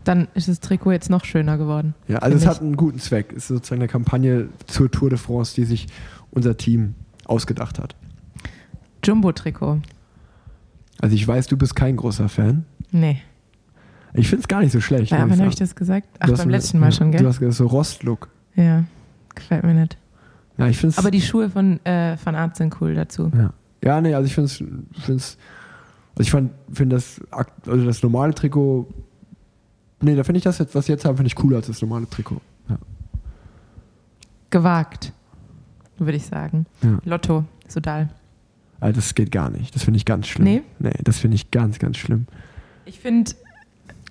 [0.05, 1.95] Dann ist das Trikot jetzt noch schöner geworden.
[2.07, 3.33] Ja, also es hat einen guten Zweck.
[3.33, 5.87] Es ist sozusagen eine Kampagne zur Tour de France, die sich
[6.31, 6.95] unser Team
[7.25, 7.97] ausgedacht hat.
[9.03, 9.81] Jumbo-Trikot.
[11.01, 12.65] Also ich weiß, du bist kein großer Fan.
[12.91, 13.23] Nee.
[14.15, 15.13] Ich finde es gar nicht so schlecht.
[15.13, 16.09] Ja, wann habe ich das gesagt?
[16.21, 17.23] Ach, beim letzten Mal schon, gell?
[17.23, 18.29] Du hast gesagt, so Rostlook.
[18.55, 18.85] Ja,
[19.35, 19.99] gefällt mir nicht.
[20.57, 23.31] Ja, ich find's, Aber die Schuhe von äh, Van Art sind cool dazu.
[23.37, 23.53] Ja,
[23.85, 24.63] ja nee, also ich finde es,
[25.07, 25.37] also
[26.19, 27.21] ich finde das,
[27.67, 28.89] also das normale Trikot,
[30.01, 32.09] nee, da finde ich das jetzt, was jetzt haben, finde ich cooler als das normale
[32.09, 32.41] Trikot.
[32.69, 32.79] Ja.
[34.51, 35.13] Gewagt,
[35.99, 36.67] würde ich sagen.
[36.83, 36.99] Ja.
[37.05, 38.09] Lotto, Sodal.
[38.81, 39.75] Also das geht gar nicht.
[39.75, 40.45] Das finde ich ganz schlimm.
[40.45, 40.63] Nee?
[40.79, 42.27] Nee, das finde ich ganz, ganz schlimm.
[42.85, 43.33] Ich finde,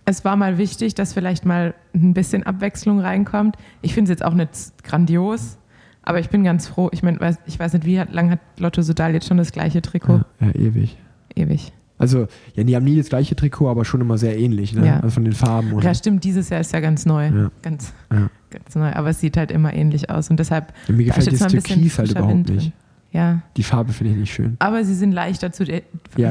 [0.05, 3.55] es war mal wichtig, dass vielleicht mal ein bisschen Abwechslung reinkommt.
[3.81, 4.51] Ich finde es jetzt auch nicht
[4.83, 5.57] grandios,
[6.01, 6.89] aber ich bin ganz froh.
[6.91, 9.81] Ich meine, weiß- ich weiß nicht, wie lange hat Lotto Sudal jetzt schon das gleiche
[9.81, 10.21] Trikot?
[10.41, 10.97] Ja, ja, ewig.
[11.35, 11.71] Ewig.
[11.97, 14.85] Also, ja, die haben nie das gleiche Trikot, aber schon immer sehr ähnlich, ne?
[14.85, 14.95] Ja.
[14.97, 15.83] Also von den Farben und.
[15.83, 17.27] Ja, stimmt, dieses Jahr ist ja ganz neu.
[17.27, 17.51] Ja.
[17.61, 18.29] Ganz, Ja.
[18.49, 18.91] ganz neu.
[18.91, 20.29] Aber es sieht halt immer ähnlich aus.
[20.29, 22.73] Und deshalb Ja, mir gefällt das Türkis halt überhaupt nicht.
[23.13, 23.43] Ja.
[23.55, 24.57] Die Farbe finde ich nicht schön.
[24.59, 25.83] Aber sie sind leichter zu, weil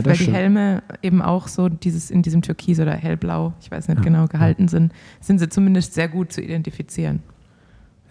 [0.03, 0.37] die stimmt.
[0.37, 4.69] Helme eben auch so dieses in diesem Türkis oder hellblau, ich weiß nicht genau, gehalten
[4.69, 4.93] sind,
[5.23, 7.23] sind sie zumindest sehr gut zu identifizieren.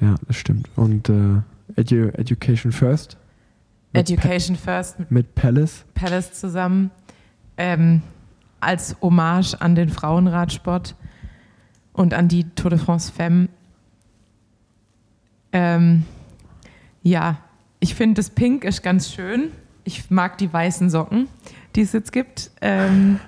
[0.02, 0.70] Ja, das stimmt.
[0.76, 1.44] Und äh,
[1.76, 3.18] Edu Education First
[3.94, 5.86] Education First mit mit Palace.
[5.94, 6.90] Palace zusammen
[7.58, 8.02] ähm,
[8.60, 10.96] als Hommage an den Frauenradsport
[11.92, 13.50] und an die Tour de France Femme.
[15.52, 16.06] Ähm,
[17.04, 17.40] ja,
[17.80, 19.52] ich finde das Pink ist ganz schön.
[19.84, 21.28] Ich mag die weißen Socken,
[21.76, 22.52] die es jetzt gibt.
[22.62, 23.20] Ähm,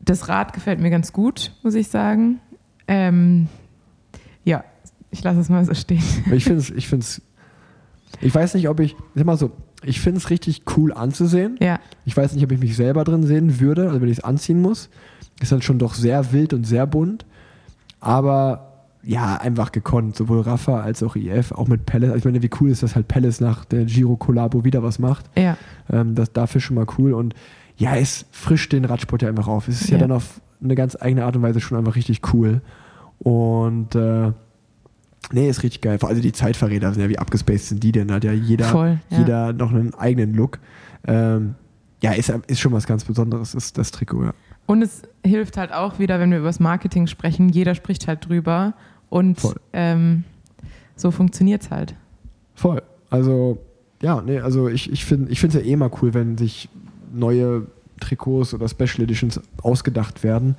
[0.00, 2.40] das Rad gefällt mir ganz gut, muss ich sagen.
[2.86, 3.48] Ähm,
[4.44, 4.64] ja,
[5.10, 6.02] ich lasse es mal so stehen.
[6.30, 6.92] Ich finde es, ich
[8.20, 9.50] ich weiß nicht, ob ich, sag mal so,
[9.84, 11.56] ich finde es richtig cool anzusehen.
[11.60, 14.24] Ja, Ich weiß nicht, ob ich mich selber drin sehen würde, also wenn ich es
[14.24, 14.88] anziehen muss.
[15.40, 17.24] Ist dann schon doch sehr wild und sehr bunt.
[18.00, 18.70] Aber
[19.02, 20.16] ja, einfach gekonnt.
[20.16, 22.10] Sowohl Rafa als auch IF, auch mit Palace.
[22.10, 24.98] Also ich meine, wie cool ist das halt Palace nach der Giro Collabo wieder was
[24.98, 25.26] macht.
[25.36, 25.56] ja,
[25.92, 27.12] Ähm, das dafür schon mal cool.
[27.12, 27.34] Und
[27.76, 29.68] ja, es frischt den Radsport ja einfach auf.
[29.68, 30.02] Es ist ja, Ja.
[30.02, 32.62] dann auf eine ganz eigene Art und Weise schon einfach richtig cool.
[33.18, 34.32] Und äh,
[35.32, 35.98] nee, ist richtig geil.
[35.98, 38.12] Vor allem die Zeitverräter sind ja wie abgespaced sind die denn?
[38.12, 38.98] Hat ja jeder, voll.
[39.10, 39.18] Ja.
[39.18, 40.58] jeder noch einen eigenen Look.
[41.06, 41.54] Ähm,
[42.02, 44.34] ja, ist, ist schon was ganz Besonderes, ist das Trikot, ja.
[44.66, 48.28] Und es hilft halt auch wieder, wenn wir über das Marketing sprechen, jeder spricht halt
[48.28, 48.74] drüber
[49.10, 49.38] und
[49.72, 50.24] ähm,
[50.96, 51.94] so funktioniert es halt.
[52.54, 52.82] Voll.
[53.10, 53.58] Also,
[54.02, 56.68] ja, nee, also ich, ich finde es ja eh mal cool, wenn sich
[57.12, 57.66] neue
[58.00, 60.56] Trikots oder Special Editions ausgedacht werden.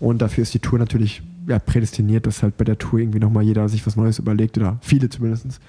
[0.00, 3.42] Und dafür ist die Tour natürlich ja, prädestiniert, dass halt bei der Tour irgendwie nochmal
[3.42, 5.60] jeder sich was Neues überlegt oder viele zumindest.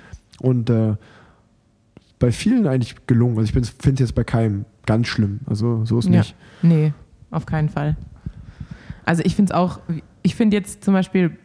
[0.42, 0.96] Und äh,
[2.20, 3.38] bei vielen eigentlich gelungen.
[3.38, 5.40] Also ich finde es jetzt bei keinem ganz schlimm.
[5.46, 6.20] Also so ist Ja.
[6.20, 6.36] nicht.
[6.62, 6.94] Nee,
[7.32, 7.96] auf keinen Fall.
[9.06, 9.80] Also ich finde es auch,
[10.22, 11.38] ich finde jetzt zum Beispiel,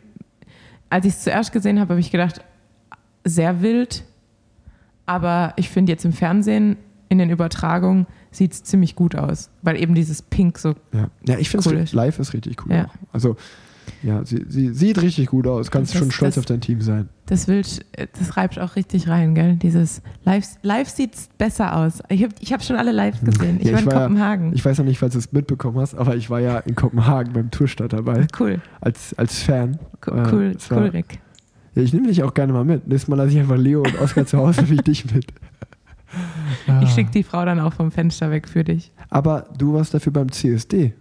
[0.91, 2.45] als ich es zuerst gesehen habe, habe ich gedacht,
[3.25, 4.05] sehr wild,
[5.07, 6.77] aber ich finde jetzt im Fernsehen,
[7.09, 11.39] in den Übertragungen, sieht es ziemlich gut aus, weil eben dieses Pink so, Ja, ja
[11.39, 12.73] ich finde Cool live ist richtig cool.
[12.75, 12.87] Ja.
[13.13, 13.37] Also
[14.03, 15.71] ja, sie, sie sieht richtig gut aus.
[15.71, 17.09] Kannst Das- schon stolz das- auf dein Team sein.
[17.27, 17.85] das wild,
[18.19, 19.57] das reibt auch richtig rein, gell?
[19.57, 22.01] Dieses Live, live sieht besser aus.
[22.09, 23.59] Ich habe ich hab schon alle live gesehen.
[23.61, 24.53] Ich Ja, war ich in war ja- Kopenhagen.
[24.55, 27.33] Ich weiß noch nicht, falls du es mitbekommen hast, aber ich war ja in Kopenhagen
[27.33, 29.79] beim Tourstart dabei, cool, als, als Fan.
[30.01, 31.19] Co- Äh, cool, es war- cool, Rick.
[31.75, 32.87] Ja, ich nehme dich auch gerne mal mit.
[32.87, 35.27] Nächstes Mal lasse ich einfach Leo und Oskar zu Hause wie dich mit.
[36.69, 36.81] Ah.
[36.81, 38.93] Ich schicke die Frau dann auch vom Fenster weg für dich.
[39.11, 40.95] Aber du warst dafür beim CSD.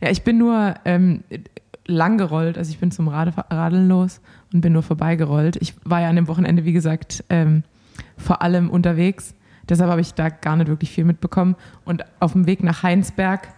[0.00, 1.22] Ja, ich bin nur ähm,
[1.86, 4.20] lang gerollt, also ich bin zum Rade, Radeln los
[4.52, 5.56] und bin nur vorbeigerollt.
[5.60, 7.62] Ich war ja an dem Wochenende, wie gesagt, ähm,
[8.16, 9.34] vor allem unterwegs.
[9.68, 11.56] Deshalb habe ich da gar nicht wirklich viel mitbekommen.
[11.84, 13.48] Und auf dem Weg nach Heinsberg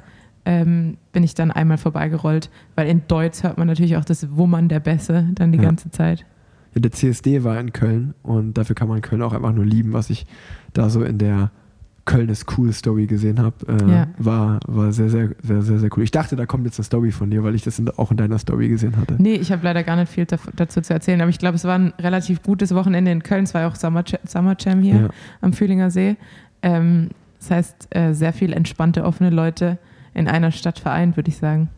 [0.44, 4.68] ähm, bin ich dann einmal vorbeigerollt, weil in Deutsch hört man natürlich auch das Wummern
[4.68, 5.64] der Bässe dann die Ja.
[5.64, 6.24] ganze Zeit.
[6.74, 9.92] Ja, der CSD war in Köln und dafür kann man Köln auch einfach nur lieben,
[9.92, 10.26] was ich
[10.74, 11.50] da so in der
[12.06, 13.56] Köln ist cool Story gesehen habe.
[13.68, 14.08] Äh, Ja.
[14.16, 16.02] war, war sehr, sehr, sehr, sehr, sehr cool.
[16.04, 18.16] Ich dachte, da kommt jetzt eine Story von dir, weil ich das in, auch in
[18.16, 19.16] deiner Story gesehen hatte.
[19.18, 21.78] Nee, ich habe leider gar nicht viel dazu zu erzählen, aber ich glaube, es war
[21.78, 23.44] ein relativ gutes Wochenende in Köln.
[23.44, 24.04] Es war ja auch Summer,
[24.58, 24.94] Jam hier.
[24.94, 25.08] Ja.
[25.42, 26.16] am Fühlinger See.
[26.62, 29.78] Ähm, das heißt, äh, sehr viel entspannte, offene Leute
[30.14, 31.68] in einer Stadt vereint, würde ich sagen.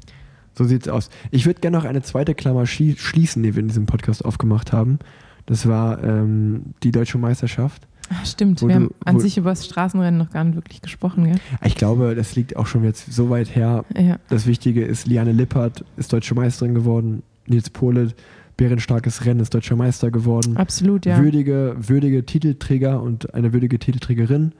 [0.54, 1.10] So sieht's aus.
[1.30, 4.98] Ich würde gerne noch eine zweite Klammer schließen, die wir in diesem Podcast aufgemacht haben.
[5.46, 7.86] Das war ähm, die deutsche Meisterschaft.
[8.10, 11.24] Ach, stimmt, wir du- haben an sich über das Straßenrennen noch gar nicht wirklich gesprochen.
[11.24, 11.36] Gell?
[11.64, 13.84] Ich glaube, das liegt auch schon jetzt so weit her.
[13.98, 17.22] Ja, Das Wichtige ist, Liane Lippert ist deutsche Meisterin geworden.
[17.46, 18.12] Nils Pohle,
[18.56, 20.56] bärenstarkes Rennen, ist deutscher Meister geworden.
[20.56, 21.22] absolut, ja.
[21.22, 24.52] Würdige, würdige Titelträger und eine würdige Titelträgerin.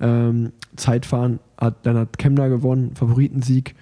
[0.00, 3.74] Ähm, Zeitfahren hat Lennart Kemner gewonnen, Favoritensieg.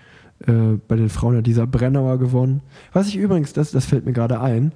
[0.47, 2.63] Äh, bei den Frauen hat dieser Brennauer gewonnen.
[2.93, 4.73] Was ich übrigens, das, das fällt mir gerade ein,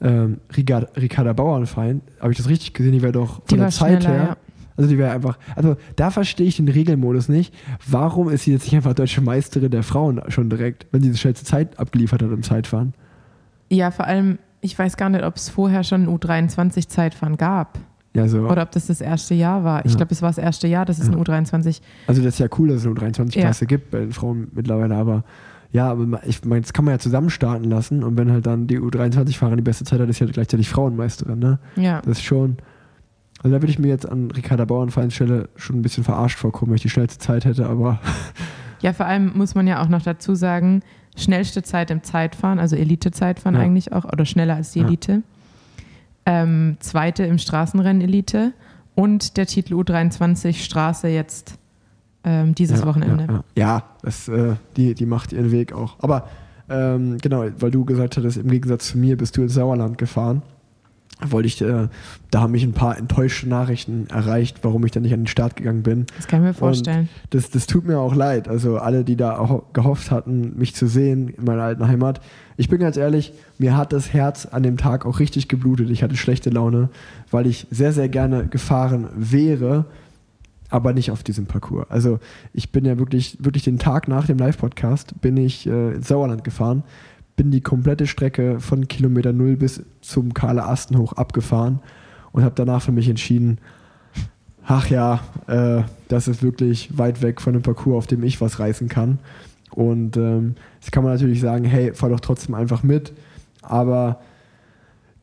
[0.00, 4.06] ähm, Ricarda, Bauernfeind, habe ich das richtig gesehen, die wäre doch von Die der Zeit
[4.06, 4.14] her.
[4.16, 4.36] ja.
[4.76, 7.52] Also die wäre einfach, also da verstehe ich den Regelmodus nicht.
[7.86, 11.18] Warum ist sie jetzt nicht einfach deutsche Meisterin der Frauen schon direkt, wenn sie die
[11.18, 12.94] schnellste Zeit abgeliefert hat im Zeitfahren?
[13.68, 17.78] Ja, vor allem, ich weiß gar nicht, ob es vorher schon U23-Zeitfahren gab
[18.14, 18.40] Ja, so.
[18.48, 19.84] oder ob das das erste Jahr war.
[19.84, 19.98] Ich Ja.
[19.98, 21.12] glaube, es war das erste Jahr, dass es Ja.
[21.12, 23.68] ein U23 Also das ist ja cool, dass es eine U23-Klasse Ja.
[23.68, 25.24] gibt bei den Frauen mittlerweile, aber
[25.72, 28.66] ja, aber ich meine, das kann man ja zusammen starten lassen und wenn halt dann
[28.66, 31.58] die U23-Fahrer die beste Zeit hat, ist ja gleichzeitig Frauenmeisterin, ne?
[31.76, 32.56] Ja, Das ist schon,
[33.42, 36.70] also da würde ich mir jetzt an Ricarda Bauernfeinds Stelle schon ein bisschen verarscht vorkommen,
[36.70, 38.00] weil ich die schnellste Zeit hätte, aber
[38.82, 40.82] Ja, vor allem muss man ja auch noch dazu sagen,
[41.14, 43.60] schnellste Zeit im Zeitfahren, also Elite-Zeitfahren Ja.
[43.60, 44.86] eigentlich auch, oder schneller als die Ja.
[44.86, 45.22] Elite.
[46.26, 48.52] Ähm, zweite im Straßenrennen Elite
[48.94, 51.58] und der Titel U23 Straße jetzt
[52.24, 53.24] ähm, dieses ja, Wochenende.
[53.24, 53.42] Ja, ja.
[53.54, 55.96] ja das, äh, die, die macht ihren Weg auch.
[56.00, 56.28] Aber
[56.68, 60.42] ähm, genau, weil du gesagt hattest, im Gegensatz zu mir bist du ins Sauerland gefahren.
[61.22, 61.88] Wollte ich, äh,
[62.30, 65.56] da haben mich ein paar enttäuschte Nachrichten erreicht, warum ich da nicht an den Start
[65.56, 66.06] gegangen bin.
[66.16, 67.10] Das kann ich mir vorstellen.
[67.28, 68.48] Das, das tut mir auch leid.
[68.48, 72.22] Also alle, die da auch gehofft hatten, mich zu sehen in meiner alten Heimat.
[72.56, 75.90] Ich bin ganz ehrlich, mir hat das Herz an dem Tag auch richtig geblutet.
[75.90, 76.88] Ich hatte schlechte Laune,
[77.30, 79.84] weil ich sehr, sehr gerne gefahren wäre,
[80.70, 81.90] aber nicht auf diesem Parcours.
[81.90, 82.18] Also
[82.52, 86.44] ich bin ja wirklich, wirklich den Tag nach dem Live-Podcast bin ich äh, ins Sauerland
[86.44, 86.84] gefahren,
[87.36, 91.80] bin die komplette Strecke von Kilometer Null bis zum Kahle Asten hoch abgefahren
[92.32, 93.58] und habe danach für mich entschieden,
[94.64, 98.58] ach ja, äh, das ist wirklich weit weg von dem Parcours, auf dem ich was
[98.60, 99.18] reißen kann.
[99.70, 103.12] Und ähm, jetzt kann man natürlich sagen, hey, fahr doch trotzdem einfach mit.
[103.62, 104.20] Aber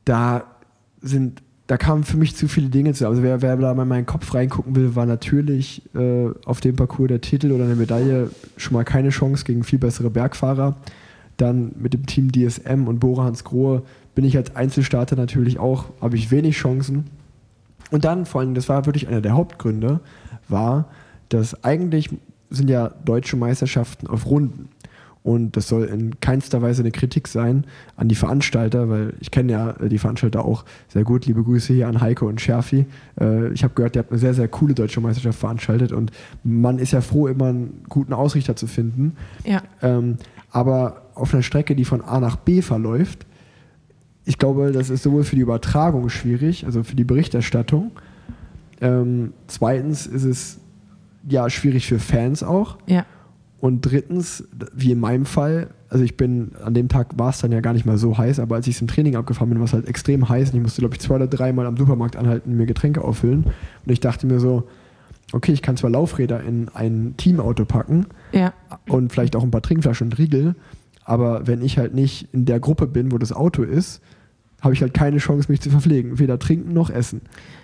[0.05, 0.43] da
[1.01, 3.17] sind, da kamen für mich zu viele Dinge zusammen.
[3.17, 6.77] Also wer, wer da mal in meinen Kopf reingucken will, war natürlich äh, auf dem
[6.77, 10.77] Parcours der Titel oder eine Medaille schon mal keine Chance gegen viel bessere Bergfahrer.
[11.35, 13.83] Dann mit dem Team DSM und Bora Hans Grohe
[14.15, 17.05] bin ich als Einzelstarter natürlich auch, habe ich wenig Chancen.
[17.91, 19.99] Und dann vor allem, das war wirklich einer der Hauptgründe,
[20.47, 20.87] war,
[21.29, 22.09] dass eigentlich
[22.49, 24.69] sind ja deutsche Meisterschaften auf Runden.
[25.27, 27.65] Und das soll in keinster Weise eine Kritik sein
[27.97, 31.25] an die Veranstalter, weil ich kenne ja äh, die Veranstalter auch sehr gut.
[31.25, 32.85] Liebe Grüße hier an Heiko und Scherfi.
[33.19, 36.11] Äh, Ich habe gehört, ihr habt eine sehr, sehr coole deutsche Meisterschaft veranstaltet und
[36.45, 39.17] man ist ja froh, immer einen guten Ausrichter zu finden.
[39.43, 40.15] Ja, Ähm,
[40.49, 43.25] aber auf einer Strecke, die von A nach B verläuft,
[44.23, 47.91] ich glaube, das ist sowohl für die Übertragung schwierig, also für die Berichterstattung.
[48.79, 50.59] Ähm, zweitens ist es
[51.27, 52.77] ja schwierig für Fans auch.
[52.87, 53.05] ja,
[53.59, 54.43] Und drittens,
[54.73, 57.73] wie in meinem Fall, also ich bin, an dem Tag war es dann ja gar
[57.73, 60.29] nicht mal so heiß, aber als ich im Training abgefahren bin, war es halt extrem
[60.29, 63.45] heiß und ich musste, glaube ich, zwei oder dreimal am Supermarkt anhalten, mir Getränke auffüllen.
[63.45, 64.67] Und ich dachte mir so,
[65.31, 68.53] okay, ich kann zwar Laufräder in ein Teamauto packen, ja,
[68.87, 70.55] und vielleicht auch ein paar Trinkflaschen und Riegel.
[71.03, 74.01] Aber wenn ich halt nicht in der Gruppe bin, wo das Auto ist,
[74.61, 76.19] habe ich halt keine Chance, mich zu verpflegen.
[76.19, 77.21] Weder trinken noch essen.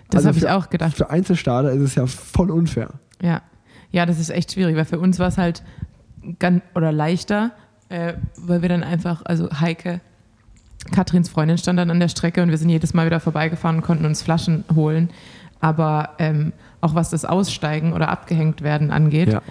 [0.10, 0.96] das Also habe ich auch gedacht.
[0.96, 2.92] Für Einzelstarter ist es ja voll unfair.
[3.22, 3.42] Ja.
[3.94, 5.64] Ja, das ist echt schwierig, weil für uns war es halt
[6.40, 7.52] ganz oder leichter,
[7.90, 10.02] äh, weil wir dann einfach, also Heike,
[10.92, 13.82] Katrins Freundin stand dann an der Strecke und wir sind jedes Mal wieder vorbeigefahren und
[13.84, 15.10] konnten uns Flaschen holen.
[15.62, 16.52] Aber ähm,
[16.82, 19.42] auch was das Aussteigen oder abgehängt werden angeht, Ja,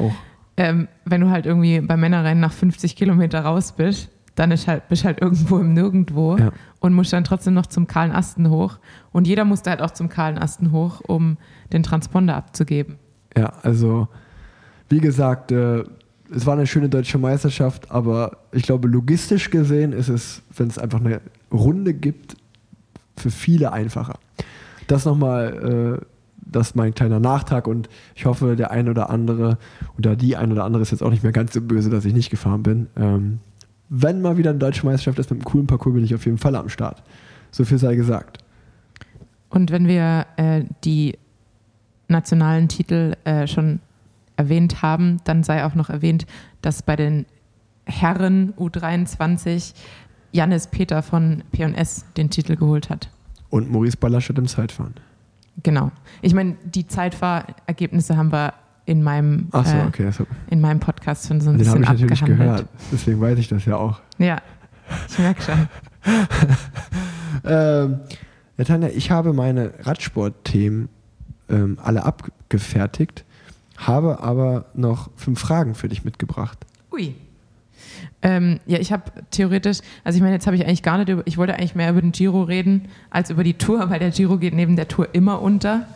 [0.59, 4.89] ähm, wenn du halt irgendwie beim Männerrennen nach 50 Kilometer raus bist, dann ist halt,
[4.89, 6.51] bist halt irgendwo im Nirgendwo Ja.
[6.81, 8.78] und musst dann trotzdem noch zum kahlen Asten hoch.
[9.12, 11.39] Und jeder musste halt auch zum kahlen Asten hoch, um
[11.73, 12.98] den Transponder abzugeben.
[13.36, 14.09] Ja, also
[14.93, 15.85] wie gesagt, äh,
[16.35, 20.78] es war eine schöne deutsche Meisterschaft, aber ich glaube, logistisch gesehen ist es, wenn es
[20.78, 22.36] einfach eine Runde gibt,
[23.16, 24.19] für viele einfacher.
[24.89, 26.05] Das nochmal, äh,
[26.36, 29.56] das ist mein kleiner Nachtrag und ich hoffe, der ein oder andere
[29.97, 32.12] oder die ein oder andere ist jetzt auch nicht mehr ganz so böse, dass ich
[32.12, 32.89] nicht gefahren bin.
[32.94, 33.39] Ähm,
[33.89, 36.39] wenn mal wieder eine deutsche Meisterschaft ist mit einem coolen Parcours, bin ich auf jeden
[36.39, 37.02] Fall am Start.
[37.51, 38.39] So viel sei gesagt.
[39.48, 41.19] Und wenn wir äh, die
[42.09, 43.81] nationalen Titel äh, schon
[44.43, 46.27] erwähnt haben, dann sei auch noch erwähnt,
[46.60, 47.27] dass bei den
[47.85, 49.74] Herren U23
[50.32, 53.10] Jannis Peter von P&S den Titel geholt hat.
[53.51, 54.94] Und Maurice Ballerstadt im Zeitfahren.
[55.62, 55.93] Genau.
[56.23, 58.55] Ich meine, die Zeitfahrergebnisse haben wir
[58.86, 60.05] in meinem, so, äh, okay.
[60.05, 62.66] Das, in meinem Podcast schon so ein den habe bisschen ich natürlich gehört.
[62.90, 64.01] Deswegen weiß ich das ja auch.
[64.19, 64.39] Ja,
[65.09, 65.69] ich merke schon.
[67.44, 68.01] Ähm,
[68.56, 70.89] ja, Tanja, ich habe meine Radsportthemen
[71.48, 73.24] ähm, alle abgefertigt,
[73.87, 76.59] habe aber noch fünf Fragen für dich mitgebracht.
[76.93, 77.15] Ui.
[78.23, 81.23] Ähm, ja, ich habe theoretisch, also ich meine, jetzt habe ich eigentlich gar nicht über,
[81.27, 84.39] ich wollte eigentlich mehr über den Giro reden als über die Tour, weil der Giro
[84.39, 85.87] geht neben der Tour immer unter.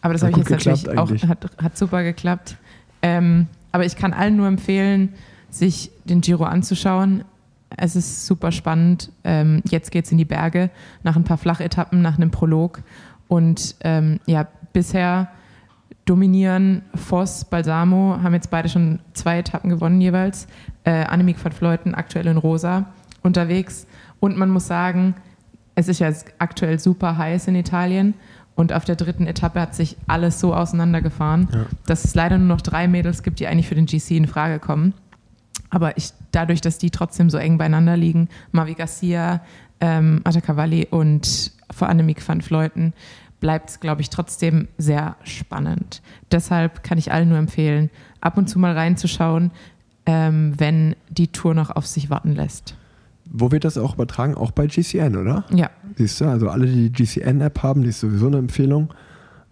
[0.00, 1.26] Aber das habe ich jetzt natürlich geklappt auch, eigentlich.
[1.26, 2.56] hat, hat super geklappt.
[3.02, 5.14] Ähm, aber ich kann allen nur empfehlen,
[5.50, 7.24] sich den Giro anzuschauen.
[7.76, 9.10] Es ist super spannend.
[9.24, 10.70] Ähm, jetzt geht es in die Berge
[11.02, 12.82] nach ein paar Flachetappen, nach einem Prolog.
[13.26, 15.28] Und ähm, ja, bisher
[16.04, 20.46] dominieren Voss, Balsamo, haben jetzt beide schon zwei Etappen gewonnen jeweils.
[20.84, 22.86] Äh, Annemiek van Vleuten aktuell in Rosa
[23.22, 23.86] unterwegs.
[24.20, 25.14] Und man muss sagen,
[25.74, 28.14] es ist ja aktuell super heiß in Italien.
[28.54, 31.66] Und auf der dritten Etappe hat sich alles so auseinandergefahren, Ja.
[31.86, 34.58] dass es leider nur noch drei Mädels gibt, die eigentlich für den GC in Frage
[34.60, 34.94] kommen.
[35.70, 39.40] Aber ich, dadurch, dass die trotzdem so eng beieinander liegen, Mavi Garcia,
[39.80, 42.92] ähm, Atta Cavalli und vor Annemiek van Vleuten,
[43.44, 46.00] bleibt es, glaube ich, trotzdem sehr spannend.
[46.32, 47.90] Deshalb kann ich allen nur empfehlen,
[48.22, 49.50] ab und zu mal reinzuschauen.
[50.06, 52.74] ähm, wenn die Tour noch auf sich warten lässt.
[53.26, 54.34] Wo wird das auch übertragen?
[54.34, 55.44] Auch bei GCN, oder?
[55.50, 55.70] Ja.
[55.96, 58.92] Siehst du, also alle, die die GCN-App haben, die ist sowieso eine Empfehlung.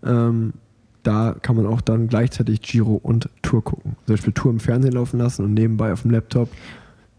[0.02, 0.55] Ähm,
[1.02, 3.97] da kann man auch dann gleichzeitig Giro und Tour gucken.
[4.06, 6.48] Zum Beispiel Tour im Fernsehen laufen lassen und nebenbei auf dem Laptop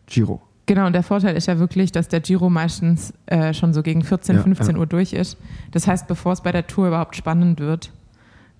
[0.08, 0.42] Giro.
[0.66, 4.02] Genau, und der Vorteil ist ja wirklich, dass der Giro meistens äh, schon so gegen
[4.04, 4.80] 14, Ja, 15 ja.
[4.80, 5.38] Uhr durch ist.
[5.72, 7.92] Das heißt, bevor es bei der Tour überhaupt spannend wird,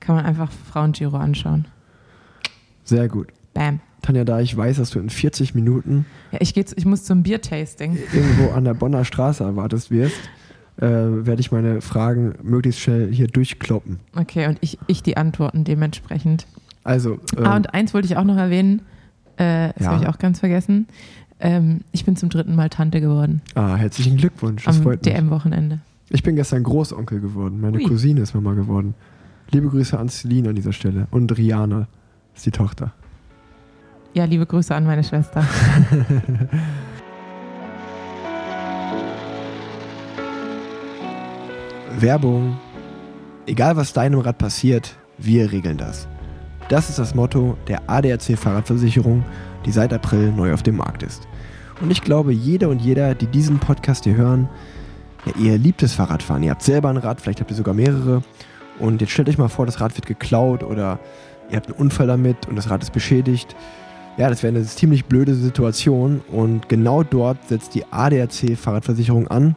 [0.02, 1.66] kann man einfach Frauen-Giro anschauen.
[2.84, 3.28] Sehr gut.
[3.54, 3.80] Bam.
[4.02, 7.24] Tanja, da ich weiß, dass du in 40 Minuten Ja, ich, geh, ich muss zum
[7.24, 7.98] Biertasting.
[8.12, 10.18] irgendwo an der Bonner Straße erwartet wirst,
[10.78, 14.02] äh, werde ich meine Fragen möglichst schnell hier durchkloppen.
[14.14, 16.48] Okay, und ich, ich die Antworten dementsprechend.
[16.84, 18.82] Also, ähm, ah, und eins wollte ich auch noch erwähnen,
[19.38, 19.92] äh, das Ja.
[19.92, 20.88] habe ich auch ganz vergessen.
[21.44, 23.42] Ähm, ich bin zum dritten Mal Tante geworden.
[23.56, 25.14] ah, herzlichen Glückwunsch, das am freut mich.
[25.14, 25.80] DM-Wochenende.
[26.10, 27.60] Ich bin gestern Großonkel geworden.
[27.60, 27.84] Meine Ui.
[27.84, 28.96] Cousine ist Mama geworden.
[29.52, 31.08] Liebe Grüße an Celine an dieser Stelle.
[31.12, 31.88] Und Rihanna
[32.34, 32.94] ist die Tochter.
[34.14, 35.44] Ja, liebe Grüße an meine Schwester.
[42.00, 42.58] Werbung.
[43.48, 46.08] Egal was deinem Rad passiert, wir regeln das.
[46.70, 49.26] Das ist das Motto der ADAC Fahrradversicherung,
[49.66, 51.28] die seit April neu auf dem Markt ist.
[51.82, 54.50] Und ich glaube, jeder und jeder, die diesen Podcast hier hören,
[55.26, 56.44] ja, ihr liebt das Fahrradfahren.
[56.44, 58.24] Ihr habt selber ein Rad, vielleicht habt ihr sogar mehrere.
[58.80, 61.00] Und jetzt stellt euch mal vor, das Rad wird geklaut oder
[61.50, 63.56] ihr habt einen Unfall damit und das Rad ist beschädigt.
[64.18, 69.56] Ja, das wäre eine ziemlich blöde Situation und genau dort setzt die ADAC Fahrradversicherung an.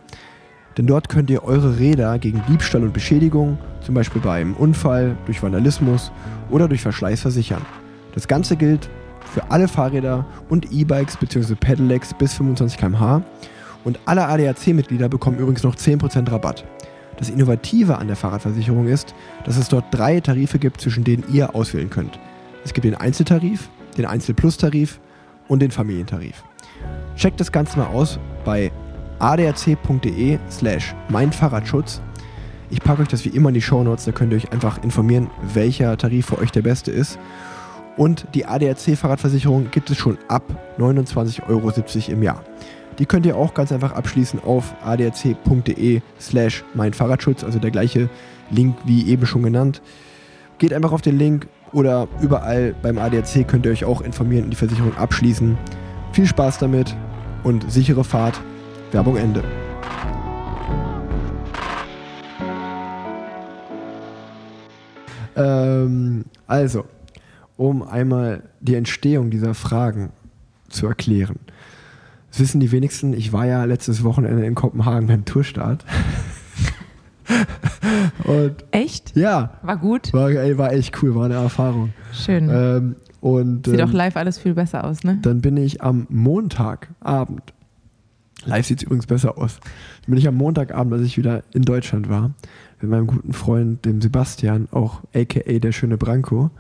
[0.79, 5.17] Denn dort könnt ihr eure Räder gegen Diebstahl und Beschädigung, zum Beispiel bei einem Unfall,
[5.25, 6.13] durch Vandalismus
[6.51, 7.63] oder durch Verschleiß versichern.
[8.15, 8.89] Das Ganze gilt
[9.33, 11.55] für alle Fahrräder und E-Bikes bzw.
[11.55, 13.23] Pedelecs bis 25 km/h
[13.85, 16.65] und alle ADAC-Mitglieder bekommen übrigens noch 10% Rabatt.
[17.19, 21.55] Das Innovative an der Fahrradversicherung ist, dass es dort drei Tarife gibt, zwischen denen ihr
[21.55, 22.19] auswählen könnt.
[22.65, 25.01] Es gibt den Einzeltarif, den Einzel-Plus-Tarif
[25.49, 26.43] und den Familientarif.
[27.17, 28.71] Checkt das Ganze mal aus bei
[29.19, 32.03] adac.de slash meinfahrradschutz.
[32.71, 35.31] Ich packe euch das wie immer in die Shownotes, da könnt ihr euch einfach informieren,
[35.55, 37.19] welcher Tarif für euch der beste ist.
[37.97, 40.43] Und die ADAC-Fahrradversicherung gibt es schon ab
[40.79, 41.73] 29,70 Euro
[42.13, 42.43] im Jahr.
[42.99, 48.09] Die könnt ihr auch ganz einfach abschließen auf adac.de slash meinfahrradschutz, also der gleiche
[48.51, 49.83] Link wie eben schon genannt.
[50.59, 54.51] Geht einfach auf den Link oder überall beim ADAC könnt ihr euch auch informieren und
[54.51, 55.59] die Versicherung abschließen.
[56.13, 56.97] Viel Spaß damit
[57.45, 58.41] und sichere Fahrt.
[58.93, 59.43] Werbung Ende.
[65.37, 66.85] Ähm, also,
[67.57, 70.11] um einmal die Entstehung dieser Fragen
[70.69, 71.39] zu erklären.
[72.31, 75.85] Das wissen die wenigsten, ich war ja letztes Wochenende in Kopenhagen beim Tourstart.
[78.25, 79.17] und Echt?
[79.17, 80.13] ja, War gut?
[80.13, 81.95] war, ey, war echt cool, war eine Erfahrung.
[82.13, 82.51] Schön.
[82.53, 85.19] Ähm, und Sieht ähm, auch live alles viel besser aus, ne?
[85.23, 87.43] dann bin ich am Montagabend,
[88.45, 89.59] live sieht es übrigens besser aus,
[90.03, 92.33] dann bin ich am Montagabend, als ich wieder in Deutschland war,
[92.81, 96.51] mit meinem guten Freund, dem Sebastian, auch aka der schöne Branko,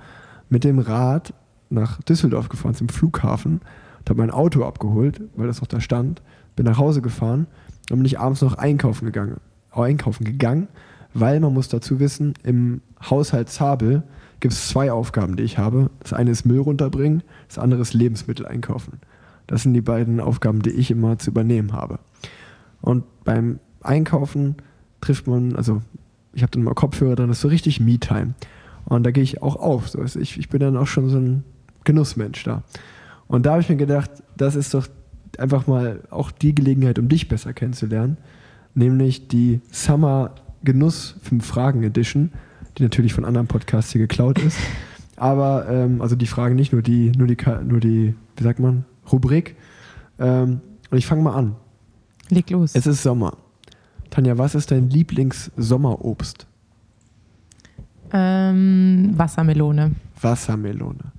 [0.49, 1.35] mit dem Rad
[1.71, 3.61] nach Düsseldorf gefahren zum Flughafen
[3.99, 6.23] und habe mein Auto abgeholt, weil das noch da stand,
[6.55, 7.47] bin nach Hause gefahren
[7.91, 9.41] und bin ich abends noch einkaufen gegangen,
[9.71, 10.69] einkaufen gegangen,
[11.15, 14.03] weil man muss dazu wissen, im Haushalt Zabel
[14.41, 15.91] gibt es zwei Aufgaben, die ich habe.
[16.01, 19.01] Das eine ist Müll runterbringen, das andere ist Lebensmittel einkaufen.
[19.47, 21.99] Das sind die beiden Aufgaben, die ich immer zu übernehmen habe.
[22.81, 24.57] Und beim Einkaufen
[25.01, 25.83] trifft man, also
[26.33, 28.35] ich habe dann mal Kopfhörer drin, das ist so richtig Me-Time.
[28.87, 29.89] Und da gehe ich auch auf.
[29.89, 30.01] So.
[30.01, 31.45] Also ich, ich bin dann auch schon so ein
[31.85, 32.63] Genussmensch da.
[33.29, 34.87] Und da habe ich mir gedacht, das ist doch
[35.39, 38.17] einfach mal auch die Gelegenheit, um dich besser kennenzulernen.
[38.75, 40.35] Nämlich die Summer
[40.65, 42.33] Genuss 5 Fragen Edition,
[42.79, 44.59] die natürlich von anderen Podcasts hier geklaut ist.
[45.17, 48.85] Aber, ähm, also die Fragen nicht, nur die, nur die, nur die, wie sagt man,
[49.11, 49.57] Rubrik.
[50.19, 50.61] Ähm,
[50.91, 51.57] und ich fange mal an.
[52.29, 52.75] Leg los.
[52.75, 53.37] Es ist Sommer.
[54.11, 56.46] Tanja, was ist dein Lieblings-Sommerobst?
[58.13, 59.93] Ähm, Wassermelone.
[60.21, 61.13] Wassermelone.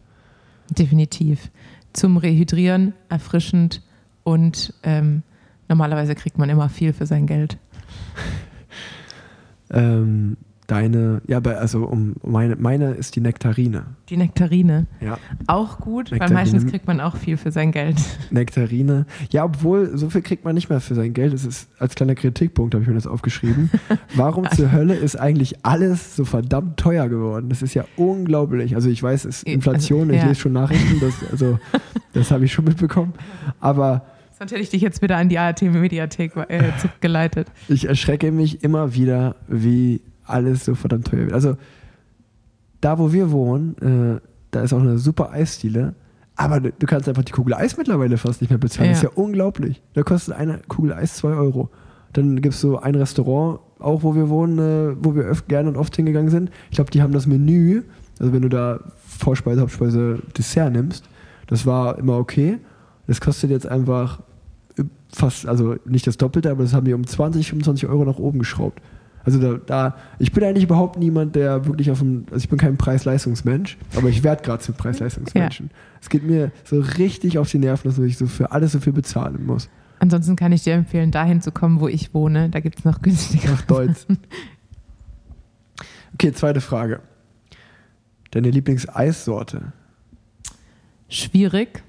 [0.69, 1.51] Definitiv.
[1.93, 3.81] Zum Rehydrieren, erfrischend
[4.23, 5.23] und ähm,
[5.67, 7.57] normalerweise kriegt man immer viel für sein Geld.
[9.69, 10.37] Ähm,
[10.67, 13.85] deine, ja, also um meine, meine ist die Nektarine.
[14.09, 14.85] Die Nektarine.
[14.99, 15.17] Ja,
[15.47, 16.39] Auch gut, weil Nektarine.
[16.39, 17.95] meistens kriegt man auch viel für sein Geld.
[18.31, 19.05] Nektarine.
[19.31, 21.33] Ja, obwohl, so viel kriegt man nicht mehr für sein Geld.
[21.33, 23.71] Das ist als kleiner Kritikpunkt, habe ich mir das aufgeschrieben.
[24.15, 27.47] Warum zur Hölle ist eigentlich alles so verdammt teuer geworden?
[27.49, 28.75] Das ist ja unglaublich.
[28.75, 30.27] Also ich weiß, es ist Also, Inflation, ich ja.
[30.27, 31.59] lese schon Nachrichten, das, also
[32.13, 33.13] das habe ich schon mitbekommen.
[33.61, 34.05] Aber
[34.37, 37.47] Sonst hätte ich dich jetzt wieder an die ART-Mediathek äh, geleitet.
[37.67, 41.33] ich erschrecke mich immer wieder, wie alles so verdammt teuer wird.
[41.33, 41.55] Also
[42.81, 43.75] da, wo wir wohnen,
[44.17, 44.19] äh,
[44.51, 45.95] da ist auch eine super Eisdiele,
[46.35, 48.89] Aber du du kannst einfach die Kugel Eis mittlerweile fast nicht mehr bezahlen.
[48.89, 49.09] Das ist Ja.
[49.09, 49.81] ja unglaublich.
[49.93, 51.69] Da kostet eine Kugel Eis 2 Euro.
[52.13, 55.69] Dann gibt es so ein Restaurant, auch wo wir wohnen, äh, wo wir öfter gerne
[55.69, 56.51] und oft hingegangen sind.
[56.69, 57.81] Ich glaube, die haben das Menü,
[58.19, 61.09] also wenn du da Vorspeise, Hauptspeise, Dessert nimmst,
[61.47, 62.59] das war immer okay.
[63.07, 64.21] Das kostet jetzt einfach
[65.11, 68.39] fast, also nicht das Doppelte, aber das haben die um 20, 25 Euro nach oben
[68.39, 68.81] geschraubt.
[69.27, 72.57] Also da, da ich bin eigentlich überhaupt niemand, der wirklich auf dem, also ich bin
[72.57, 75.69] kein Preis-Leistungsmensch, aber ich werde gerade zum Preis-Leistungsmenschen.
[75.99, 78.93] Es geht mir so richtig auf die Nerven, dass ich so für alles so viel
[78.93, 79.67] bezahlen muss.
[79.99, 82.49] Ansonsten kann ich dir empfehlen, dahin zu kommen, wo ich wohne.
[82.49, 83.51] Da gibt es noch günstiger.
[83.51, 84.05] Nach Deutsch.
[86.13, 87.01] Okay, zweite Frage.
[88.31, 89.73] Deine Lieblingseissorte?
[91.09, 91.83] Schwierig.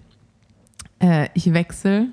[0.98, 2.08] Äh, ich wechsle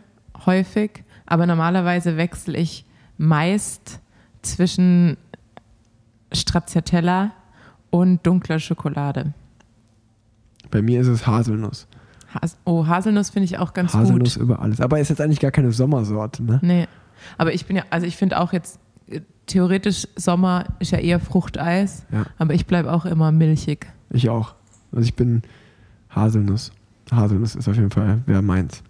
[0.45, 2.85] häufig, aber normalerweise wechsle ich
[3.18, 4.02] meist
[4.46, 5.18] zwischen
[6.32, 7.32] Stracciatella
[7.90, 9.34] und dunkler Schokolade.
[10.72, 11.88] Bei mir ist es Haselnuss.
[12.42, 14.44] Has oh, Haselnuss finde ich auch ganz Haselnuss gut.
[14.44, 14.82] über alles.
[14.82, 16.60] Aber ist jetzt eigentlich gar keine Sommersorte, ne?
[16.62, 16.88] Nee.
[17.38, 21.20] Aber ich bin ja, also ich finde auch jetzt, äh, theoretisch Sommer ist ja eher
[21.20, 22.26] Fruchteis, Ja.
[22.38, 23.88] aber ich bleibe auch immer milchig.
[24.10, 24.56] Ich auch.
[24.92, 25.44] Also ich bin
[26.10, 26.72] Haselnuss.
[27.12, 28.84] Haselnuss ist auf jeden Fall wer meins.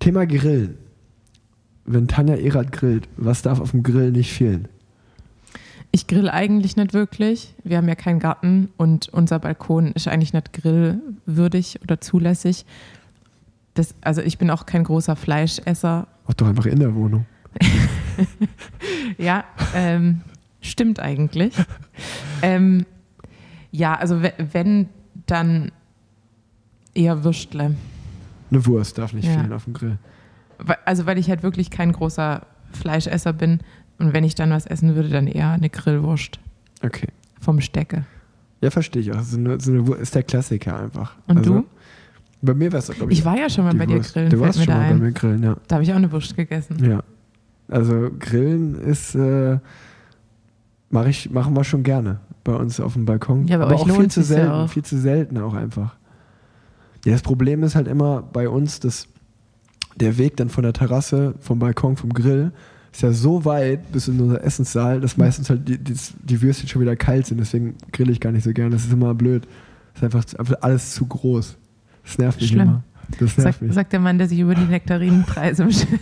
[0.00, 0.76] Thema Grillen.
[1.86, 4.68] Wenn Tanja Erath grillt, was darf auf dem Grill nicht fehlen?
[5.92, 7.54] Ich grill eigentlich nicht wirklich.
[7.62, 12.64] Wir haben ja keinen Garten und unser Balkon ist eigentlich nicht grillwürdig oder zulässig.
[13.74, 16.08] Das, also ich bin auch kein großer Fleischesser.
[16.26, 17.26] Mach doch einfach in der Wohnung.
[19.18, 19.44] Ja,
[19.74, 20.20] ähm,
[20.60, 21.54] stimmt eigentlich.
[22.42, 22.86] ähm,
[23.72, 24.88] ja, also we- wenn,
[25.26, 25.72] dann
[26.94, 27.74] eher Würstle.
[28.50, 29.32] Eine Wurst darf nicht Ja.
[29.38, 29.98] fehlen auf dem Grill.
[30.84, 32.42] Also weil ich halt wirklich kein großer
[32.72, 33.60] Fleischesser bin.
[33.98, 36.40] Und wenn ich dann was essen würde, dann eher eine Grillwurst
[36.82, 37.08] Okay.
[37.40, 38.04] vom Stecke.
[38.60, 39.20] Ja, verstehe ich auch.
[39.20, 41.14] So eine, so eine ist der Klassiker einfach.
[41.26, 41.64] Und also, du?
[42.42, 44.12] Bei mir wäre es, glaube ich, Ich war ja schon mal bei dir Wurst.
[44.14, 45.56] grillen, Du warst schon mal bei mir grillen, ja.
[45.68, 46.84] Da habe ich auch eine Wurst gegessen.
[46.84, 47.02] Ja.
[47.68, 49.58] Also Grillen ist, äh,
[50.90, 53.46] mach ich, machen wir schon gerne bei uns auf dem Balkon.
[53.46, 54.68] Ja, bei Aber euch auch viel zu sich's ja selten, auch.
[54.70, 55.94] viel zu selten auch einfach.
[57.06, 59.08] Ja, das Problem ist halt immer bei uns, dass
[59.96, 62.52] der Weg dann von der Terrasse, vom Balkon, vom Grill,
[62.92, 66.68] ist ja so weit bis in unser Essenssaal, dass meistens halt die, die, die Würstchen
[66.68, 67.38] schon wieder kalt sind.
[67.38, 68.70] Deswegen grille ich gar nicht so gerne.
[68.70, 69.46] Das ist immer blöd.
[69.94, 71.56] Das ist einfach, einfach alles zu groß.
[72.04, 72.60] Das nervt mich Schlimm.
[72.62, 72.84] immer.
[73.18, 73.72] Das nervt Sag, mich.
[73.74, 76.00] sagt der Mann, der sich über die Nektarinenpreise beschwert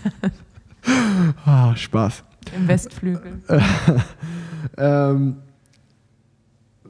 [1.45, 2.25] Ah, Spaß.
[2.57, 3.41] im Westflügel.
[4.77, 5.37] ähm,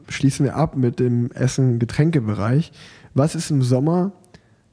[0.09, 2.73] schließen wir ab mit dem Essen-Getränkebereich.
[3.15, 4.13] Was ist im Sommer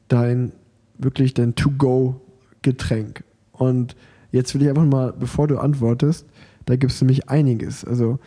[0.07, 0.53] dein
[0.99, 3.23] wirklich dein To-Go-Getränk?
[3.51, 3.95] Und
[4.31, 6.27] jetzt will ich einfach mal, bevor du antwortest,
[6.65, 7.83] da gibt es nämlich einiges.
[7.83, 8.19] Also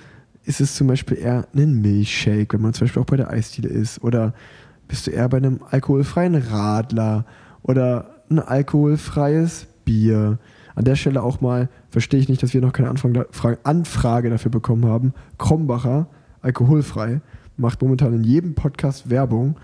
[0.44, 3.69] ist es zum Beispiel eher ein Milchshake, wenn man zum Beispiel auch bei der Eisdiele
[3.69, 4.03] ist?
[4.03, 4.35] Oder
[4.89, 7.24] bist du eher bei einem alkoholfreien Radler
[7.62, 10.39] oder ein alkoholfreies Bier?
[10.74, 14.86] An der Stelle auch mal, verstehe ich nicht, dass wir noch keine Anfrage dafür bekommen
[14.86, 15.12] haben.
[15.39, 16.09] Krombacher,
[16.40, 17.20] alkoholfrei,
[17.57, 19.57] macht momentan in jedem Podcast Werbung.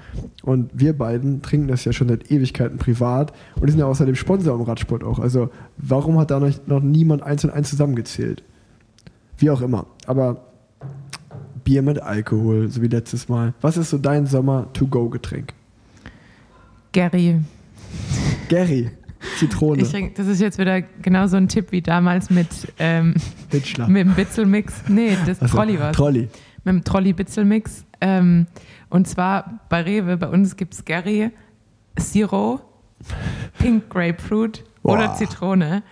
[0.43, 4.55] Und wir beiden trinken das ja schon seit Ewigkeiten privat und sind ja außerdem Sponsor
[4.55, 5.19] im Radsport auch.
[5.19, 8.43] Also warum hat da noch, noch niemand eins und eins zusammengezählt?
[9.39, 9.87] Wie auch immer.
[10.07, 10.45] Aber
[11.65, 13.55] Bier mit Alkohol, so wie letztes Mal.
[13.61, 15.53] Was ist so dein Sommer-to-go-Getränk?
[16.93, 17.41] Gary,
[18.49, 18.91] Gary,
[19.39, 22.49] Zitrone, ich trink, das ist jetzt wieder genau so ein Tipp wie damals mit,
[22.79, 23.15] ähm,
[23.53, 24.83] mit dem Bitzelmix.
[24.89, 26.29] Nee, das Achso, Trolli war Trolli.
[26.73, 27.85] Mit dem Trolli-Bitzelmix.
[28.01, 28.47] Ähm,
[28.91, 31.31] und zwar bei Rewe, bei uns gibt es Gary,
[31.99, 32.61] Zero,
[33.59, 35.15] Pink Grapefruit oder Boah.
[35.15, 35.83] Zitrone.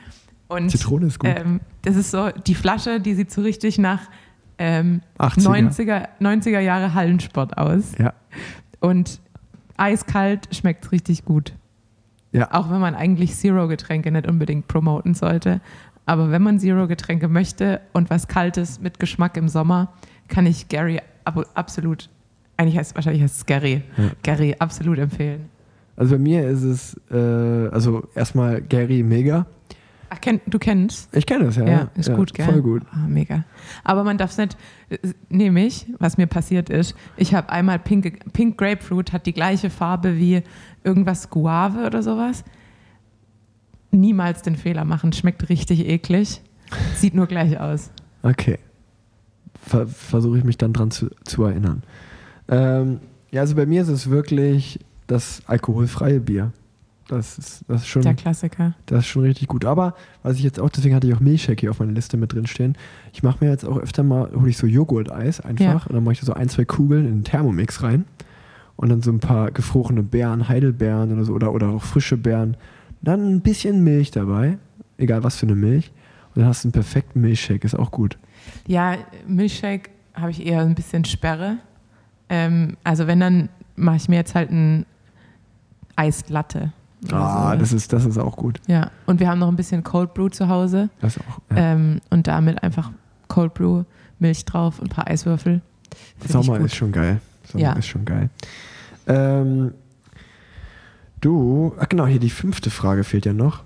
[0.48, 1.30] Und Zitrone ist gut.
[1.34, 4.02] Ähm, das ist so, die Flasche, die sieht so richtig nach
[4.58, 5.70] ähm, 80er.
[5.70, 7.92] 90er, 90er Jahre Hallensport aus.
[7.98, 8.14] Ja.
[8.80, 9.20] Und
[9.76, 11.52] eiskalt schmeckt richtig gut.
[12.32, 12.52] Ja.
[12.52, 15.60] Auch wenn man eigentlich Zero-Getränke nicht unbedingt promoten sollte.
[16.06, 19.92] Aber wenn man Zero-Getränke möchte und was Kaltes mit Geschmack im Sommer,
[20.28, 22.08] kann ich Gary ab absolut,
[22.56, 24.10] eigentlich heißt wahrscheinlich heißt es Gary, Ja.
[24.22, 25.48] Gary absolut empfehlen.
[25.96, 29.46] Also bei mir ist es, äh, also erstmal Gary mega.
[30.08, 31.14] Ach, kenn, du kennst?
[31.16, 31.66] Ich kenne das, ja.
[31.66, 32.44] Ja, ist gut, gell?
[32.46, 32.82] Voll gut.
[32.92, 33.44] Ah, mega.
[33.82, 34.56] Aber man darf es nicht,
[34.90, 34.98] äh,
[35.30, 40.16] nämlich, was mir passiert ist, ich habe einmal Pink, Pink Grapefruit, hat die gleiche Farbe
[40.16, 40.42] wie
[40.84, 42.44] irgendwas Guave oder sowas.
[43.90, 46.40] Niemals den Fehler machen, schmeckt richtig eklig,
[46.94, 47.90] sieht nur gleich aus.
[48.22, 48.58] Okay.
[49.66, 51.82] Ver Versuche ich mich dann dran zu, zu erinnern.
[52.48, 56.52] Ähm, ja, also bei mir ist es wirklich das alkoholfreie Bier.
[57.08, 58.02] Das ist, das ist schon.
[58.02, 58.74] Der Klassiker.
[58.86, 59.64] Das ist schon richtig gut.
[59.64, 62.32] Aber was ich jetzt auch, deswegen hatte ich auch Milchshake hier auf meiner Liste mit
[62.32, 62.76] drin stehen.
[63.12, 65.72] Ich mache mir jetzt auch öfter mal, hole ich so Joghurt-Eis einfach Ja.
[65.74, 68.04] und dann mache ich da so ein, zwei Kugeln in den Thermomix rein.
[68.76, 72.56] und dann so ein paar gefrorene Beeren, Heidelbeeren oder so oder, oder auch frische Beeren.
[73.02, 74.58] Dann ein bisschen Milch dabei,
[74.98, 75.92] egal was für eine Milch.
[76.36, 78.18] Dann hast du einen perfekten Milchshake, ist auch gut.
[78.66, 78.96] Ja,
[79.26, 81.56] Milchshake habe ich eher ein bisschen Sperre.
[82.28, 84.86] Ähm, also wenn, dann mache ich mir jetzt halt ein
[85.96, 86.72] Eislatte.
[87.10, 88.60] Ah, Also, das ist, das ist auch gut.
[88.66, 90.88] Ja, und wir haben noch ein bisschen Cold Brew zu Hause.
[91.00, 91.40] Das auch.
[91.50, 91.72] Ja.
[91.72, 92.90] Ähm, und damit einfach
[93.28, 93.84] Cold Brew,
[94.18, 95.60] Milch drauf und ein paar Eiswürfel.
[96.18, 97.20] Find Sommer ist schon geil.
[97.50, 97.72] Sommer Ja.
[97.74, 98.28] ist schon geil.
[99.06, 99.72] Ähm,
[101.20, 103.62] du, ach genau, hier die fünfte Frage fehlt ja noch.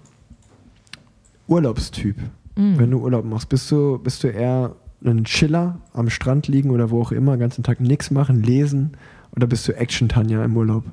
[1.48, 2.16] Urlaubstyp.
[2.61, 2.78] Mm.
[2.78, 6.91] Wenn du Urlaub machst, bist du, bist du eher ein Chiller am Strand liegen oder
[6.91, 8.93] wo auch immer, den ganzen Tag nichts machen, lesen
[9.35, 10.85] oder bist du Action-Tanja im Urlaub?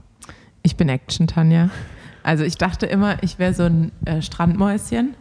[0.64, 1.70] Ich bin Action, Tanja.
[2.24, 5.16] Also ich dachte immer, ich wäre so ein äh, Strandmäuschen.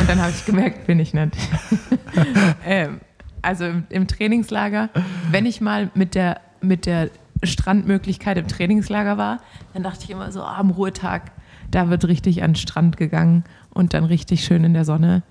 [0.00, 1.36] Und dann habe ich gemerkt, bin ich nicht.
[2.66, 3.00] ähm,
[3.42, 4.90] also im, im Trainingslager,
[5.30, 7.10] wenn ich mal mit der, mit der
[7.42, 9.40] Strandmöglichkeit im Trainingslager war,
[9.72, 11.32] dann dachte ich immer so, ah, am Ruhetag,
[11.70, 15.22] da wird richtig an den Strand gegangen und dann richtig schön in der Sonne.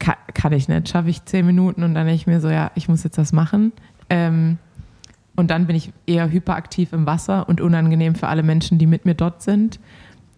[0.00, 2.72] Kann, kann ich nicht, schaffe ich zehn Minuten und dann denke ich mir so, ja,
[2.74, 3.72] ich muss jetzt das machen.
[4.08, 4.58] Ähm,
[5.36, 9.04] und dann bin ich eher hyperaktiv im Wasser und unangenehm für alle Menschen, die mit
[9.04, 9.78] mir dort sind.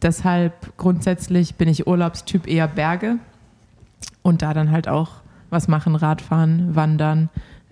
[0.02, 3.16] Deshalb grundsätzlich bin ich Urlaubstyp eher Berge
[4.22, 7.28] und da dann halt auch was machen, Radfahren, Wandern,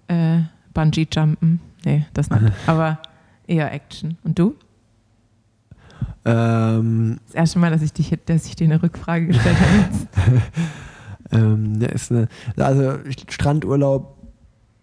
[0.08, 0.38] äh,
[0.74, 1.60] Bungee-Jumpen.
[1.84, 2.52] Nee, das nicht.
[2.66, 2.98] Aber
[3.46, 4.16] eher Action.
[4.22, 4.54] Und du?
[6.24, 10.42] Ähm, Das erste Mal, dass ich, dich, dass ich dir eine Rückfrage gestellt habe.
[11.32, 12.94] ähm, ja, ist eine, also
[13.28, 14.16] Strandurlaub,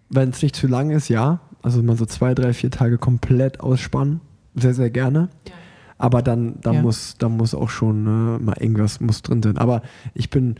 [0.09, 1.39] wenn es nicht zu lang ist, ja.
[1.61, 4.21] Also mal so zwei, drei, vier Tage komplett ausspannen.
[4.55, 5.29] Sehr, sehr gerne.
[5.97, 6.81] Aber dann, dann, Ja.
[6.81, 9.57] muss, dann muss auch schon äh, mal irgendwas muss drin sein.
[9.57, 9.81] Aber
[10.13, 10.55] ich bin,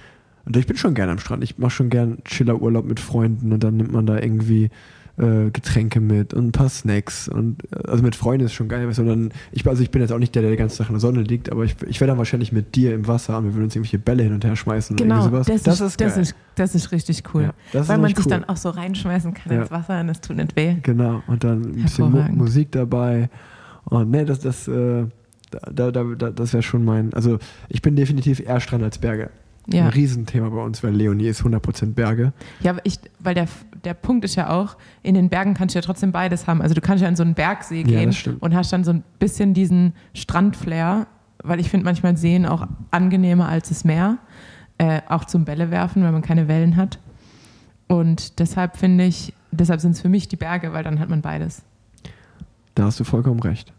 [0.53, 1.43] ich bin schon gerne am Strand.
[1.43, 4.69] Ich mache schon gern Chillerurlaub mit Freunden und dann nimmt man da irgendwie
[5.18, 7.27] äh, Getränke mit und ein paar Snacks.
[7.27, 8.91] Und äh, also mit Freunden ist schon geil.
[8.94, 10.99] Sondern ich, also ich bin jetzt auch nicht der, der die ganze Tag in der
[10.99, 13.65] Sonne liegt, aber ich, ich wäre dann wahrscheinlich mit dir im Wasser und wir würden
[13.65, 15.48] uns irgendwelche Bälle hin und her schmeißen Genau, irgendwie sowas.
[15.64, 16.22] das, ist, das, geil.
[16.22, 17.44] ist, das ist richtig cool.
[17.44, 18.31] Ja, das ist Weil man sich cool.
[18.31, 19.61] dann auch so reinschmeißen kann Ja.
[19.61, 20.76] ins Wasser und es tut nicht weh.
[20.84, 22.22] Genau, und dann ein bisschen Mu.
[22.34, 23.30] Musik dabei.
[23.85, 25.06] Und ne, das, das, äh,
[25.49, 27.14] da, da, da, das wäre schon mein.
[27.14, 27.39] Also,
[27.69, 29.30] ich bin definitiv eher Strand als Berge.
[29.69, 29.84] Ja.
[29.85, 32.31] Ein Riesenthema bei uns, weil Leonie ist 100% Berge.
[32.61, 33.48] Ja, aber ich, weil der,
[33.83, 36.61] der Punkt ist ja auch, in den Bergen kannst du ja trotzdem beides haben.
[36.61, 38.41] Also du kannst ja in so einen Bergsee Ja, gehen stimmt.
[38.41, 41.07] und hast dann so ein bisschen diesen Strandflair,
[41.43, 44.17] weil ich finde manchmal Seen auch angenehmer als das Meer,
[44.77, 46.99] äh, auch zum Bälle werfen, weil man keine Wellen hat.
[47.87, 51.21] Und deshalb finde ich, deshalb sind es für mich die Berge, weil dann hat man
[51.21, 51.63] beides.
[52.75, 53.71] Da hast du vollkommen recht.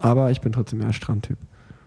[0.00, 1.36] Aber ich bin trotzdem eher Strandtyp.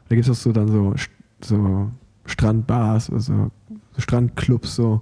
[0.07, 0.93] Da gibt es auch so dann so,
[1.41, 1.91] so
[2.25, 3.51] Strandbars oder so,
[3.93, 5.01] so Strandclubs, so.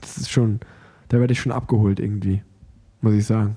[0.00, 0.60] Das ist schon,
[1.12, 2.42] da werde ich schon abgeholt irgendwie,
[3.02, 3.56] muss ich sagen.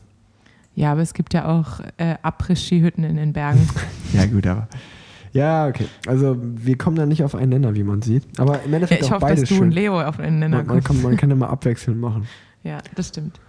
[0.75, 3.67] Ja, aber es gibt ja auch äh, Abriss-Skihütten in den Bergen.
[4.13, 4.67] Ja, gut, aber.
[5.33, 5.87] Ja, okay.
[6.05, 8.23] Also, wir kommen da nicht auf einen Nenner, wie man sieht.
[8.39, 9.63] Aber im ja, Endeffekt ich auch hoffe, dass du schön.
[9.63, 11.01] und Leo auf einen Nenner Man, man, kommen.
[11.01, 12.27] kann, man kann immer abwechselnd machen.
[12.63, 13.39] Ja, das stimmt.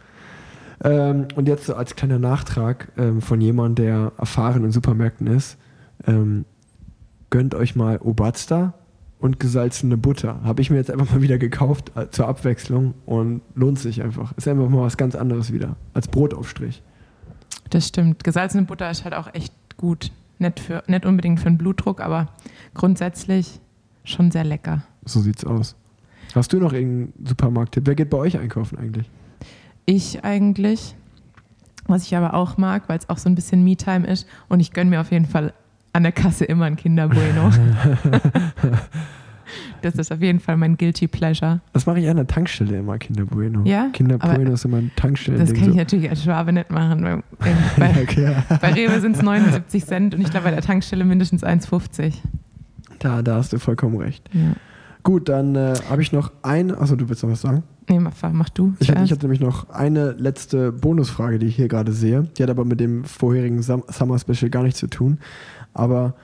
[0.84, 5.56] Ähm, und jetzt so als kleiner Nachtrag ähm, von jemandem, der erfahren in Supermärkten ist,
[6.06, 6.44] ähm,
[7.30, 8.74] gönnt euch mal Obatsta
[9.18, 10.40] und gesalzene Butter.
[10.43, 14.32] Habe ich mir jetzt einfach mal wieder gekauft äh, zur Abwechslung und lohnt sich einfach.
[14.36, 16.82] Ist einfach mal was ganz anderes wieder als Brotaufstrich.
[17.70, 18.24] Das stimmt.
[18.24, 20.10] Gesalzene Butter ist halt auch echt gut.
[20.38, 22.28] Nicht, für, nicht unbedingt für den Blutdruck, aber
[22.74, 23.60] grundsätzlich
[24.05, 24.82] schon sehr lecker.
[25.05, 25.76] So sieht's aus.
[26.34, 27.86] Hast du noch irgendeinen Supermarkttipp?
[27.86, 29.10] Wer geht bei euch einkaufen eigentlich?
[29.86, 30.94] Ich eigentlich,
[31.86, 34.72] was ich aber auch mag, weil es auch so ein bisschen Me-Time ist und ich
[34.72, 35.55] gönne mir auf jeden Fall
[35.97, 37.51] an der Kasse immer ein Kinder Bueno.
[39.82, 41.60] das ist auf jeden Fall mein Guilty Pleasure.
[41.73, 43.62] Das mache ich an der Tankstelle immer, Kinder Bueno.
[43.64, 43.89] Ja?
[43.94, 45.40] Kinder Aber Bueno ist immer ein Tankstellen.
[45.40, 47.02] Das kann ich natürlich als Schwabe nicht machen.
[47.02, 47.12] Weil,
[47.47, 51.05] ähm, bei, ja, bei Rewe sind es 79 Cent und ich glaube bei der Tankstelle
[51.05, 52.12] mindestens 1,50.
[52.98, 54.28] Da, da hast du vollkommen recht.
[54.35, 54.52] Ja.
[55.02, 56.77] Gut, dann äh, habe ich noch eine.
[56.78, 57.62] Achso, du willst noch was sagen?
[57.89, 58.74] Nee, mach, mach du.
[58.81, 62.24] Ich hatte, ich hatte nämlich noch eine letzte Bonusfrage, die ich hier gerade sehe.
[62.36, 65.18] Die hat aber mit dem vorherigen Sum- Summer Special gar nichts zu tun.
[65.76, 66.14] Aber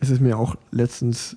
[0.00, 1.36] es ist mir auch letztens,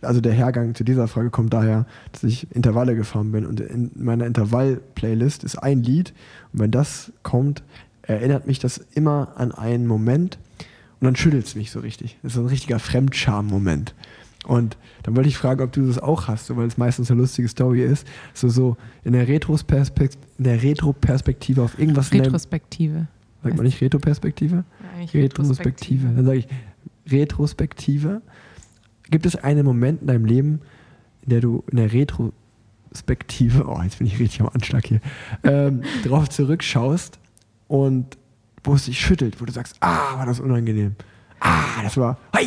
[0.00, 3.44] also der Hergang zu dieser Frage kommt daher, dass ich Intervalle gefahren bin.
[3.44, 6.14] Und in meiner Intervall-Playlist ist ein Lied.
[6.52, 7.62] Und wenn das kommt,
[8.02, 10.38] erinnert mich das immer an einen Moment.
[11.00, 12.18] Und dann schüttelt es mich so richtig.
[12.22, 13.94] Das ist so ein richtiger Fremdscham-Moment.
[14.46, 17.20] Und dann wollte ich fragen, ob du das auch hast, so, weil es meistens eine
[17.20, 18.06] lustige Story ist.
[18.32, 23.06] So, so in der Retroperspektive, in der Retroperspektive auf irgendwas Retrospektive.
[23.42, 24.56] Sagt man nicht Retroperspektive?
[24.56, 26.08] Ja, eigentlich Retrospektive.
[26.08, 26.48] Dann sage ich
[27.08, 28.22] Retrospektive.
[29.10, 30.60] Gibt es einen Moment in deinem Leben,
[31.22, 35.00] in der du in der Retrospektive, oh, jetzt bin ich richtig am Anschlag hier,
[35.42, 37.18] ähm, drauf zurückschaust
[37.68, 38.16] und
[38.62, 40.96] wo es dich schüttelt, wo du sagst, ah, war das unangenehm.
[41.40, 42.46] ah, das war, hei,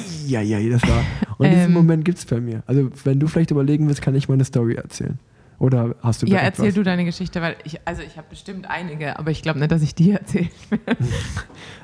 [0.69, 1.03] das war.
[1.38, 1.73] Und diesen Ähm.
[1.73, 2.63] Moment gibt es bei mir.
[2.65, 5.19] Also, wenn du vielleicht überlegen willst, kann ich meine Story erzählen.
[5.59, 9.17] Oder hast du Ja, erzähl du deine Geschichte, weil ich, also ich habe bestimmt einige,
[9.17, 10.49] aber ich glaube nicht, dass ich die erzähle.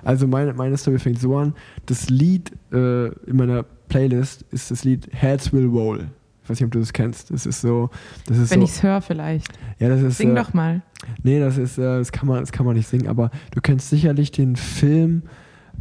[0.04, 1.56] Also meine, meine Story fängt so an.
[1.86, 6.10] Das Lied äh, in meiner Playlist ist das Lied Heads Will Roll.
[6.44, 7.32] Ich weiß nicht, ob du das kennst.
[7.32, 7.90] Das ist so,
[8.26, 8.66] das ist Wenn so.
[8.66, 9.48] ich es höre vielleicht.
[9.80, 10.18] Ja, das ist.
[10.18, 10.82] Sing äh, doch mal.
[11.24, 13.08] Nee, das ist, äh, das kann man, das kann man nicht singen.
[13.08, 15.24] Aber du kennst sicherlich den Film.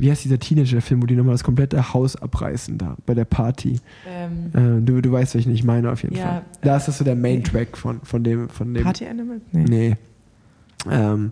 [0.03, 3.79] Wie heißt dieser Teenager-Film, wo die nochmal das komplette Haus abreißen da bei der Party?
[4.05, 6.43] Ähm, Äh, du, du weißt, welchen ich meine auf jeden Ja, Fall.
[6.62, 7.15] Da ist das so der.
[7.15, 8.83] Main-Track von, von dem, von dem.
[8.83, 9.41] Party Animal?
[9.53, 9.65] Nee.
[9.69, 9.97] Nee.
[10.91, 11.31] Ähm,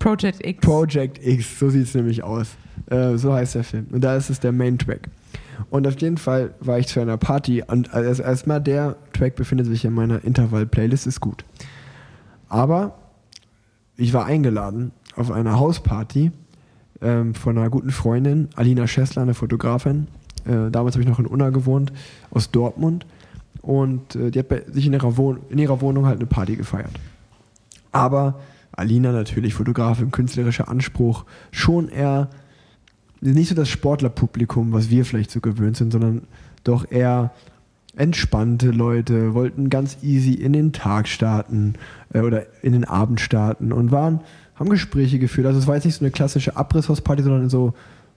[0.00, 0.60] Project X.
[0.66, 2.56] Project X, so sieht es nämlich aus.
[2.90, 3.86] Äh, so heißt der Film.
[3.92, 5.08] Und da ist es der Main-Track.
[5.70, 9.68] Und auf jeden Fall war ich zu einer Party und also erstmal der Track befindet
[9.68, 11.44] sich in meiner Intervall-Playlist, ist gut.
[12.48, 12.98] Aber
[13.96, 16.32] ich war eingeladen auf einer Hausparty
[17.02, 20.06] ähm, von einer guten Freundin, Alina Schessler, eine Fotografin.
[20.44, 21.92] Äh, damals habe ich noch in Unna gewohnt,
[22.30, 23.06] aus Dortmund.
[23.60, 26.92] Und äh, die hat bei sich in ihrer, in ihrer Wohnung halt eine Party gefeiert.
[27.92, 28.40] Aber
[28.72, 32.30] Alina natürlich, Fotografin, künstlerischer Anspruch, schon eher
[33.20, 36.22] nicht so das Sportlerpublikum, was wir vielleicht so gewöhnt sind, sondern
[36.64, 37.32] doch eher
[37.94, 41.74] entspannte Leute, wollten ganz easy in den Tag starten
[42.12, 44.20] äh, oder in den Abend starten und waren,
[44.62, 45.46] haben Gespräche geführt.
[45.46, 47.74] Also es war jetzt nicht so eine klassische Abrisshausparty, sondern so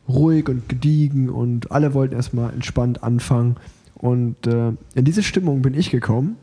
[0.07, 3.55] ruhig und gediegen und alle wollten erstmal entspannt anfangen.
[3.95, 6.37] Und äh, in diese Stimmung bin ich gekommen,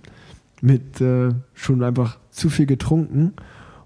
[0.60, 3.34] mit äh, schon einfach zu viel getrunken.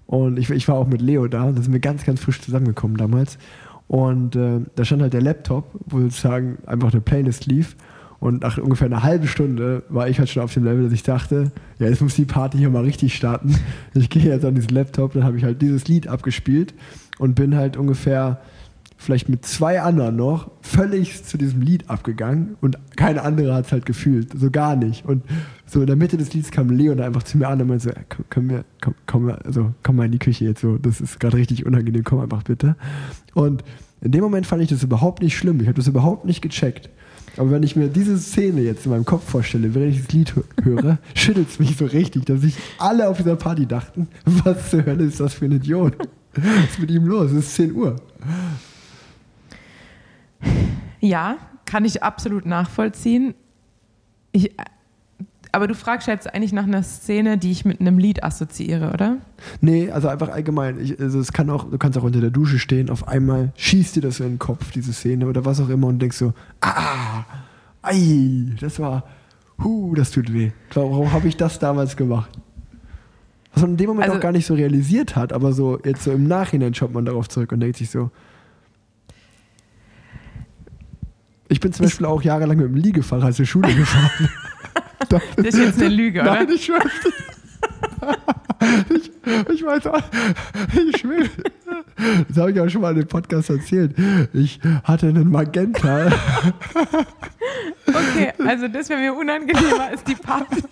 [0.07, 2.97] Und ich, ich war auch mit Leo da, da sind wir ganz, ganz frisch zusammengekommen
[2.97, 3.37] damals.
[3.87, 7.75] Und äh, da stand halt der Laptop, wo sozusagen einfach eine Playlist lief.
[8.19, 11.03] Und nach ungefähr einer halben Stunde war ich halt schon auf dem Level, dass ich
[11.03, 13.55] dachte, ja, jetzt muss die Party hier mal richtig starten.
[13.93, 16.73] Ich gehe jetzt an diesen Laptop, dann habe ich halt dieses Lied abgespielt
[17.19, 18.41] und bin halt ungefähr
[18.99, 23.71] vielleicht mit zwei anderen noch völlig zu diesem Lied abgegangen und keine andere hat es
[23.71, 25.05] halt gefühlt, so gar nicht.
[25.05, 25.23] Und
[25.67, 27.83] so in der Mitte des Lieds kam Leo dann einfach zu mir an und meinte
[27.83, 30.79] so, "Ja, komm- wir, komm, komm, mal- also, komm mal in die Küche jetzt so,
[30.79, 32.75] das ist gerade richtig unangenehm, komm einfach bitte.
[33.35, 33.63] Und
[34.01, 36.89] in dem Moment fand ich das überhaupt nicht schlimm, ich habe das überhaupt nicht gecheckt.
[37.37, 40.33] Aber wenn ich mir diese Szene jetzt in meinem Kopf vorstelle, während ich das Lied
[40.33, 44.69] hö- höre, schüttelt es mich so richtig, dass sich alle auf dieser Party dachten, was
[44.71, 45.95] zur Hölle ist das für ein Idiot?
[46.33, 47.31] Was ist mit ihm los?
[47.31, 47.95] Es ist 10 Uhr.
[50.99, 53.33] Ja, kann ich absolut nachvollziehen.
[54.31, 54.51] Ich,
[55.51, 59.17] aber du fragst jetzt eigentlich nach einer Szene, die ich mit einem Lied assoziiere, oder?
[59.61, 60.79] Nee, also einfach allgemein.
[60.79, 63.95] Ich, also es kann auch, du kannst auch unter der Dusche stehen, auf einmal schießt
[63.95, 67.23] dir das in den Kopf, diese Szene oder was auch immer und denkst so, ah,
[67.81, 69.03] ei, das war,
[69.63, 70.51] hu, das tut weh.
[70.73, 72.29] Warum habe ich das damals gemacht?
[73.53, 76.03] Was man in dem Moment Also- auch gar nicht so realisiert hat, aber so jetzt
[76.03, 78.11] so im Nachhinein schaut man darauf zurück und denkt sich so.
[81.49, 84.29] Ich bin zum Ich- Beispiel auch jahrelang mit dem Liegefahrrad zur Schule gefahren.
[85.09, 86.33] Das ist jetzt eine Lüge, oder?
[86.33, 86.81] Nein, ich schwöre
[88.89, 89.11] ich,
[89.53, 90.01] ich weiß auch,
[90.73, 91.29] ich schwöre.
[92.27, 93.95] Das habe ich auch schon mal in dem Podcast erzählt.
[94.33, 96.07] Ich hatte einen Magenta.
[97.87, 100.63] Okay, also das wäre mir unangenehmer als die Party.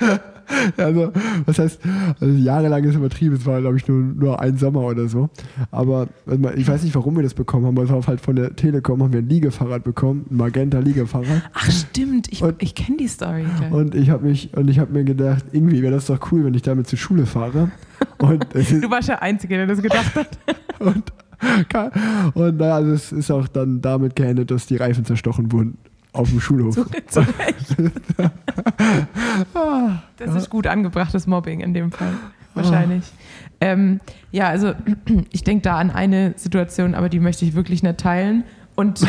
[0.76, 1.12] Also,
[1.46, 1.80] was heißt,
[2.20, 3.34] also jahrelang ist übertrieben.
[3.36, 5.30] Es war, glaube ich, nur, nur ein Sommer oder so.
[5.70, 6.08] Aber
[6.56, 7.76] ich weiß nicht, warum wir das bekommen haben.
[7.78, 11.42] Aber es war halt von der Telekom haben wir ein Liegefahrrad bekommen, ein Magenta-Liegefahrrad.
[11.54, 13.44] Ach stimmt, ich, Und- ich kenne die Story.
[13.70, 16.54] Und ich habe mich und ich habe mir gedacht, irgendwie wäre das doch cool, wenn
[16.54, 17.70] ich damit zur Schule fahre.
[18.18, 20.38] Und Du warst der Einzige, der das gedacht hat.
[20.80, 21.12] Und,
[22.34, 25.76] und naja, also es ist auch dann damit geendet, dass die Reifen zerstochen wurden
[26.12, 26.74] auf dem Schulhof.
[26.74, 27.24] Zu, zu.
[30.16, 32.12] Das ist gut angebrachtes Mobbing in dem Fall.
[32.54, 33.04] Wahrscheinlich.
[33.60, 34.00] Ähm,
[34.32, 34.74] ja, also
[35.32, 38.44] ich denke da an eine Situation, aber die möchte ich wirklich nicht teilen.
[38.74, 39.06] Und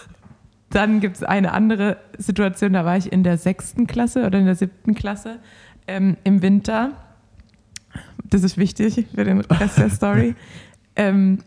[0.70, 4.46] dann gibt es eine andere Situation, da war ich in der sechsten Klasse oder in
[4.46, 5.38] der siebten Klasse
[5.86, 6.92] ähm, im Winter.
[8.24, 10.34] Das ist wichtig für den Rest der Story.
[11.00, 11.38] Ähm,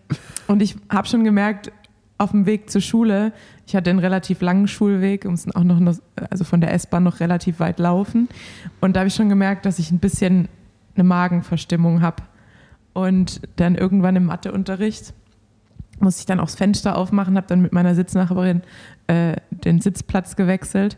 [0.47, 1.73] und ich habe schon gemerkt,
[2.18, 3.34] auf dem Weg zur Schule,
[3.72, 5.80] ich hatte einen relativ langen Schulweg, wir mussten auch noch-
[6.30, 8.27] also von der S-Bahn noch relativ weit laufen.
[8.81, 10.49] Und da habe ich schon gemerkt, dass ich ein bisschen
[10.95, 12.18] eine Magenverstimmung habe.
[12.91, 15.14] Und dann irgendwann im Matheunterricht
[16.02, 18.61] musste ich dann auch das Fenster aufmachen, habe dann mit meiner Sitznachbarin
[19.07, 20.98] äh, den Sitzplatz gewechselt,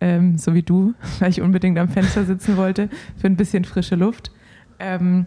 [0.00, 3.96] ähm, so wie du, weil ich unbedingt am Fenster sitzen wollte, für ein bisschen frische
[3.96, 4.30] Luft.
[4.78, 5.26] Ähm,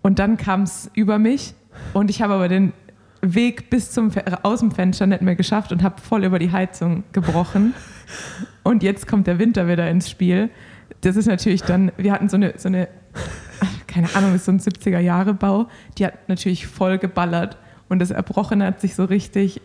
[0.00, 1.52] und dann kam es über mich
[1.92, 2.72] und ich habe aber den
[3.20, 6.52] Weg bis zum Fe- aus dem Fenster nicht mehr geschafft und habe voll über die
[6.52, 7.74] Heizung gebrochen.
[8.62, 10.50] Und jetzt kommt der Winter wieder ins Spiel.
[11.00, 12.88] Das ist natürlich dann, wir hatten so eine, so eine
[13.86, 15.66] keine Ahnung, ist so ein 70er-Jahre-Bau,
[15.98, 17.56] die hat natürlich voll geballert
[17.88, 19.60] und das Erbrochene hat sich so richtig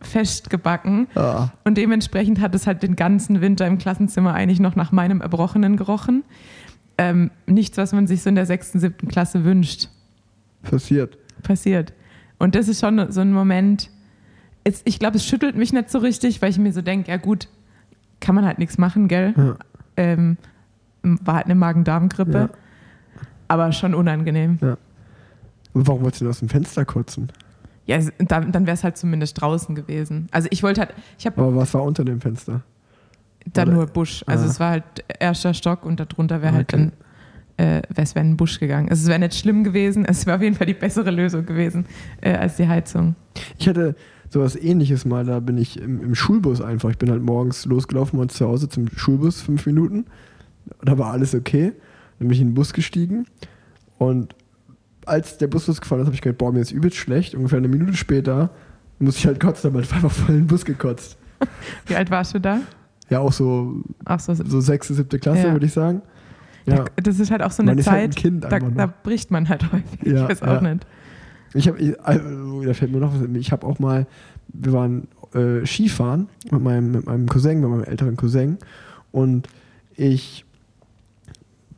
[0.00, 1.06] festgebacken.
[1.14, 1.50] Ah.
[1.64, 5.76] Und dementsprechend hat es halt den ganzen Winter im Klassenzimmer eigentlich noch nach meinem Erbrochenen
[5.76, 6.24] gerochen.
[6.96, 9.88] Ähm, nichts, was man sich so in der sechsten, siebten Klasse wünscht,
[10.62, 11.16] Passiert.
[11.42, 11.92] passiert.
[12.38, 13.90] Und das ist schon so ein Moment,
[14.64, 17.16] es, ich glaube, es schüttelt mich nicht so richtig, weil ich mir so denke, ja
[17.16, 17.48] gut,
[18.20, 19.34] kann man halt nichts machen, gell?
[19.36, 19.56] Ja.
[19.96, 20.36] Ähm,
[21.02, 22.48] war halt eine Magen-Darm-Grippe, Ja.
[23.48, 24.58] aber schon unangenehm.
[25.72, 27.30] Und warum wolltest du denn aus dem Fenster kotzen?
[27.86, 30.28] Ja, dann, dann wäre es halt zumindest draußen gewesen.
[30.30, 32.62] Also ich wollte halt, ich habe Aber was war unter dem Fenster?
[33.52, 34.22] da Oder- nur Busch.
[34.26, 34.48] Also Ah.
[34.48, 34.84] es war halt
[35.18, 36.82] erster Stock und darunter wäre halt Okay.
[36.84, 36.92] dann,
[37.58, 38.88] äh, es wäre ein Busch gegangen.
[38.88, 41.84] Also es wäre nicht schlimm gewesen, es wäre auf jeden Fall die bessere Lösung gewesen
[42.22, 43.14] äh, als die Heizung.
[43.58, 43.94] Ich hatte
[44.30, 46.90] sowas ähnliches mal, da bin ich im, im Schulbus einfach.
[46.90, 50.06] Ich bin halt morgens losgelaufen und zu Hause zum Schulbus, fünf Minuten.
[50.82, 51.72] Da war alles okay.
[52.18, 53.26] Dann bin ich in den Bus gestiegen
[53.98, 54.34] und
[55.06, 57.34] als der Bus losgefahren ist, habe ich gedacht, boah, mir ist übelst schlecht.
[57.34, 58.50] Ungefähr eine Minute später
[58.98, 61.16] musste ich halt kotzen, aber ich einfach voll in den Bus gekotzt.
[61.86, 62.60] Wie alt warst du da?
[63.08, 65.52] Ja, auch so, Ach so, so sechste, siebte Klasse, Ja.
[65.52, 66.02] würde ich sagen.
[66.68, 68.86] Ja, das ist halt auch so eine Man ist halt ein Zeit, Kind da, da
[68.86, 70.02] bricht man halt häufig.
[70.04, 70.56] Ja, ich weiß ja.
[70.56, 70.86] auch nicht.
[71.54, 73.26] Ich habe, also, da fällt mir noch was.
[73.34, 74.06] Ich habe auch mal,
[74.48, 78.58] wir waren äh, Skifahren mit meinem, mit meinem Cousin, mit meinem älteren Cousin
[79.12, 79.48] und
[79.96, 80.44] ich,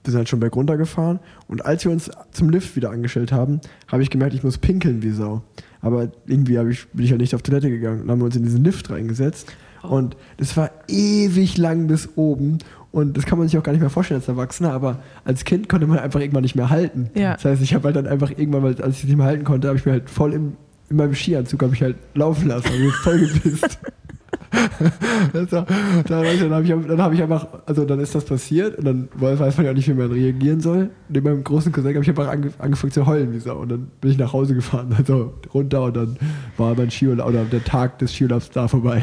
[0.05, 3.61] wir sind halt schon bergunter gefahren und als wir uns zum Lift wieder angestellt haben,
[3.89, 5.43] habe ich gemerkt, ich muss pinkeln wie Sau.
[5.81, 8.45] Aber irgendwie ich, bin ich halt nicht auf Toilette gegangen und haben wir uns in
[8.45, 9.53] diesen Lift reingesetzt
[9.83, 12.59] und das war ewig lang bis oben
[12.93, 15.69] und das kann man sich auch gar nicht mehr vorstellen als Erwachsener, aber als Kind
[15.69, 17.11] konnte man einfach irgendwann nicht mehr halten.
[17.15, 17.35] Ja.
[17.35, 19.45] Das heißt, ich habe halt dann einfach irgendwann, weil, als ich es nicht mehr halten
[19.45, 20.57] konnte, habe ich mir halt voll im,
[20.89, 23.79] in meinem Skianzug habe ich halt laufen lassen, habe mich voll gepisst.
[25.33, 25.67] war,
[26.07, 28.77] dann, weiß ich, dann habe ich, dann hab ich einfach, also dann ist das passiert
[28.79, 30.91] und dann weiß man ja nicht, wie man reagieren soll.
[31.09, 33.91] Neben meinem großen Cousin habe ich einfach ange, angefangen zu heulen wie Sau und dann
[34.01, 36.17] bin ich nach Hause gefahren, also runter und dann
[36.57, 39.03] war mein Skiurlaub oder der Tag des Skiurlaubs da vorbei.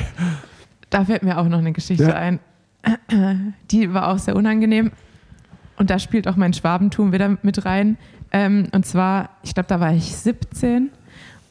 [0.89, 2.15] Da fällt mir auch noch eine Geschichte Ja.
[2.15, 2.39] ein.
[3.71, 4.91] Die war auch sehr unangenehm.
[5.77, 7.97] Und da spielt auch mein Schwabentum wieder mit rein.
[8.31, 10.89] Ähm, und zwar, ich glaube, da war ich 17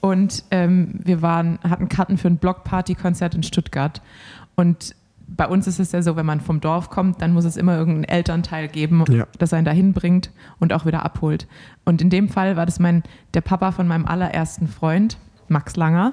[0.01, 4.03] und ähm, wir waren, hatten Karten für ein Blockparty-Konzert in Stuttgart.
[4.57, 4.95] Und
[5.29, 7.77] bei uns ist es ja so, wenn man vom Dorf kommt, dann muss es immer
[7.77, 9.27] irgendeinen Elternteil geben, Ja.
[9.39, 10.31] das einen dahin bringt
[10.61, 11.47] und auch wieder abholt.
[11.85, 13.03] Und in dem Fall war das mein,
[13.35, 15.17] der Papa von meinem allerersten Freund,
[15.49, 16.13] Max Langer.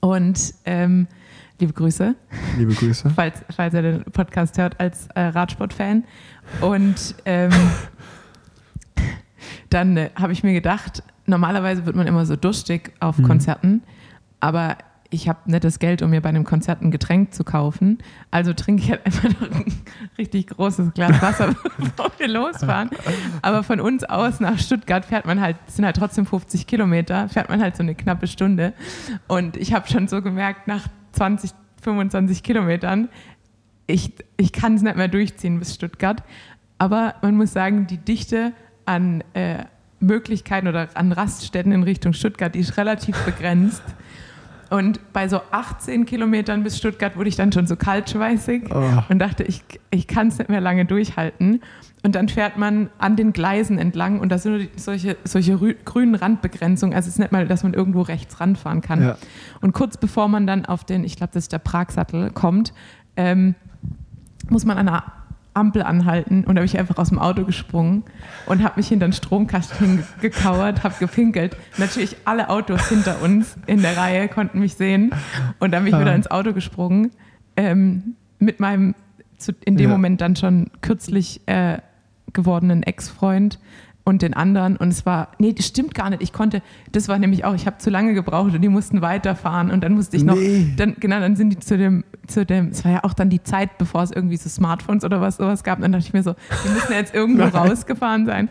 [0.00, 1.06] Und ähm,
[1.60, 2.14] liebe Grüße
[2.56, 3.10] Liebe Grüße.
[3.14, 6.04] falls, falls er den Podcast hört, als äh, Radsportfan.
[6.60, 7.50] Und ähm,
[9.70, 13.24] dann äh, habe ich mir gedacht, normalerweise wird man immer so durstig auf Mhm.
[13.24, 13.82] Konzerten,
[14.40, 14.78] aber
[15.10, 17.96] ich habe nicht das Geld, um mir bei einem Konzert ein Getränk zu kaufen.
[18.30, 19.72] Also trinke ich halt einfach noch ein
[20.18, 22.90] richtig großes Glas Wasser, bevor wir losfahren.
[23.40, 27.26] Aber von uns aus nach Stuttgart fährt man halt, es sind halt trotzdem 50 Kilometer,
[27.30, 28.74] fährt man halt so eine knappe Stunde.
[29.28, 31.50] Und ich habe schon so gemerkt, nach 20,
[31.82, 33.08] 25 Kilometern,
[33.86, 36.22] ich, ich kann es nicht mehr durchziehen bis Stuttgart.
[36.76, 38.52] Aber man muss sagen, die Dichte
[38.84, 39.64] an äh,
[40.00, 43.82] Möglichkeiten oder an Raststätten in Richtung Stuttgart, die ist relativ begrenzt.
[44.70, 48.84] Und bei so 18 Kilometern bis Stuttgart wurde ich dann schon so kaltschweißig Oh.
[49.08, 51.62] und dachte, ich, ich kann es nicht mehr lange durchhalten.
[52.04, 56.14] Und dann fährt man an den Gleisen entlang und da sind solche, solche rü- grünen
[56.14, 56.94] Randbegrenzungen.
[56.94, 59.02] Also es ist nicht mal, dass man irgendwo rechts ranfahren kann.
[59.02, 59.16] Ja.
[59.60, 62.72] Und kurz bevor man dann auf den, ich glaube, das ist der Pragsattel, kommt,
[63.16, 63.54] ähm,
[64.48, 65.02] muss man an einer
[65.58, 68.04] Ampel anhalten und da bin ich einfach aus dem Auto gesprungen
[68.46, 71.56] und habe mich hinter den Stromkasten gekauert, habe gepinkelt.
[71.76, 75.12] Natürlich alle Autos hinter uns in der Reihe konnten mich sehen
[75.58, 77.10] und dann bin ich wieder ins Auto gesprungen
[77.56, 78.94] ähm, mit meinem
[79.64, 79.92] in dem Ja.
[79.92, 81.78] Moment dann schon kürzlich äh,
[82.32, 83.58] gewordenen Ex-Freund
[84.08, 86.22] und den anderen und es war, nee, das stimmt gar nicht.
[86.22, 86.62] Ich konnte,
[86.92, 89.92] das war nämlich auch, ich habe zu lange gebraucht und die mussten weiterfahren und dann
[89.92, 90.72] musste ich noch, Nee.
[90.78, 93.42] dann, genau, dann sind die zu dem, zu dem, es war ja auch dann die
[93.42, 95.76] Zeit, bevor es irgendwie so Smartphones oder was sowas gab.
[95.78, 98.48] Und dann dachte ich mir so, die müssen jetzt irgendwo rausgefahren sein.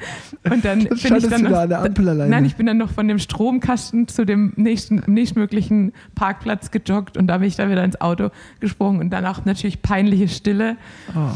[0.48, 2.30] Und dann bin ich standest dann noch, an der Ampel alleine?
[2.30, 7.26] Nein, ich bin dann noch von dem Stromkasten zu dem nächsten, nächstmöglichen Parkplatz gejoggt und
[7.26, 8.30] da bin ich dann wieder ins Auto
[8.60, 10.78] gesprungen und dann auch natürlich peinliche Stille.
[11.16, 11.32] Oh.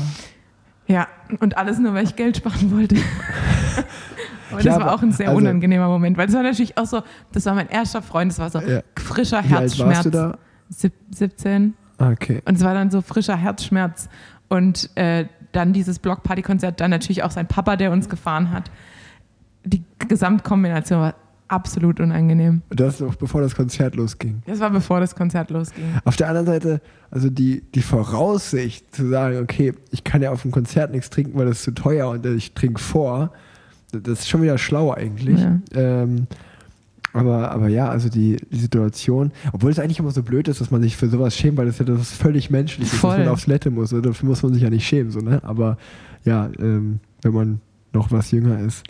[0.92, 1.08] Ja,
[1.40, 2.96] und alles nur, weil ich Geld sparen wollte.
[4.52, 7.02] Aber das war auch ein sehr also- unangenehmer Moment, weil es war natürlich auch so,
[7.32, 8.82] das war mein erster Freund, das war so Ja.
[9.00, 10.04] frischer Wie alt warst Herzschmerz.
[10.04, 10.38] du da?
[10.70, 11.74] Sieb- 17.
[11.98, 12.42] Ah, Okay.
[12.46, 14.10] Und es war dann so frischer Herzschmerz.
[14.50, 18.70] Und äh, dann dieses Blockparty-Konzert, dann natürlich auch sein Papa, der uns gefahren hat.
[19.64, 21.14] Die Gesamtkombination war
[21.52, 22.62] absolut unangenehm.
[22.70, 24.42] Das noch bevor das Konzert losging.
[24.46, 25.84] Das war bevor das Konzert losging.
[26.06, 30.42] Auf der anderen Seite, also die, die Voraussicht zu sagen, okay, ich kann ja auf
[30.44, 33.32] dem Konzert nichts trinken, weil das ist zu teuer und ich trinke vor,
[33.92, 35.40] das ist schon wieder schlau eigentlich.
[35.40, 35.60] Ja.
[35.76, 36.28] Ähm,
[37.14, 40.72] Aber, aber ja, also die, die Situation, obwohl es eigentlich immer so blöd ist, dass
[40.72, 43.18] man sich für sowas schämt, weil das ja das völlig menschlich ist, Voll.
[43.18, 43.92] dass man aufs Lette muss.
[43.92, 44.04] Oder?
[44.04, 45.42] Dafür muss man sich ja nicht schämen, so, ne?
[45.44, 45.78] Aber
[46.24, 47.60] ja, ähm, wenn man
[47.92, 48.84] noch was jünger ist.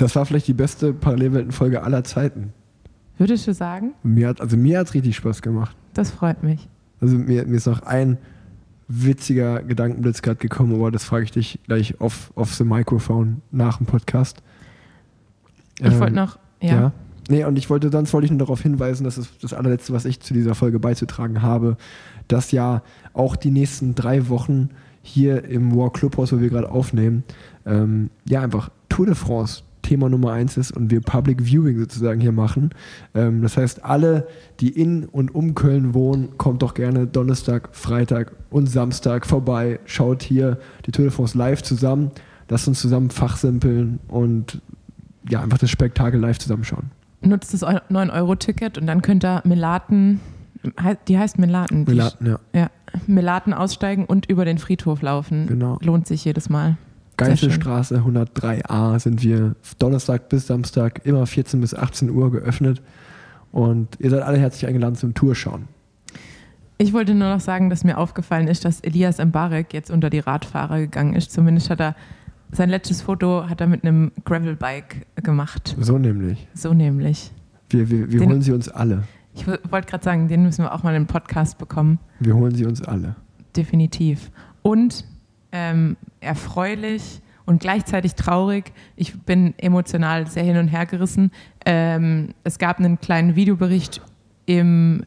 [0.00, 2.54] Das war vielleicht die beste Parallelweltenfolge aller Zeiten.
[3.18, 3.92] Würdest du sagen?
[4.02, 5.76] Mir hat, also mir hat es richtig Spaß gemacht.
[5.92, 6.68] Das freut mich.
[7.02, 8.16] Also mir, mir ist noch ein
[8.88, 13.76] witziger Gedankenblitz gerade gekommen, aber das frage ich dich gleich off, off the microphone nach
[13.76, 14.42] dem Podcast.
[15.78, 16.92] Ich wollte Ähm, noch, ja.
[17.28, 20.06] Nee, und ich wollte, sonst wollte ich nur darauf hinweisen, das ist das allerletzte, was
[20.06, 21.76] ich zu dieser Folge beizutragen habe,
[22.26, 22.82] dass ja
[23.12, 24.70] auch die nächsten drei Wochen
[25.02, 27.22] hier im War Clubhaus, wo wir gerade aufnehmen,
[27.66, 32.20] ähm, ja einfach Tour de France Thema Nummer eins ist und wir Public Viewing sozusagen
[32.20, 32.70] hier machen.
[33.12, 34.28] Ähm, das heißt, alle,
[34.60, 40.22] die in und um Köln wohnen, kommt doch gerne Donnerstag, Freitag und Samstag vorbei, schaut
[40.22, 42.12] hier die Tour de France live zusammen,
[42.48, 44.62] lasst uns zusammen fachsimpeln und
[45.28, 46.92] ja, einfach das Spektakel live zusammenschauen.
[47.22, 50.20] Nutzt das 9-Euro-Ticket und dann könnt ihr Melaten,
[51.08, 51.82] die heißt Melaten.
[51.82, 52.38] Melaten, ja.
[52.54, 52.70] Ja,
[53.08, 55.48] Melaten aussteigen und über den Friedhof laufen.
[55.48, 55.80] Genau.
[55.82, 56.76] Lohnt sich jedes Mal.
[57.28, 62.82] Geiselstraße 103a sind wir Donnerstag bis Samstag immer 14 bis 18 Uhr geöffnet.
[63.52, 65.68] Und ihr seid alle herzlich eingeladen zum Tourschauen.
[66.78, 70.20] Ich wollte nur noch sagen, dass mir aufgefallen ist, dass Elias Mbarek jetzt unter die
[70.20, 71.30] Radfahrer gegangen ist.
[71.32, 71.94] Zumindest hat er
[72.52, 75.76] sein letztes Foto hat er mit einem Gravelbike gemacht.
[75.78, 76.48] So nämlich.
[76.54, 77.32] So nämlich.
[77.68, 79.04] Wir, wir, wir Den- holen sie uns alle.
[79.34, 81.98] Ich wollte gerade sagen, den müssen wir auch mal im Podcast bekommen.
[82.18, 83.14] Wir holen sie uns alle.
[83.56, 84.30] Definitiv.
[84.62, 85.04] Und
[85.52, 88.72] ähm, erfreulich und gleichzeitig traurig.
[88.96, 91.32] Ich bin emotional sehr hin und her gerissen.
[91.66, 94.00] Ähm, es gab einen kleinen Videobericht
[94.46, 95.04] im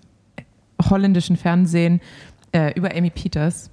[0.90, 2.02] holländischen Fernsehen
[2.52, 3.72] äh, über Amy Peters,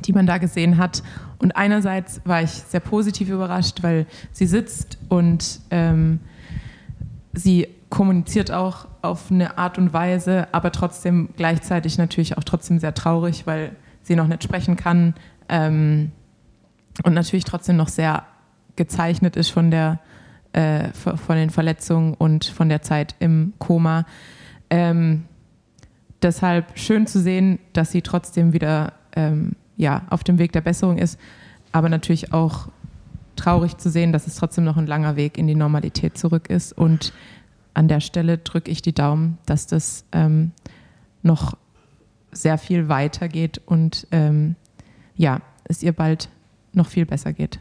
[0.00, 1.02] die man da gesehen hat.
[1.38, 6.20] Und einerseits war ich sehr positiv überrascht, weil sie sitzt und ähm,
[7.32, 12.94] sie kommuniziert auch auf eine Art und Weise, aber trotzdem gleichzeitig natürlich auch trotzdem sehr
[12.94, 15.14] traurig, weil sie noch nicht sprechen kann
[15.50, 16.12] ähm,
[17.04, 18.24] und natürlich trotzdem noch sehr
[18.76, 19.98] gezeichnet ist von der
[20.52, 24.04] äh, von den Verletzungen und von der Zeit im Koma.
[24.68, 25.24] Ähm,
[26.22, 30.98] deshalb schön zu sehen, dass sie trotzdem wieder ähm, ja, auf dem Weg der Besserung
[30.98, 31.18] ist,
[31.72, 32.68] aber natürlich auch
[33.36, 36.76] traurig zu sehen, dass es trotzdem noch ein langer Weg in die Normalität zurück ist.
[36.76, 37.12] Und
[37.72, 40.52] an der Stelle drücke ich die Daumen, dass das ähm,
[41.22, 41.56] noch
[42.32, 44.56] sehr viel weitergeht und ähm,
[45.20, 46.28] ja, es ihr bald
[46.72, 47.60] noch viel besser geht.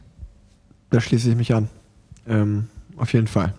[0.92, 1.68] Da schließe ich mich an.
[2.28, 2.68] Ähm,
[2.98, 3.54] auf jeden Fall.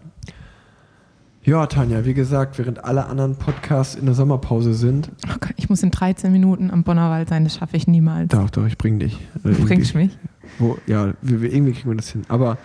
[1.43, 5.69] Ja, Tanja, wie gesagt, während alle anderen Podcasts in der Sommerpause sind, Oh Gott, ich
[5.69, 8.29] muss in 13 Minuten am Bonnerwald sein, das schaffe ich niemals.
[8.29, 9.15] doch, doch, ich bring dich.
[9.45, 10.17] Äh, Du bringst mich.
[10.59, 12.23] Wo, ja, wir, wir, irgendwie kriegen wir das hin.
[12.29, 12.59] Aber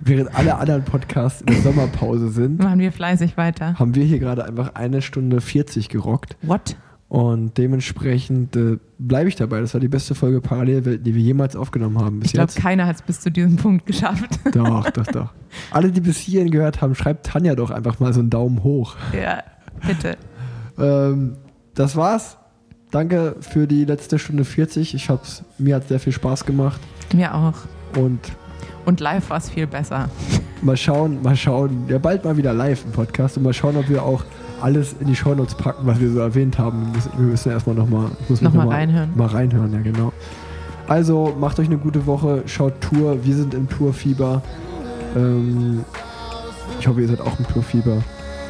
[0.00, 3.78] während alle anderen Podcasts in der Sommerpause sind, Machen wir fleißig weiter.
[3.78, 6.36] haben wir hier gerade einfach eine Stunde 40 gerockt.
[6.42, 6.76] What?
[7.12, 9.60] Und dementsprechend äh, bleibe ich dabei.
[9.60, 12.58] Das war die beste Folge Parallelwelten, die wir jemals aufgenommen haben bis Ich glaube, jetzt.
[12.62, 14.30] keiner hat es bis zu diesem Punkt geschafft.
[14.54, 15.32] Doch, doch, doch.
[15.72, 18.96] Alle, die bis hierhin gehört haben, schreibt Tanja doch einfach mal so einen Daumen hoch.
[19.12, 19.42] ja,
[19.86, 20.16] bitte.
[20.78, 21.36] Ähm,
[21.74, 22.38] das war's.
[22.90, 24.94] Danke für die letzte Stunde 40.
[24.94, 26.80] Ich hab's, mir hat sehr viel Spaß gemacht.
[27.14, 27.54] Mir auch.
[27.98, 28.20] Und
[28.86, 30.08] Und live war es viel besser.
[30.62, 31.84] mal schauen, mal schauen.
[31.88, 34.24] Ja, bald mal wieder live im Podcast und mal schauen, ob wir auch
[34.62, 36.86] alles in die Shownotes packen, was wir so erwähnt haben.
[36.86, 38.08] Wir müssen, wir müssen erstmal nochmal
[38.40, 39.10] Noch mal reinhören.
[39.14, 40.12] Mal reinhören, ja, genau.
[40.88, 43.24] Also macht euch eine gute Woche, schaut Tour.
[43.24, 44.42] Wir sind im Tourfieber.
[45.16, 45.84] Ähm,
[46.80, 48.02] ich hoffe, ihr seid auch im Tourfieber.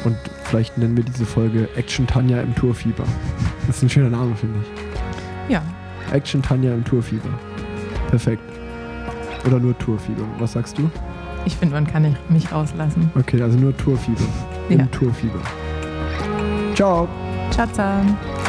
[0.03, 3.03] Und vielleicht nennen wir diese Folge Action Tanja im Tourfieber.
[3.67, 5.53] Das ist ein schöner Name, finde ich.
[5.53, 5.61] Ja,
[6.11, 7.29] Action Tanja im Tourfieber.
[8.09, 8.41] Perfekt.
[9.47, 10.23] Oder nur Tourfieber.
[10.39, 10.89] Was sagst du?
[11.45, 13.09] ich finde, man kann nicht- mich rauslassen.
[13.17, 14.23] Okay, also nur Tourfieber.
[14.69, 14.85] Im Ja.
[14.87, 15.39] Tourfieber.
[16.73, 17.07] Ciao.
[17.51, 18.42] Ciao, ciao.